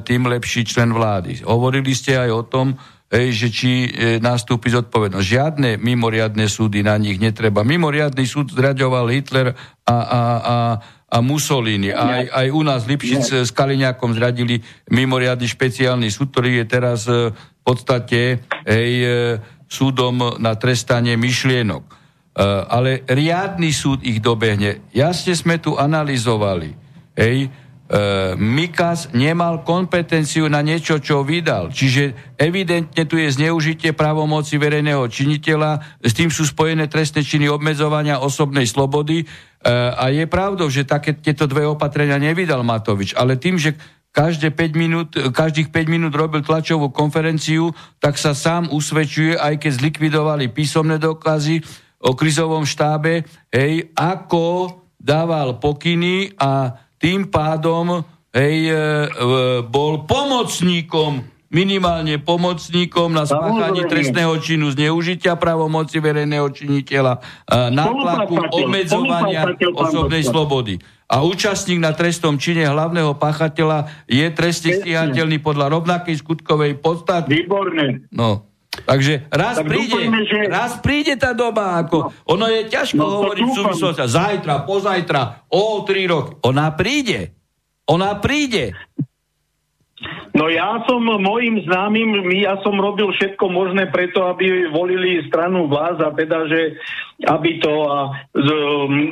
tým 0.05 0.29
lepší 0.29 0.69
člen 0.69 0.93
vlády. 0.93 1.41
Hovorili 1.41 1.97
ste 1.97 2.21
aj 2.21 2.29
o 2.29 2.43
tom, 2.45 2.77
hej, 3.09 3.33
že 3.33 3.47
či 3.49 3.71
e, 3.89 4.21
nastúpi 4.21 4.69
zodpovednosť. 4.69 5.25
Žiadne 5.25 5.69
mimoriadne 5.81 6.45
súdy 6.45 6.85
na 6.85 6.93
nich 7.01 7.17
netreba. 7.17 7.65
Mimoriadný 7.65 8.21
súd 8.29 8.53
zraďoval 8.53 9.09
Hitler 9.09 9.57
a, 9.81 9.97
a, 9.97 10.21
a 10.21 10.55
a 11.09 11.17
Mussolini. 11.25 11.89
Aj, 11.89 12.29
aj 12.29 12.47
u 12.53 12.61
nás 12.61 12.85
Lipšic 12.85 13.41
s 13.41 13.51
Kaliňákom 13.51 14.13
zradili 14.13 14.61
mimoriadný 14.93 15.49
špeciálny 15.49 16.13
súd, 16.13 16.29
ktorý 16.29 16.61
je 16.61 16.65
teraz 16.69 17.09
e, 17.09 17.33
v 17.33 17.61
podstate 17.65 18.45
hej, 18.69 18.91
e, 19.01 19.09
súdom 19.65 20.37
na 20.37 20.53
trestanie 20.53 21.17
myšlienok. 21.17 21.83
E, 21.83 21.93
ale 22.45 23.01
riadny 23.09 23.73
súd 23.73 24.05
ich 24.05 24.21
dobehne. 24.21 24.85
Jasne 24.93 25.33
sme 25.33 25.57
tu 25.57 25.73
analyzovali. 25.73 26.77
Hej, 27.17 27.49
Mikas 28.37 29.09
nemal 29.17 29.65
kompetenciu 29.65 30.45
na 30.45 30.61
niečo, 30.61 31.01
čo 31.01 31.25
vydal. 31.25 31.73
Čiže 31.73 32.37
evidentne 32.37 33.09
tu 33.09 33.17
je 33.17 33.33
zneužitie 33.33 33.97
právomoci 33.97 34.61
verejného 34.61 35.09
činiteľa, 35.09 36.01
s 36.05 36.13
tým 36.13 36.29
sú 36.29 36.45
spojené 36.45 36.85
trestné 36.85 37.25
činy 37.25 37.49
obmedzovania 37.49 38.21
osobnej 38.21 38.69
slobody, 38.69 39.25
a 39.99 40.07
je 40.07 40.23
pravdou, 40.23 40.71
že 40.71 40.87
také 40.87 41.19
tieto 41.19 41.43
dve 41.43 41.67
opatrenia 41.67 42.15
nevydal 42.15 42.63
Matovič, 42.63 43.11
ale 43.11 43.35
tým, 43.35 43.59
že 43.59 43.75
každé 44.15 44.55
5 44.55 44.71
minút, 44.79 45.07
každých 45.13 45.67
5 45.67 45.85
minút 45.91 46.13
robil 46.15 46.41
tlačovú 46.41 46.89
konferenciu, 46.95 47.75
tak 47.99 48.15
sa 48.15 48.31
sám 48.31 48.71
usvedčuje, 48.71 49.35
aj 49.35 49.59
keď 49.59 49.71
zlikvidovali 49.83 50.47
písomné 50.55 50.95
dokazy 50.95 51.59
o 51.99 52.15
krizovom 52.15 52.63
štábe, 52.63 53.27
hej, 53.51 53.91
ako 53.99 54.79
dával 54.95 55.59
pokyny 55.59 56.31
a 56.39 56.71
tým 56.99 57.31
pádom 57.31 58.03
hej, 58.35 58.57
e, 58.69 58.75
e, 58.75 58.79
bol 59.65 60.05
pomocníkom 60.05 61.25
minimálne 61.49 62.21
pomocníkom 62.21 63.09
na 63.09 63.25
spáchanie 63.25 63.89
trestného 63.89 64.37
činu 64.37 64.69
zneužitia 64.69 65.33
pravomoci 65.33 65.97
verejného 65.97 66.45
činiteľa, 66.53 67.25
nátlaku, 67.73 68.37
obmedzovania 68.53 69.57
osobnej 69.73 70.21
slobody. 70.21 70.77
A 71.09 71.25
účastník 71.25 71.81
na 71.81 71.89
trestnom 71.89 72.37
čine 72.37 72.69
hlavného 72.69 73.17
páchateľa 73.17 73.89
je 74.05 74.29
trestne 74.29 74.77
stíhateľný 74.77 75.41
podľa 75.41 75.73
rovnakej 75.73 76.21
skutkovej 76.21 76.77
podstaty. 76.77 77.33
Výborné. 77.33 78.05
No. 78.13 78.48
Takže 78.69 79.27
raz 79.33 79.57
tak 79.59 79.65
príde, 79.65 79.97
dúfajme, 79.97 80.21
že... 80.29 80.39
raz 80.45 80.77
príde 80.79 81.13
tá 81.17 81.33
doba, 81.33 81.81
ako, 81.81 81.97
no. 82.05 82.09
ono 82.37 82.45
je 82.47 82.61
ťažko 82.69 83.01
no, 83.01 83.11
hovoriť 83.17 83.43
v 83.43 83.55
súvislosti, 83.57 84.01
zajtra, 84.05 84.55
pozajtra, 84.63 85.21
o 85.49 85.81
tri 85.83 86.05
roky. 86.05 86.37
Ona 86.45 86.69
príde. 86.77 87.33
Ona 87.89 88.21
príde. 88.21 88.77
No 90.31 90.47
ja 90.47 90.79
som 90.87 91.03
mojim 91.03 91.59
známym, 91.67 92.31
ja 92.39 92.55
som 92.63 92.79
robil 92.79 93.11
všetko 93.11 93.51
možné 93.51 93.91
preto, 93.91 94.23
aby 94.31 94.71
volili 94.71 95.27
stranu 95.27 95.67
vláz 95.67 95.99
a 95.99 96.13
teda, 96.15 96.47
že 96.47 96.79
aby 97.27 97.59
to 97.59 97.73
a 97.89 98.15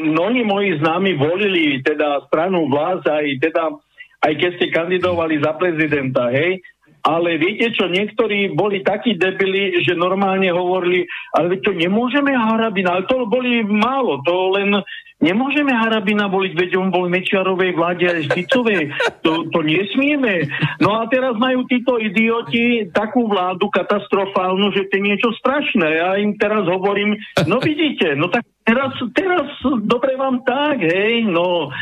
mnohí 0.07 0.47
moji 0.47 0.79
známi 0.79 1.19
volili 1.19 1.83
teda 1.83 2.23
stranu 2.31 2.71
vláz 2.71 3.03
aj 3.03 3.25
teda 3.43 3.75
aj 4.17 4.33
keď 4.33 4.51
ste 4.57 4.67
kandidovali 4.73 5.37
za 5.43 5.53
prezidenta, 5.59 6.33
hej, 6.33 6.63
ale 7.07 7.39
viete 7.39 7.71
čo, 7.71 7.87
niektorí 7.87 8.51
boli 8.51 8.83
takí 8.83 9.15
debili, 9.15 9.79
že 9.79 9.95
normálne 9.95 10.51
hovorili, 10.51 11.07
ale 11.31 11.63
to 11.63 11.71
nemôžeme 11.71 12.35
harabiť, 12.35 12.83
ale 12.83 13.07
to 13.07 13.23
boli 13.31 13.63
málo, 13.63 14.19
to 14.27 14.35
len 14.59 14.83
Nemôžeme 15.17 15.73
Harabina 15.73 16.29
voliť, 16.29 16.53
veď 16.53 16.71
on 16.77 16.93
bol 16.93 17.09
Mečiarovej 17.09 17.73
vláde 17.73 18.05
aj 18.05 18.37
Ficovej. 18.37 18.93
To, 19.25 19.49
to 19.49 19.65
nesmieme. 19.65 20.45
No 20.77 21.01
a 21.01 21.09
teraz 21.09 21.33
majú 21.41 21.65
títo 21.65 21.97
idioti 21.97 22.85
takú 22.93 23.25
vládu 23.25 23.65
katastrofálnu, 23.65 24.69
že 24.77 24.85
to 24.85 25.01
je 25.01 25.07
niečo 25.09 25.33
strašné. 25.41 25.89
Ja 25.89 26.21
im 26.21 26.37
teraz 26.37 26.69
hovorím, 26.69 27.17
no 27.49 27.57
vidíte, 27.57 28.13
no 28.13 28.29
tak 28.29 28.45
teraz, 28.61 28.93
teraz 29.17 29.49
dobre 29.89 30.13
vám 30.21 30.45
tak, 30.45 30.85
hej, 30.85 31.25
no 31.25 31.73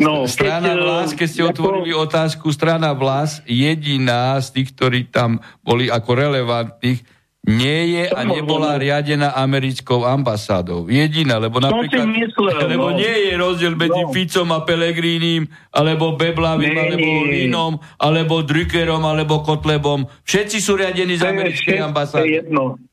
No, 0.00 0.24
strana 0.24 0.72
keď, 0.72 0.80
Vlas, 0.80 1.08
keď 1.12 1.28
ste 1.28 1.42
ako... 1.44 1.50
otvorili 1.52 1.92
otázku, 1.92 2.46
strana 2.48 2.96
Vlas, 2.96 3.44
jediná 3.44 4.40
z 4.40 4.48
tých, 4.60 4.68
ktorí 4.72 5.00
tam 5.12 5.44
boli 5.60 5.92
ako 5.92 6.10
relevantných, 6.16 7.00
nie 7.42 7.98
je 7.98 8.04
a 8.06 8.22
nebola 8.22 8.78
riadená 8.78 9.34
americkou 9.34 10.06
ambasádou. 10.06 10.86
Jediná, 10.86 11.42
lebo 11.42 11.58
napríklad... 11.58 12.06
Myslel, 12.06 12.54
lebo 12.78 12.94
no. 12.94 12.98
nie 13.02 13.10
je 13.10 13.32
rozdiel 13.34 13.74
medzi 13.74 13.98
no. 13.98 14.14
Ficom 14.14 14.48
a 14.54 14.62
Pelegrínim, 14.62 15.50
alebo 15.74 16.14
Beblavým, 16.14 16.70
nie, 16.70 16.78
alebo 16.78 17.10
Línom, 17.26 17.72
alebo 17.98 18.46
Druckerom, 18.46 19.02
alebo 19.02 19.42
Kotlebom. 19.42 20.06
Všetci 20.22 20.62
sú 20.62 20.78
riadení 20.78 21.18
z 21.18 21.26
americkej 21.26 21.82
ambasády. 21.82 22.46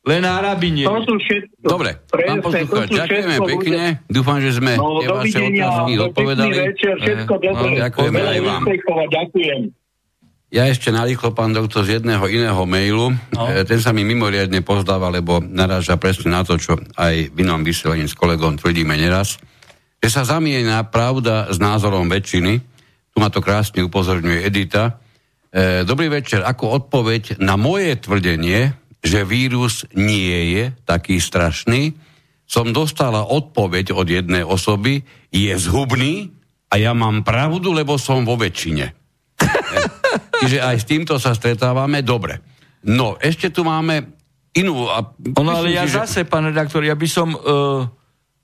Len 0.10 0.24
Arabine. 0.26 0.90
To 0.90 0.98
sú 1.06 1.14
všetko. 1.22 1.70
Dobre, 1.70 2.02
pán 2.10 2.42
poslúchač, 2.42 2.90
ďakujeme 2.90 3.38
pekne. 3.46 3.82
Dúfam, 4.10 4.42
že 4.42 4.58
sme 4.58 4.82
no, 4.82 4.98
tie 4.98 5.08
vaše 5.14 5.40
otázky 5.46 5.92
odpovedali. 6.02 6.54
Večer, 6.74 6.94
všetko 6.98 7.34
no, 7.38 7.78
ďakujeme 7.78 8.18
aj 8.18 8.40
vám. 8.42 8.62
Ďakujem. 9.14 9.79
Ja 10.50 10.66
ešte 10.66 10.90
narýchlo, 10.90 11.38
pán 11.38 11.54
doktor, 11.54 11.86
z 11.86 12.02
jedného 12.02 12.26
iného 12.26 12.58
mailu. 12.66 13.14
No. 13.38 13.46
E, 13.46 13.62
ten 13.70 13.78
sa 13.78 13.94
mi 13.94 14.02
mimoriadne 14.02 14.66
pozdáva, 14.66 15.14
lebo 15.14 15.38
naráža 15.38 16.02
presne 16.02 16.34
na 16.34 16.42
to, 16.42 16.58
čo 16.58 16.74
aj 16.98 17.30
v 17.30 17.38
inom 17.46 17.62
vysielaní 17.62 18.10
s 18.10 18.18
kolegom 18.18 18.58
tvrdíme 18.58 18.98
neraz. 18.98 19.38
Že 20.02 20.10
sa 20.10 20.26
zamieňa 20.26 20.90
pravda 20.90 21.54
s 21.54 21.62
názorom 21.62 22.10
väčšiny. 22.10 22.66
Tu 23.14 23.18
ma 23.22 23.30
to 23.30 23.46
krásne 23.46 23.86
upozorňuje 23.86 24.42
Edita. 24.42 24.98
E, 25.54 25.86
dobrý 25.86 26.10
večer. 26.10 26.42
Ako 26.42 26.82
odpoveď 26.82 27.38
na 27.38 27.54
moje 27.54 28.02
tvrdenie, 28.02 28.74
že 29.06 29.30
vírus 29.30 29.86
nie 29.94 30.58
je 30.58 30.74
taký 30.82 31.22
strašný, 31.22 31.94
som 32.50 32.74
dostala 32.74 33.22
odpoveď 33.22 33.94
od 33.94 34.10
jednej 34.10 34.42
osoby, 34.42 35.06
je 35.30 35.54
zhubný 35.62 36.34
a 36.74 36.82
ja 36.82 36.98
mám 36.98 37.22
pravdu, 37.22 37.70
lebo 37.70 38.02
som 38.02 38.26
vo 38.26 38.34
väčšine. 38.34 38.99
Čiže 40.40 40.58
aj 40.64 40.78
s 40.80 40.86
týmto 40.88 41.16
sa 41.20 41.36
stretávame. 41.36 42.00
Dobre. 42.00 42.40
No, 42.88 43.20
ešte 43.20 43.52
tu 43.52 43.68
máme 43.68 44.16
inú... 44.56 44.88
A 44.88 45.04
ono, 45.36 45.52
ale 45.52 45.76
ja 45.76 45.84
že... 45.84 46.00
zase, 46.00 46.20
pán 46.24 46.48
redaktor, 46.48 46.82
ja 46.82 46.96
by 46.96 47.08
som 47.08 47.36
uh, 47.36 47.84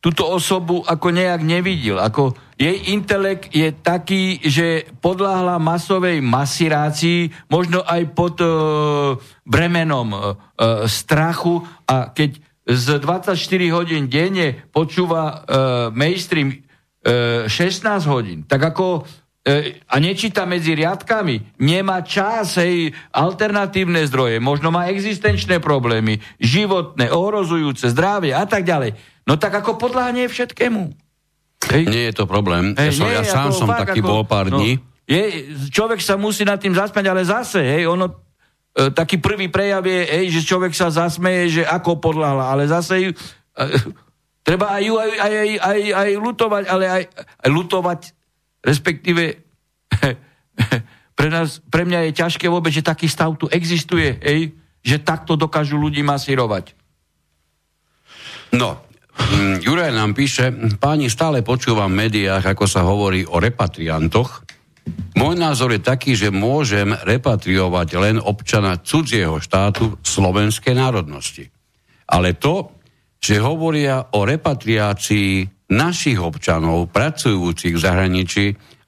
túto 0.03 0.27
osobu 0.27 0.83
ako 0.83 1.07
nejak 1.09 1.41
nevidel. 1.41 1.97
Ako 2.03 2.35
jej 2.59 2.91
intelekt 2.91 3.51
je 3.55 3.71
taký, 3.73 4.43
že 4.43 4.85
podláhla 4.99 5.57
masovej 5.57 6.19
masirácii, 6.19 7.31
možno 7.47 7.81
aj 7.81 8.01
pod 8.11 8.35
uh, 8.43 8.49
bremenom 9.47 10.09
uh, 10.11 10.21
strachu 10.85 11.63
a 11.87 12.11
keď 12.11 12.37
z 12.65 12.97
24 12.97 13.37
hodín 13.71 14.09
denne 14.09 14.67
počúva 14.73 15.23
uh, 15.25 15.33
mainstream 15.93 16.49
uh, 16.49 17.45
16 17.47 18.05
hodín, 18.09 18.41
tak 18.45 18.61
ako 18.61 19.05
E, 19.05 19.24
a 19.85 19.95
nečíta 20.01 20.41
medzi 20.49 20.73
riadkami, 20.73 21.61
nemá 21.61 22.01
čas, 22.01 22.57
hej, 22.57 22.97
alternatívne 23.13 24.01
zdroje, 24.09 24.41
možno 24.41 24.73
má 24.73 24.89
existenčné 24.89 25.61
problémy, 25.61 26.17
životné, 26.41 27.13
ohrozujúce, 27.13 27.93
zdravie 27.93 28.33
a 28.33 28.41
tak 28.49 28.65
ďalej. 28.65 28.97
No 29.29 29.37
tak 29.37 29.53
ako 29.53 29.77
podľahne 29.77 30.25
všetkému. 30.25 30.81
Hej. 31.69 31.83
Nie 31.85 32.03
je 32.09 32.15
to 32.17 32.25
problém. 32.25 32.73
Hej, 32.73 32.89
ja, 32.89 32.97
som, 32.97 33.05
ja 33.05 33.23
sám 33.23 33.49
som 33.53 33.69
fakt, 33.69 33.85
taký 33.85 34.01
ako, 34.01 34.09
bol 34.09 34.23
pár 34.25 34.49
no, 34.49 34.57
dní. 34.57 34.81
Je, 35.05 35.53
človek 35.69 36.01
sa 36.01 36.17
musí 36.17 36.41
nad 36.41 36.57
tým 36.57 36.73
zasmiať, 36.73 37.05
ale 37.05 37.21
zase, 37.21 37.61
hej, 37.61 37.85
ono, 37.85 38.09
e, 38.73 38.89
taký 38.89 39.21
prvý 39.21 39.53
prejav 39.53 39.85
je, 39.85 40.01
hej, 40.09 40.41
že 40.41 40.41
človek 40.41 40.73
sa 40.73 40.89
zasmeje, 40.89 41.61
že 41.61 41.63
ako 41.69 42.01
podľahla, 42.01 42.49
ale 42.49 42.65
zase 42.65 42.93
e, 42.97 43.13
treba 44.47 44.73
aj 44.73 44.81
ju 44.89 44.93
aj, 44.97 45.11
aj, 45.21 45.33
aj, 45.37 45.49
aj, 45.61 45.79
aj 45.93 46.09
lutovať, 46.17 46.63
ale 46.65 46.85
aj, 46.89 47.03
aj 47.45 47.49
lutovať 47.53 48.01
respektíve 48.65 49.23
pre, 51.17 51.29
nás, 51.29 51.61
pre 51.69 51.85
mňa 51.85 52.09
je 52.09 52.11
ťažké 52.17 52.49
vôbec, 52.49 52.73
že 52.73 52.81
taký 52.81 53.05
stav 53.05 53.37
tu 53.37 53.45
existuje, 53.53 54.17
ej, 54.19 54.51
že 54.81 55.05
takto 55.05 55.37
dokážu 55.37 55.77
ľudí 55.77 56.01
masírovať. 56.01 56.73
No, 58.57 58.81
mm, 59.17 59.61
Juraj 59.61 59.93
nám 59.93 60.17
píše, 60.17 60.49
páni, 60.81 61.13
stále 61.13 61.45
počúvam 61.45 61.93
v 61.93 62.09
médiách, 62.09 62.57
ako 62.57 62.65
sa 62.65 62.81
hovorí 62.81 63.21
o 63.25 63.37
repatriantoch. 63.37 64.45
Môj 65.17 65.33
názor 65.39 65.73
je 65.73 65.81
taký, 65.81 66.13
že 66.13 66.29
môžem 66.29 66.93
repatriovať 66.93 67.87
len 67.97 68.17
občana 68.21 68.77
cudzieho 68.77 69.41
štátu 69.41 69.97
slovenskej 70.05 70.77
národnosti. 70.77 71.49
Ale 72.05 72.37
to, 72.37 72.75
že 73.17 73.41
hovoria 73.41 74.13
o 74.13 74.21
repatriácii 74.21 75.54
našich 75.69 76.21
občanov 76.21 76.93
pracujúcich 76.93 77.73
v 77.73 77.81
zahraničí 77.81 78.45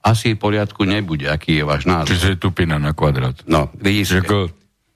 asi 0.07 0.33
v 0.33 0.39
poriadku 0.39 0.87
nebude. 0.87 1.27
Aký 1.27 1.59
je 1.59 1.63
váš 1.67 1.83
názor? 1.83 2.15
Čiže 2.15 2.27
je 2.33 2.37
tupina 2.39 2.79
na 2.79 2.95
kvadrát. 2.95 3.35
No, 3.43 3.67
vidíš. 3.75 4.23
Ako, 4.23 4.47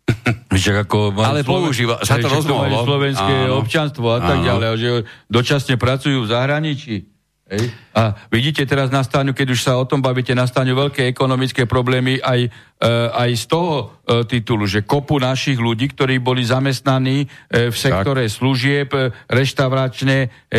ako 0.87 0.97
ale 1.19 1.43
používa, 1.43 1.99
sa 2.05 2.15
to 2.15 2.31
rozmohlo. 2.31 2.87
slovenské 2.87 3.51
áno, 3.51 3.59
občanstvo 3.59 4.07
a 4.15 4.19
tak 4.23 4.39
áno. 4.39 4.47
ďalej, 4.47 4.67
že 4.79 4.89
dočasne 5.27 5.75
pracujú 5.75 6.23
v 6.23 6.27
zahraničí. 6.31 7.10
Hej. 7.51 7.67
A 7.91 8.15
vidíte 8.31 8.63
teraz 8.63 8.87
na 8.87 9.03
stáňu, 9.03 9.35
keď 9.35 9.47
už 9.51 9.59
sa 9.59 9.75
o 9.75 9.83
tom 9.83 9.99
bavíte, 9.99 10.31
na 10.31 10.47
stáňu 10.47 10.71
veľké 10.87 11.03
ekonomické 11.11 11.67
problémy 11.67 12.23
aj, 12.23 12.47
e, 12.47 12.89
aj 13.11 13.29
z 13.35 13.45
toho 13.51 13.75
e, 14.07 14.23
titulu, 14.23 14.63
že 14.63 14.87
kopu 14.87 15.19
našich 15.19 15.59
ľudí, 15.59 15.91
ktorí 15.91 16.23
boli 16.23 16.47
zamestnaní 16.47 17.27
e, 17.27 17.67
v 17.67 17.75
sektore 17.75 18.23
tak. 18.23 18.31
služieb, 18.31 18.89
e, 18.95 19.11
reštauračné, 19.27 20.47
e, 20.47 20.57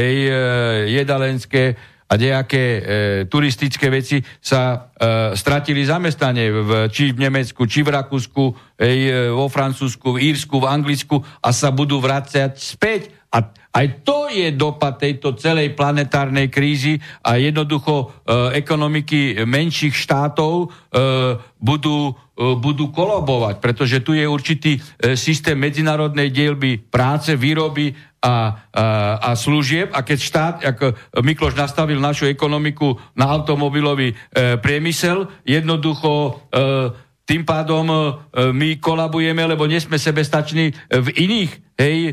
jedalenské 0.93 1.81
a 2.13 2.21
nejaké 2.21 2.61
e, 2.61 2.81
turistické 3.25 3.89
veci 3.89 4.21
sa 4.37 4.61
e, 4.77 4.79
stratili 5.33 5.81
zamestnanie 5.89 6.53
v, 6.53 6.71
či 6.93 7.17
v 7.17 7.25
Nemecku, 7.25 7.65
či 7.65 7.81
v 7.81 7.89
Rakúsku, 7.89 8.77
e, 8.77 9.33
vo 9.33 9.49
Francúzsku, 9.49 10.21
v 10.21 10.29
Írsku, 10.29 10.61
v 10.61 10.69
Anglicku 10.69 11.25
a 11.41 11.49
sa 11.57 11.73
budú 11.73 12.05
vrácať 12.05 12.61
späť. 12.61 13.17
A 13.33 13.49
aj 13.73 14.05
to 14.05 14.29
je 14.29 14.53
dopad 14.53 15.01
tejto 15.01 15.33
celej 15.41 15.73
planetárnej 15.73 16.53
krízy 16.53 17.01
a 17.25 17.41
jednoducho 17.41 17.95
e, 18.05 18.07
ekonomiky 18.61 19.49
menších 19.49 19.97
štátov 19.97 20.53
e, 20.61 20.67
budú, 21.57 22.13
e, 22.13 22.15
budú 22.61 22.93
kolobovať, 22.93 23.65
pretože 23.65 24.05
tu 24.05 24.13
je 24.13 24.29
určitý 24.29 24.77
e, 24.77 24.81
systém 25.17 25.57
medzinárodnej 25.57 26.29
dielby 26.29 26.85
práce, 26.85 27.33
výroby 27.33 27.97
a, 28.21 28.29
a, 28.29 28.37
a 29.19 29.31
služieb. 29.33 29.89
A 29.97 30.05
keď 30.05 30.19
štát, 30.21 30.55
ako 30.69 30.93
Mikloš 31.25 31.57
nastavil 31.57 31.97
našu 31.97 32.29
ekonomiku 32.29 33.01
na 33.17 33.33
automobilový 33.33 34.13
e, 34.13 34.17
priemysel, 34.61 35.33
jednoducho 35.49 36.45
e, 36.53 36.61
tým 37.23 37.47
pádom 37.47 37.87
my 38.35 38.83
kolabujeme, 38.83 39.47
lebo 39.47 39.65
nie 39.71 39.79
sme 39.79 39.95
sebestační 39.95 40.75
v 40.91 41.09
iných 41.23 41.51
hej, 41.79 41.97
e, 42.11 42.13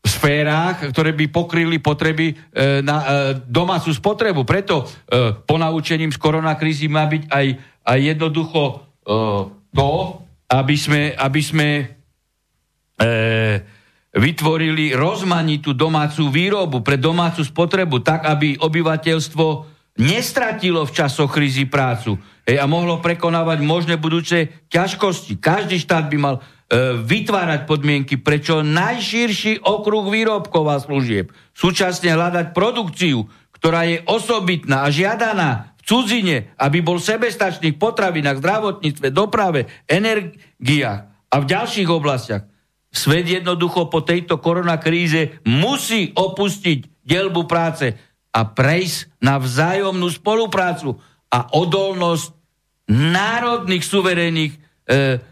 sférach, 0.00 0.80
ktoré 0.92 1.12
by 1.12 1.28
pokryli 1.28 1.76
potreby 1.78 2.32
e, 2.32 2.34
na 2.80 2.96
e, 3.00 3.06
domácu 3.44 3.92
spotrebu. 3.92 4.48
Preto 4.48 4.84
e, 4.84 4.84
ponaučením 5.44 6.08
z 6.08 6.18
koronakrízy 6.18 6.88
má 6.88 7.04
byť 7.04 7.28
aj, 7.28 7.46
aj 7.84 7.98
jednoducho 8.00 8.62
e, 8.64 8.74
to, 9.76 9.90
aby 10.50 10.76
sme, 10.76 11.02
aby 11.14 11.40
sme 11.44 11.68
e, 11.78 11.84
vytvorili 14.10 14.96
rozmanitú 14.96 15.76
domácu 15.76 16.32
výrobu 16.32 16.82
pre 16.82 16.98
domácu 16.98 17.46
spotrebu, 17.46 18.02
tak 18.02 18.26
aby 18.26 18.58
obyvateľstvo 18.58 19.46
nestratilo 20.00 20.82
v 20.88 20.94
časoch 20.96 21.30
krízy 21.30 21.68
prácu 21.68 22.16
hej, 22.48 22.56
a 22.56 22.64
mohlo 22.64 22.98
prekonávať 22.98 23.58
možné 23.62 23.94
budúce 24.00 24.48
ťažkosti. 24.72 25.38
Každý 25.38 25.76
štát 25.76 26.08
by 26.08 26.18
mal 26.18 26.36
vytvárať 26.78 27.66
podmienky 27.66 28.14
pre 28.22 28.38
čo 28.38 28.62
najširší 28.62 29.66
okruh 29.66 30.06
výrobkov 30.06 30.64
a 30.70 30.78
služieb. 30.78 31.34
Súčasne 31.50 32.14
hľadať 32.14 32.54
produkciu, 32.54 33.26
ktorá 33.58 33.90
je 33.90 33.98
osobitná 34.06 34.86
a 34.86 34.92
žiadaná 34.94 35.74
v 35.76 35.82
cudzine, 35.82 36.36
aby 36.56 36.78
bol 36.78 37.02
sebestačný 37.02 37.74
v 37.74 37.80
potravinách, 37.82 38.38
zdravotníctve, 38.38 39.06
doprave, 39.10 39.66
energiách 39.90 41.10
a 41.10 41.36
v 41.42 41.44
ďalších 41.44 41.90
oblastiach. 41.90 42.46
Svet 42.90 43.26
jednoducho 43.26 43.90
po 43.90 44.02
tejto 44.02 44.38
koronakríze 44.38 45.42
musí 45.46 46.10
opustiť 46.14 47.02
dielbu 47.06 47.46
práce 47.50 47.94
a 48.30 48.40
prejsť 48.46 49.18
na 49.22 49.42
vzájomnú 49.42 50.06
spoluprácu 50.10 50.98
a 51.30 51.50
odolnosť 51.54 52.34
národných 52.90 53.84
suverénnych 53.86 54.52
e, 54.54 54.59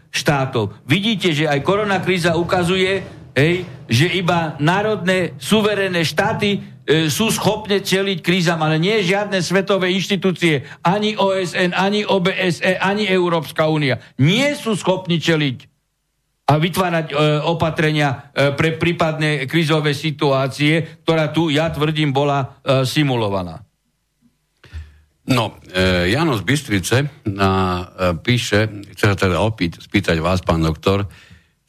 štátov. 0.09 0.73
Vidíte, 0.87 1.35
že 1.35 1.45
aj 1.45 1.61
koronakríza 1.61 2.33
ukazuje, 2.39 3.03
hej, 3.35 3.65
že 3.89 4.07
iba 4.17 4.57
národné 4.57 5.37
suverénne 5.37 6.01
štáty 6.01 6.57
e, 6.57 6.59
sú 7.07 7.29
schopné 7.29 7.81
čeliť 7.85 8.19
krízam, 8.25 8.61
ale 8.61 8.81
nie 8.81 9.05
žiadne 9.05 9.41
svetové 9.41 9.93
inštitúcie, 9.93 10.65
ani 10.81 11.13
OSN, 11.13 11.77
ani 11.77 12.05
OBSE, 12.05 12.77
ani 12.81 13.05
Európska 13.05 13.69
únia. 13.69 14.01
Nie 14.17 14.57
sú 14.57 14.73
schopní 14.73 15.21
čeliť 15.21 15.69
a 16.49 16.57
vytvárať 16.57 17.13
e, 17.13 17.15
opatrenia 17.45 18.33
e, 18.33 18.49
pre 18.57 18.73
prípadné 18.73 19.45
krizové 19.45 19.93
situácie, 19.93 21.05
ktorá 21.05 21.29
tu, 21.29 21.53
ja 21.53 21.69
tvrdím, 21.69 22.09
bola 22.09 22.41
e, 22.65 22.81
simulovaná. 22.89 23.68
No, 25.29 25.61
e, 25.69 26.09
Jano 26.09 26.33
z 26.33 26.41
Bystrice 26.41 26.97
na, 27.29 27.51
e, 27.85 28.17
píše, 28.17 28.65
chce 28.97 29.13
sa 29.13 29.15
teda 29.15 29.37
opýt, 29.37 29.77
spýtať 29.77 30.17
vás, 30.17 30.41
pán 30.41 30.65
doktor, 30.65 31.05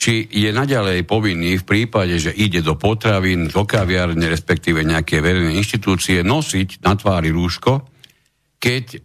či 0.01 0.25
je 0.33 0.49
naďalej 0.49 1.05
povinný 1.05 1.61
v 1.61 1.69
prípade, 1.69 2.17
že 2.17 2.33
ide 2.33 2.65
do 2.65 2.81
potravín, 2.81 3.53
do 3.53 3.69
kaviárne, 3.69 4.33
respektíve 4.33 4.81
nejaké 4.81 5.21
verejné 5.21 5.61
inštitúcie, 5.61 6.25
nosiť 6.25 6.81
na 6.81 6.97
tvári 6.97 7.29
rúško, 7.29 7.85
keď 8.57 8.85
e, 8.97 8.99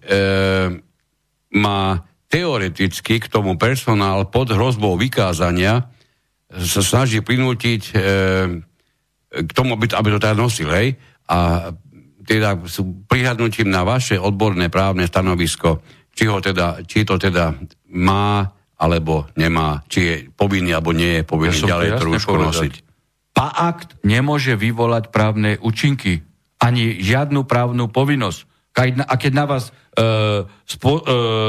má 1.60 2.00
teoreticky 2.32 3.20
k 3.20 3.28
tomu 3.28 3.60
personál 3.60 4.32
pod 4.32 4.56
hrozbou 4.56 4.96
vykázania 4.96 5.92
sa 6.48 6.82
snaží 6.84 7.20
prinútiť 7.20 7.82
e, 7.92 7.94
k 9.36 9.52
tomu, 9.52 9.76
aby 9.76 9.92
to, 9.92 10.00
aby 10.00 10.10
to 10.16 10.20
teda 10.24 10.36
nosil, 10.36 10.72
hej? 10.72 10.96
A 11.28 11.72
teda 12.26 12.66
sú 12.66 13.06
prihľadnutím 13.06 13.70
na 13.70 13.86
vaše 13.86 14.18
odborné 14.18 14.74
právne 14.74 15.06
stanovisko, 15.06 15.86
či, 16.12 16.26
ho 16.26 16.42
teda, 16.42 16.82
či 16.84 17.06
to 17.06 17.22
teda 17.22 17.54
má 17.94 18.50
alebo 18.76 19.30
nemá, 19.40 19.88
či 19.88 20.00
je 20.04 20.16
povinný 20.36 20.76
alebo 20.76 20.92
nie 20.92 21.22
je 21.22 21.24
povinný 21.24 21.64
ja 21.64 21.78
ďalej 21.78 21.90
rúško 22.04 22.36
nosiť. 22.36 22.74
Paakt 23.36 24.00
nemôže 24.04 24.56
vyvolať 24.56 25.12
právne 25.12 25.60
účinky, 25.60 26.24
ani 26.60 27.00
žiadnu 27.00 27.48
právnu 27.48 27.88
povinnosť. 27.92 28.40
A 29.08 29.16
keď 29.16 29.32
na 29.32 29.46
vás 29.48 29.72
e, 29.96 30.44
spo, 30.68 31.00
e, 31.00 31.04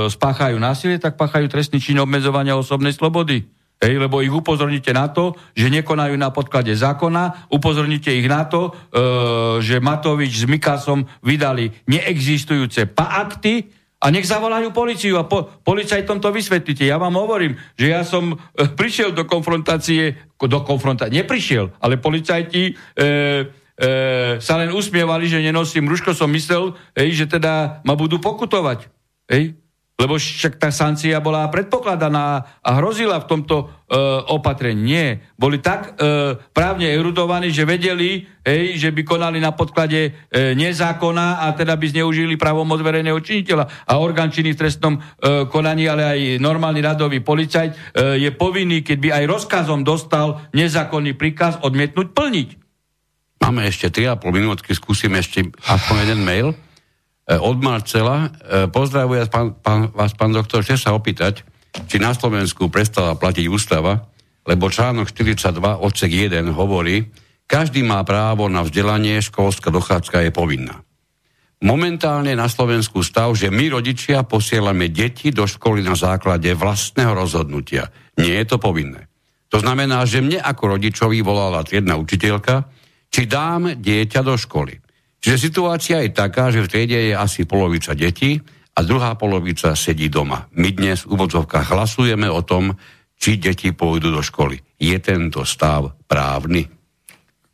spáchajú 0.06 0.54
násilie, 0.62 1.02
tak 1.02 1.18
páchajú 1.18 1.50
trestný 1.50 1.82
čin 1.82 1.98
obmedzovania 1.98 2.54
osobnej 2.54 2.94
slobody. 2.94 3.42
Hej, 3.76 4.00
lebo 4.00 4.24
ich 4.24 4.32
upozorníte 4.32 4.96
na 4.96 5.12
to, 5.12 5.36
že 5.52 5.68
nekonajú 5.68 6.16
na 6.16 6.32
podklade 6.32 6.72
zákona, 6.72 7.52
upozorníte 7.52 8.08
ich 8.08 8.24
na 8.24 8.48
to, 8.48 8.72
e, 8.72 9.60
že 9.60 9.84
Matovič 9.84 10.32
s 10.32 10.48
Mikasom 10.48 11.04
vydali 11.20 11.68
neexistujúce 11.84 12.88
paakty, 12.88 13.68
a 13.96 14.12
nech 14.12 14.28
zavolajú 14.28 14.76
policiu 14.76 15.16
a 15.16 15.24
po, 15.24 15.48
policajtom 15.64 16.20
to 16.20 16.28
vysvetlíte. 16.28 16.84
Ja 16.84 17.00
vám 17.00 17.16
hovorím, 17.16 17.56
že 17.80 17.96
ja 17.96 18.04
som 18.04 18.36
e, 18.36 18.68
prišiel 18.68 19.16
do 19.16 19.24
konfrontácie, 19.24 20.20
do 20.36 20.60
konfrontácie, 20.60 21.24
neprišiel, 21.24 21.72
ale 21.80 21.96
policajti 21.96 22.70
e, 22.70 22.72
e, 23.02 23.88
sa 24.36 24.54
len 24.60 24.70
usmievali, 24.70 25.32
že 25.32 25.40
nenosím 25.40 25.88
ruško, 25.88 26.12
som 26.12 26.28
myslel, 26.28 26.76
ej, 26.92 27.24
že 27.24 27.26
teda 27.26 27.80
ma 27.88 27.96
budú 27.96 28.20
pokutovať. 28.20 28.84
Ej? 29.32 29.56
Lebo 29.96 30.20
však 30.20 30.60
tá 30.60 30.68
sankcia 30.68 31.24
bola 31.24 31.48
predpokladaná 31.48 32.44
a 32.60 32.70
hrozila 32.76 33.16
v 33.16 33.28
tomto 33.32 33.56
e, 33.64 33.96
opatrení. 34.28 34.84
Nie. 34.84 35.08
Boli 35.40 35.56
tak 35.64 35.96
e, 35.96 36.36
právne 36.52 36.92
erudovaní, 36.92 37.48
že 37.48 37.64
vedeli, 37.64 38.28
hej, 38.44 38.76
že 38.76 38.92
by 38.92 39.02
konali 39.08 39.40
na 39.40 39.56
podklade 39.56 40.00
e, 40.04 40.10
nezákona 40.52 41.48
a 41.48 41.56
teda 41.56 41.80
by 41.80 41.96
zneužili 41.96 42.36
právomoc 42.36 42.84
verejného 42.84 43.16
činiteľa. 43.24 43.88
A 43.88 43.96
orgán 43.96 44.28
činný 44.28 44.52
v 44.52 44.60
trestnom 44.68 45.00
e, 45.00 45.48
konaní, 45.48 45.88
ale 45.88 46.04
aj 46.04 46.20
normálny 46.44 46.84
radový 46.84 47.24
policajt 47.24 47.72
e, 47.72 47.76
je 48.20 48.30
povinný, 48.36 48.84
keď 48.84 48.98
by 49.00 49.08
aj 49.16 49.24
rozkazom 49.32 49.80
dostal 49.80 50.44
nezákonný 50.52 51.16
príkaz, 51.16 51.56
odmietnúť 51.64 52.12
plniť. 52.12 52.48
Máme 53.40 53.64
ešte 53.64 53.88
3,5 53.88 54.28
minútky, 54.28 54.76
skúsim 54.76 55.16
ešte 55.16 55.48
aspoň 55.64 55.96
jeden 56.04 56.20
mail. 56.20 56.52
E, 57.26 57.34
od 57.42 57.58
Marcela. 57.58 58.30
E, 58.30 58.70
pozdravuje 58.70 59.26
pán, 59.26 59.58
pán, 59.58 59.90
vás, 59.90 60.14
pán 60.14 60.30
doktor, 60.30 60.62
chcem 60.62 60.78
sa 60.78 60.94
opýtať, 60.94 61.42
či 61.90 61.98
na 61.98 62.14
Slovensku 62.14 62.70
prestala 62.70 63.18
platiť 63.18 63.50
ústava, 63.50 64.06
lebo 64.46 64.70
článok 64.70 65.10
42 65.10 65.58
odsek 65.82 66.30
1 66.30 66.54
hovorí, 66.54 67.10
každý 67.50 67.82
má 67.82 68.02
právo 68.06 68.46
na 68.46 68.62
vzdelanie, 68.62 69.18
školská 69.18 69.74
dochádzka 69.74 70.22
je 70.22 70.30
povinná. 70.30 70.86
Momentálne 71.62 72.36
na 72.36 72.46
Slovensku 72.46 73.02
stav, 73.02 73.32
že 73.34 73.50
my 73.50 73.74
rodičia 73.74 74.22
posielame 74.22 74.92
deti 74.92 75.34
do 75.34 75.48
školy 75.48 75.82
na 75.82 75.98
základe 75.98 76.52
vlastného 76.52 77.16
rozhodnutia. 77.16 77.90
Nie 78.20 78.44
je 78.44 78.46
to 78.54 78.58
povinné. 78.62 79.08
To 79.50 79.58
znamená, 79.62 80.04
že 80.04 80.20
mne 80.20 80.42
ako 80.42 80.78
rodičovi 80.78 81.24
volala 81.24 81.64
triedna 81.64 81.96
učiteľka, 81.96 82.70
či 83.08 83.24
dám 83.24 83.78
dieťa 83.78 84.20
do 84.20 84.36
školy. 84.36 84.85
Čiže 85.26 85.42
situácia 85.42 86.06
je 86.06 86.14
taká, 86.14 86.54
že 86.54 86.62
v 86.62 86.70
triede 86.70 87.10
je 87.10 87.14
asi 87.18 87.50
polovica 87.50 87.98
detí 87.98 88.38
a 88.78 88.78
druhá 88.86 89.18
polovica 89.18 89.74
sedí 89.74 90.06
doma. 90.06 90.46
My 90.54 90.70
dnes 90.70 91.02
v 91.02 91.18
úvodzovkách 91.18 91.74
hlasujeme 91.74 92.30
o 92.30 92.46
tom, 92.46 92.78
či 93.18 93.34
deti 93.34 93.74
pôjdu 93.74 94.14
do 94.14 94.22
školy. 94.22 94.54
Je 94.78 94.94
tento 95.02 95.42
stav 95.42 95.98
právny? 96.06 96.70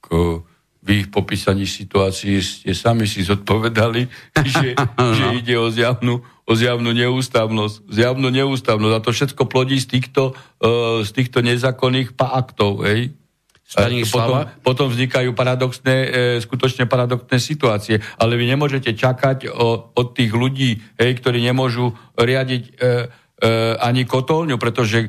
Ko 0.05 0.45
vy 0.85 1.07
v 1.07 1.13
popísaní 1.17 1.65
situácií 1.65 2.45
ste 2.45 2.77
sami 2.77 3.09
si 3.09 3.25
zodpovedali, 3.25 4.05
že, 4.53 4.77
no. 4.77 5.15
že 5.17 5.27
ide 5.41 5.57
o 5.57 5.73
zjavnú, 5.73 6.21
o 6.45 6.53
zjavnú 6.53 6.93
neústavnosť. 6.93 7.89
Zjavnú 7.89 8.29
neústavnosť. 8.29 8.95
A 8.99 9.01
to 9.01 9.17
všetko 9.17 9.49
plodí 9.49 9.81
z 9.81 9.97
týchto, 9.97 10.37
uh, 10.61 11.01
z 11.01 11.11
týchto 11.17 11.41
nezákonných 11.41 12.21
aktov. 12.21 12.85
Hej? 12.85 13.17
Potom, 14.13 14.37
potom 14.61 14.87
vznikajú 14.93 15.33
paradoxné, 15.33 15.97
e, 15.97 16.09
skutočne 16.45 16.85
paradoxné 16.85 17.41
situácie. 17.41 18.05
Ale 18.21 18.37
vy 18.37 18.53
nemôžete 18.53 18.93
čakať 18.93 19.49
o, 19.49 19.93
od 19.97 20.07
tých 20.13 20.33
ľudí, 20.33 20.81
hej, 21.01 21.11
ktorí 21.17 21.41
nemôžu 21.41 21.97
riadiť 22.17 22.63
e, 22.69 22.73
e, 22.73 22.89
ani 23.81 24.05
kotolňu, 24.05 24.61
pretože 24.61 25.09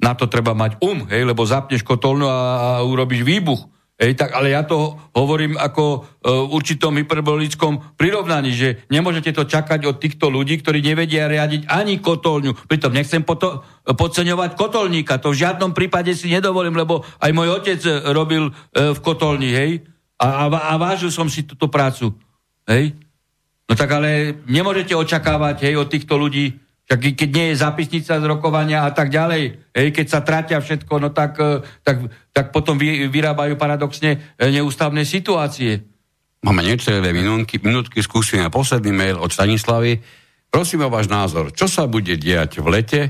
na 0.00 0.16
to 0.16 0.26
treba 0.26 0.56
mať 0.56 0.80
um, 0.80 1.04
hej, 1.06 1.28
lebo 1.28 1.44
zapneš 1.44 1.84
kotolňu 1.84 2.26
a, 2.26 2.38
a 2.38 2.68
urobíš 2.82 3.22
výbuch. 3.22 3.68
Ej, 4.00 4.16
tak, 4.16 4.32
ale 4.32 4.56
ja 4.56 4.64
to 4.64 4.96
hovorím 5.12 5.60
ako 5.60 5.84
e, 5.92 5.98
určitom 6.32 6.96
hyperbolickom 6.96 8.00
prirovnaní, 8.00 8.48
že 8.56 8.68
nemôžete 8.88 9.36
to 9.36 9.44
čakať 9.44 9.84
od 9.84 10.00
týchto 10.00 10.32
ľudí, 10.32 10.56
ktorí 10.56 10.80
nevedia 10.80 11.28
riadiť 11.28 11.68
ani 11.68 12.00
kotolňu. 12.00 12.56
Pritom 12.64 12.96
nechcem 12.96 13.20
poto, 13.20 13.60
podceňovať 13.84 14.56
kotolníka, 14.56 15.20
to 15.20 15.36
v 15.36 15.44
žiadnom 15.44 15.76
prípade 15.76 16.16
si 16.16 16.32
nedovolím, 16.32 16.80
lebo 16.80 17.04
aj 17.20 17.30
môj 17.36 17.60
otec 17.60 17.80
robil 18.16 18.48
e, 18.48 18.52
v 18.96 18.98
kotolni, 19.04 19.52
hej, 19.52 19.84
a, 20.16 20.48
a, 20.48 20.72
a 20.72 20.72
vážil 20.80 21.12
som 21.12 21.28
si 21.28 21.44
túto 21.44 21.68
prácu, 21.68 22.16
hej. 22.72 22.96
No 23.68 23.76
tak 23.76 23.92
ale 23.92 24.40
nemôžete 24.48 24.96
očakávať, 24.96 25.68
hej, 25.68 25.76
od 25.76 25.92
týchto 25.92 26.16
ľudí, 26.16 26.56
tak 26.90 27.06
keď 27.06 27.30
nie 27.30 27.46
je 27.54 27.62
zápisnica 27.62 28.18
z 28.18 28.24
rokovania 28.26 28.82
a 28.82 28.90
tak 28.90 29.14
ďalej, 29.14 29.70
hej, 29.70 29.88
keď 29.94 30.06
sa 30.10 30.26
tratia 30.26 30.58
všetko, 30.58 30.98
no 30.98 31.14
tak, 31.14 31.38
e, 31.38 31.62
tak, 31.86 32.02
tak 32.34 32.50
potom 32.50 32.74
vy, 32.74 33.06
vyrábajú 33.06 33.54
paradoxne 33.54 34.18
e, 34.34 34.50
neústavné 34.50 35.06
situácie. 35.06 35.86
Máme 36.42 36.66
necelé 36.66 37.14
minútky, 37.14 37.62
minútky, 37.62 38.02
skúsime 38.02 38.50
posledný 38.50 38.90
mail 38.90 39.22
od 39.22 39.30
Stanislavy. 39.30 40.02
Prosím 40.50 40.90
o 40.90 40.90
váš 40.90 41.06
názor, 41.06 41.54
čo 41.54 41.70
sa 41.70 41.86
bude 41.86 42.18
diať 42.18 42.58
v 42.58 42.66
lete, 42.66 43.00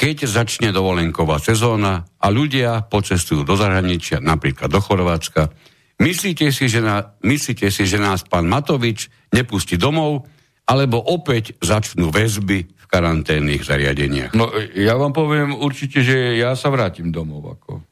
keď 0.00 0.24
začne 0.24 0.72
dovolenková 0.72 1.36
sezóna 1.36 2.08
a 2.16 2.32
ľudia 2.32 2.88
pocestujú 2.88 3.44
do 3.44 3.60
zahraničia, 3.60 4.24
napríklad 4.24 4.72
do 4.72 4.80
Chorvátska. 4.80 5.52
Myslíte 6.00 6.48
si, 6.48 6.64
že, 6.64 6.80
na, 6.80 7.12
myslíte 7.20 7.68
si, 7.68 7.84
že 7.84 8.00
nás 8.00 8.24
pán 8.24 8.48
Matovič 8.48 9.12
nepustí 9.36 9.76
domov, 9.76 10.24
alebo 10.64 10.96
opäť 10.96 11.60
začnú 11.60 12.08
väzby 12.08 12.77
karanténnych 12.88 13.62
zariadeniach? 13.62 14.32
No, 14.32 14.48
ja 14.74 14.96
vám 14.96 15.12
poviem 15.12 15.52
určite, 15.54 16.00
že 16.00 16.40
ja 16.40 16.56
sa 16.56 16.72
vrátim 16.72 17.12
domov. 17.12 17.60
Ako. 17.60 17.84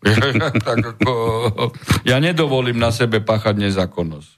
tak 0.66 0.80
ako, 0.96 1.12
ja 2.08 2.16
nedovolím 2.22 2.80
na 2.80 2.88
sebe 2.88 3.20
páchať 3.20 3.60
nezákonnosť. 3.60 4.30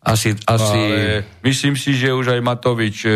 Asi, 0.00 0.32
asi... 0.48 0.80
Ale 0.80 1.24
myslím 1.44 1.76
si, 1.76 1.92
že 1.96 2.12
už 2.12 2.36
aj 2.36 2.40
Matovič 2.40 3.04
e, 3.04 3.12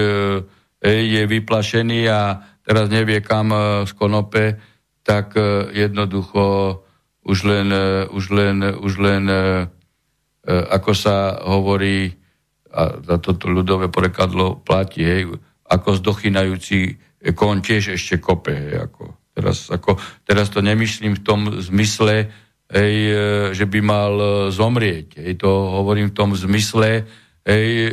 je 0.85 1.23
vyplašený 1.25 2.01
a 2.13 2.45
teraz 2.61 2.93
nevie 2.93 3.25
kam 3.25 3.53
e, 3.53 3.89
z 3.89 3.93
konope, 3.97 4.61
tak 5.01 5.33
e, 5.37 5.73
jednoducho 5.73 6.81
už 7.25 7.39
len, 7.49 7.73
už 8.13 8.25
len, 8.37 8.61
už 8.85 8.93
len 9.01 9.25
ako 10.45 10.93
sa 10.93 11.41
hovorí, 11.41 12.13
a 12.69 13.01
za 13.01 13.17
toto 13.17 13.49
ľudové 13.49 13.89
porekadlo 13.89 14.61
platí, 14.61 15.01
hej, 15.01 15.33
ako 15.75 15.99
zdochynajúci 15.99 17.03
kon 17.35 17.65
tiež 17.65 17.97
ešte 17.97 18.23
kope. 18.23 18.55
Ako. 18.77 19.17
Teraz, 19.35 19.67
ako, 19.73 19.99
teraz 20.23 20.47
to 20.53 20.63
nemyslím 20.63 21.19
v 21.19 21.25
tom 21.27 21.41
zmysle, 21.59 22.31
hej, 22.71 22.95
e, 23.11 23.15
že 23.51 23.67
by 23.67 23.81
mal 23.83 24.13
e, 24.15 24.27
zomrieť. 24.55 25.19
Hej, 25.19 25.43
to 25.43 25.51
hovorím 25.51 26.15
v 26.15 26.17
tom 26.17 26.31
zmysle, 26.39 27.03
hej, 27.43 27.69
e, 27.89 27.91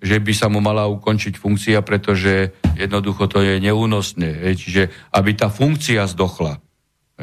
že 0.00 0.16
by 0.20 0.32
sa 0.36 0.52
mu 0.52 0.60
mala 0.60 0.84
ukončiť 0.88 1.40
funkcia, 1.40 1.80
pretože 1.80 2.52
jednoducho 2.76 3.24
to 3.30 3.40
je 3.40 3.56
neúnosné. 3.56 4.50
Hej, 4.50 4.54
čiže 4.60 4.82
aby 5.16 5.32
tá 5.32 5.48
funkcia 5.48 6.04
zdochla, 6.04 6.60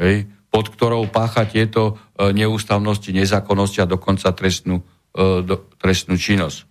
hej, 0.02 0.26
pod 0.48 0.72
ktorou 0.72 1.06
pácha 1.12 1.44
tieto 1.44 2.00
neústavnosti, 2.16 3.12
nezákonnosti 3.12 3.84
a 3.84 3.90
dokonca 3.90 4.32
trestnú, 4.32 4.80
do, 5.12 5.54
trestnú 5.76 6.16
činnosť. 6.16 6.64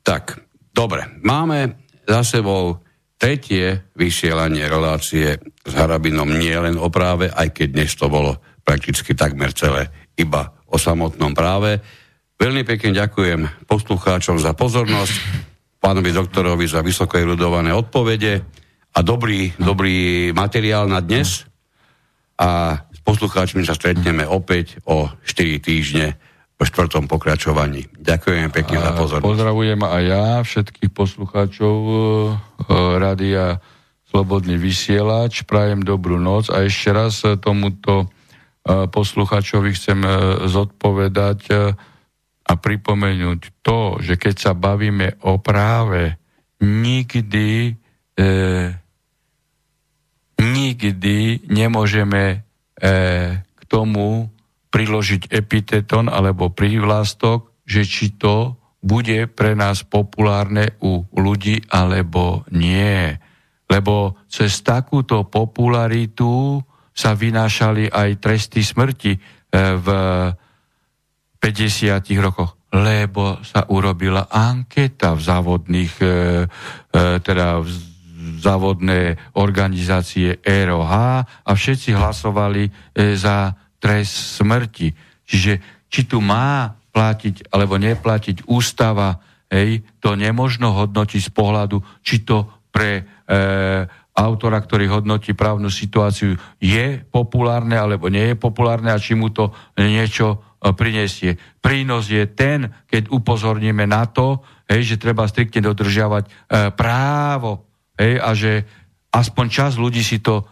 Tak, 0.00 0.40
dobre. 0.72 1.20
Máme 1.20 1.81
za 2.06 2.20
sebou 2.26 2.82
tretie 3.18 3.94
vysielanie 3.94 4.66
relácie 4.66 5.38
s 5.38 5.72
Harabinom 5.78 6.26
nie 6.26 6.54
len 6.54 6.74
o 6.74 6.90
práve, 6.90 7.30
aj 7.30 7.54
keď 7.54 7.68
dnes 7.70 7.94
to 7.94 8.10
bolo 8.10 8.42
prakticky 8.66 9.14
takmer 9.14 9.54
celé 9.54 9.86
iba 10.18 10.50
o 10.66 10.74
samotnom 10.74 11.30
práve. 11.30 11.78
Veľmi 12.34 12.66
pekne 12.66 12.98
ďakujem 12.98 13.70
poslucháčom 13.70 14.42
za 14.42 14.50
pozornosť, 14.58 15.14
pánovi 15.78 16.10
doktorovi 16.10 16.66
za 16.66 16.82
vysoko 16.82 17.14
erudované 17.14 17.70
odpovede 17.70 18.42
a 18.92 18.98
dobrý, 19.06 19.54
dobrý 19.54 20.30
materiál 20.34 20.90
na 20.90 20.98
dnes. 20.98 21.46
A 22.42 22.82
s 22.90 22.98
poslucháčmi 23.06 23.62
sa 23.62 23.78
stretneme 23.78 24.26
opäť 24.26 24.82
o 24.82 25.06
4 25.22 25.62
týždne 25.62 26.18
po 26.56 26.62
štvrtom 26.68 27.10
pokračovaní. 27.10 27.90
Ďakujem 27.98 28.48
pekne 28.54 28.76
a 28.78 28.82
za 28.86 28.92
pozornosť. 28.94 29.28
Pozdravujem 29.28 29.80
aj 29.82 30.02
ja 30.06 30.26
všetkých 30.42 30.90
poslucháčov 30.94 31.76
uh, 31.82 31.96
Rádia 32.98 33.58
Slobodný 34.12 34.60
vysielač. 34.60 35.48
Prajem 35.48 35.82
dobrú 35.82 36.20
noc 36.20 36.52
a 36.52 36.62
ešte 36.62 36.92
raz 36.92 37.24
tomuto 37.40 38.06
uh, 38.06 38.86
poslucháčovi 38.86 39.72
chcem 39.72 40.00
uh, 40.04 40.44
zodpovedať 40.46 41.40
uh, 41.50 41.72
a 42.42 42.52
pripomenúť 42.58 43.62
to, 43.62 44.02
že 44.02 44.18
keď 44.18 44.34
sa 44.34 44.52
bavíme 44.52 45.22
o 45.22 45.38
práve, 45.38 46.18
nikdy 46.62 47.74
e, 48.18 48.22
nikdy 50.42 51.16
nemôžeme 51.46 52.22
e, 52.34 52.36
k 53.38 53.60
tomu 53.70 54.26
priložiť 54.72 55.28
epiteton 55.28 56.08
alebo 56.08 56.48
prívlastok, 56.48 57.52
že 57.68 57.84
či 57.84 58.16
to 58.16 58.56
bude 58.82 59.30
pre 59.36 59.54
nás 59.54 59.86
populárne 59.86 60.74
u 60.82 61.06
ľudí 61.14 61.62
alebo 61.70 62.42
nie. 62.50 63.14
Lebo 63.70 64.18
cez 64.26 64.58
takúto 64.66 65.28
popularitu 65.30 66.58
sa 66.92 67.14
vynášali 67.14 67.88
aj 67.88 68.10
tresty 68.18 68.60
smrti 68.60 69.12
e, 69.16 69.20
v 69.80 69.88
50 71.40 72.04
rokoch, 72.20 72.58
lebo 72.74 73.40
sa 73.40 73.64
urobila 73.70 74.28
anketa 74.28 75.16
v 75.16 75.20
závodných, 75.24 75.94
e, 76.02 76.04
e, 76.04 76.16
teda 77.22 77.64
v 77.64 77.70
závodné 78.42 79.32
organizácie 79.38 80.42
ROH 80.42 80.94
a 81.42 81.50
všetci 81.50 81.90
hlasovali 81.94 82.94
za 83.18 83.50
trest 83.82 84.38
smrti. 84.38 84.94
Čiže 85.26 85.52
či 85.90 86.06
tu 86.06 86.22
má 86.22 86.70
platiť 86.94 87.50
alebo 87.50 87.80
neplatiť 87.82 88.46
ústava, 88.46 89.18
hej, 89.50 89.82
to 89.98 90.14
nemožno 90.14 90.70
hodnotiť 90.70 91.20
z 91.26 91.30
pohľadu, 91.34 91.82
či 92.04 92.22
to 92.22 92.46
pre 92.70 93.00
e, 93.00 93.02
autora, 94.12 94.60
ktorý 94.60 94.88
hodnotí 94.92 95.32
právnu 95.32 95.72
situáciu, 95.72 96.36
je 96.60 97.00
populárne 97.08 97.76
alebo 97.76 98.12
nie 98.12 98.32
je 98.32 98.36
populárne 98.36 98.92
a 98.92 99.00
či 99.00 99.16
mu 99.16 99.32
to 99.32 99.52
niečo 99.76 100.36
e, 100.36 100.72
prinesie. 100.76 101.36
Prínos 101.60 102.12
je 102.12 102.24
ten, 102.28 102.68
keď 102.88 103.08
upozorníme 103.08 103.88
na 103.88 104.04
to, 104.08 104.44
hej, 104.68 104.96
že 104.96 105.00
treba 105.00 105.24
striktne 105.28 105.64
dodržiavať 105.64 106.24
e, 106.24 106.30
právo 106.76 107.68
hej, 107.96 108.20
a 108.20 108.30
že 108.36 108.52
aspoň 109.12 109.46
čas 109.48 109.72
ľudí 109.80 110.04
si 110.04 110.20
to 110.20 110.40
e, 110.40 110.44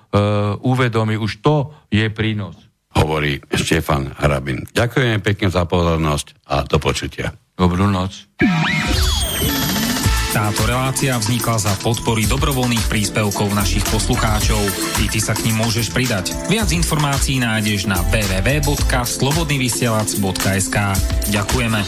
uvedomí. 0.60 1.20
Už 1.20 1.44
to 1.44 1.88
je 1.92 2.08
prínos 2.12 2.69
hovorí 2.94 3.42
Štefan 3.50 4.14
Hrabin. 4.18 4.66
Ďakujem 4.70 5.22
pekne 5.22 5.50
za 5.50 5.64
pozornosť 5.66 6.34
a 6.50 6.62
do 6.66 6.78
počutia. 6.82 7.32
Dobrú 7.54 7.86
noc. 7.86 8.26
Táto 10.30 10.62
relácia 10.62 11.18
vznikla 11.18 11.58
za 11.58 11.74
podpory 11.82 12.22
dobrovoľných 12.30 12.86
príspevkov 12.86 13.50
našich 13.50 13.82
poslucháčov. 13.90 14.62
I 15.02 15.10
ty 15.10 15.18
sa 15.18 15.34
k 15.34 15.50
ním 15.50 15.58
môžeš 15.58 15.90
pridať. 15.90 16.30
Viac 16.46 16.70
informácií 16.70 17.42
nájdeš 17.42 17.90
na 17.90 17.98
www.slobodnyvysielac.sk 18.14 20.76
Ďakujeme. 21.34 21.82